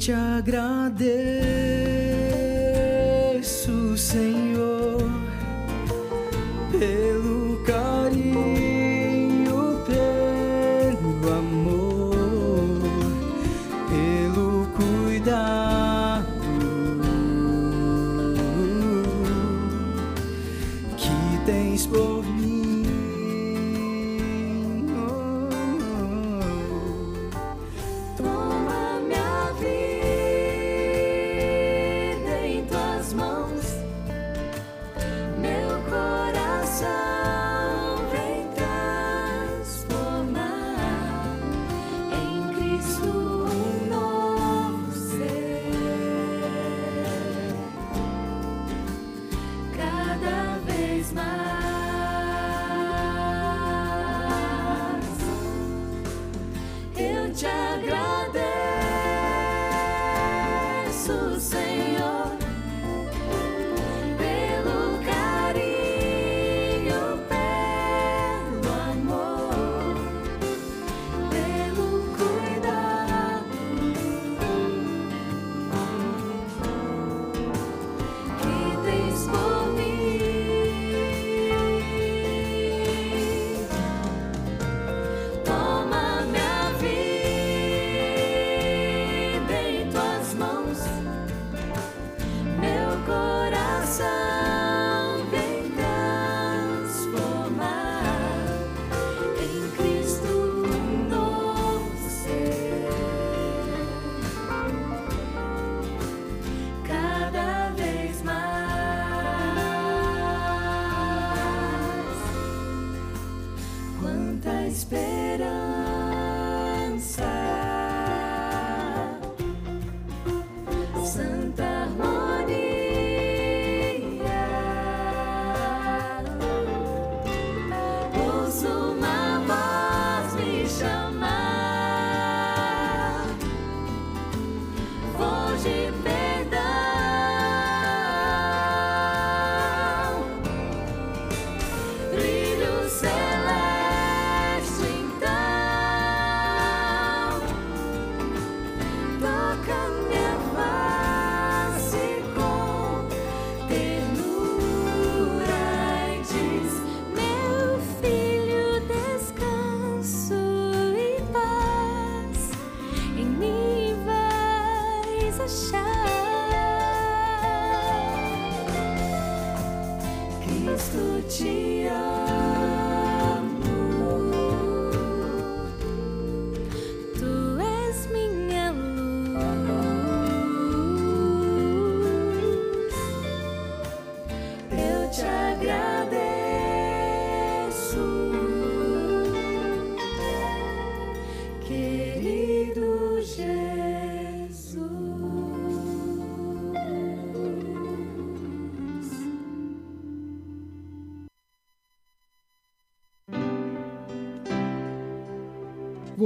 Te 0.06 0.12
agradeço, 0.12 1.16
Senhor, 3.96 4.75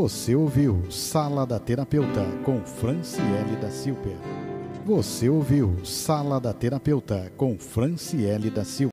Você 0.01 0.35
ouviu 0.35 0.91
Sala 0.91 1.47
da 1.47 1.59
Terapeuta 1.59 2.25
com 2.43 2.65
Franciele 2.65 3.55
da 3.61 3.71
Silva. 3.71 4.17
Você 4.87 5.29
ouviu 5.29 5.85
Sala 5.85 6.41
da 6.41 6.55
Terapeuta 6.55 7.31
com 7.37 7.59
Franciele 7.59 8.49
da 8.49 8.65
Silva. 8.65 8.81